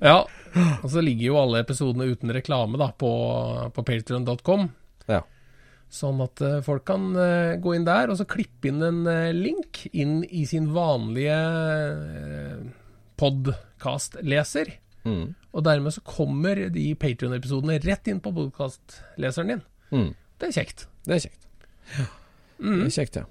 Ja. 0.02 0.20
Og 0.84 0.88
så 0.90 1.04
ligger 1.06 1.30
jo 1.30 1.40
alle 1.42 1.64
episodene 1.64 2.10
uten 2.10 2.34
reklame 2.34 2.80
da, 2.82 2.90
på, 2.98 3.12
på 3.76 3.86
patreon.com. 3.86 4.68
Ja. 5.10 5.22
Sånn 5.90 6.22
at 6.26 6.42
uh, 6.46 6.60
folk 6.66 6.86
kan 6.90 7.10
uh, 7.18 7.58
gå 7.62 7.74
inn 7.78 7.88
der 7.88 8.12
og 8.12 8.20
så 8.20 8.28
klippe 8.30 8.70
inn 8.70 8.82
en 8.86 9.02
uh, 9.10 9.32
link 9.34 9.84
inn 9.90 10.22
i 10.26 10.46
sin 10.50 10.70
vanlige 10.76 11.38
uh, 11.38 12.62
podkastleser. 13.20 14.76
Mm. 15.08 15.34
Og 15.56 15.66
dermed 15.66 15.96
så 15.96 16.04
kommer 16.06 16.68
de 16.74 16.86
Patrion-episodene 17.00 17.80
rett 17.82 18.10
inn 18.12 18.22
på 18.22 18.34
podkastleseren 18.36 19.56
din. 19.56 19.66
Mm. 19.90 20.14
Det 20.40 20.50
er 20.50 20.58
kjekt. 20.62 20.88
Det 21.08 21.18
er 21.18 21.26
kjekt. 21.26 21.50
Det 22.60 22.86
er 22.86 22.96
kjekt, 23.00 23.22
ja. 23.24 23.28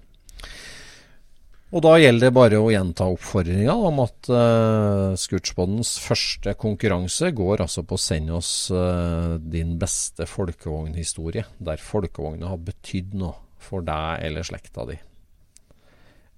Og 1.69 1.83
da 1.85 1.99
gjelder 2.01 2.31
det 2.31 2.37
bare 2.37 2.61
å 2.63 2.71
gjenta 2.73 3.11
oppfordringa 3.13 3.75
om 3.91 3.99
at 4.01 4.31
uh, 4.33 5.13
Scootspoddens 5.21 5.99
første 6.01 6.55
konkurranse 6.57 7.29
går 7.37 7.61
altså 7.67 7.85
på 7.85 7.99
å 7.99 8.01
sende 8.01 8.39
oss 8.39 8.71
uh, 8.73 9.37
din 9.37 9.75
beste 9.81 10.25
folkevognhistorie, 10.25 11.45
der 11.61 11.85
folkevogna 11.85 12.55
har 12.55 12.65
betydd 12.71 13.19
noe 13.21 13.37
for 13.61 13.85
deg 13.85 14.25
eller 14.25 14.49
slekta 14.49 14.87
di. 14.89 14.97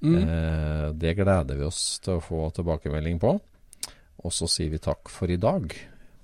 Eh, 0.00 0.88
det 0.96 1.14
gleder 1.14 1.58
vi 1.58 1.66
oss 1.66 2.00
til 2.00 2.16
å 2.16 2.24
få 2.24 2.46
tilbakemelding 2.56 3.20
på. 3.20 3.34
Og 4.24 4.34
så 4.34 4.48
sier 4.50 4.72
vi 4.72 4.80
takk 4.82 5.12
for 5.12 5.32
i 5.32 5.40
dag 5.40 5.72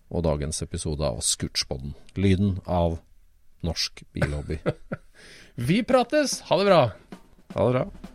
og 0.09 0.25
dagens 0.25 0.63
episode 0.65 1.05
av 1.05 1.23
Scootspodden. 1.25 1.95
Lyden 2.17 2.59
av 2.65 2.99
norsk 3.67 4.05
billobby. 4.17 4.61
Vi 5.57 5.83
prates! 5.85 6.41
Ha 6.49 6.61
det 6.61 6.69
bra! 6.69 6.83
Ha 7.55 7.69
det 7.69 7.73
bra. 7.77 8.15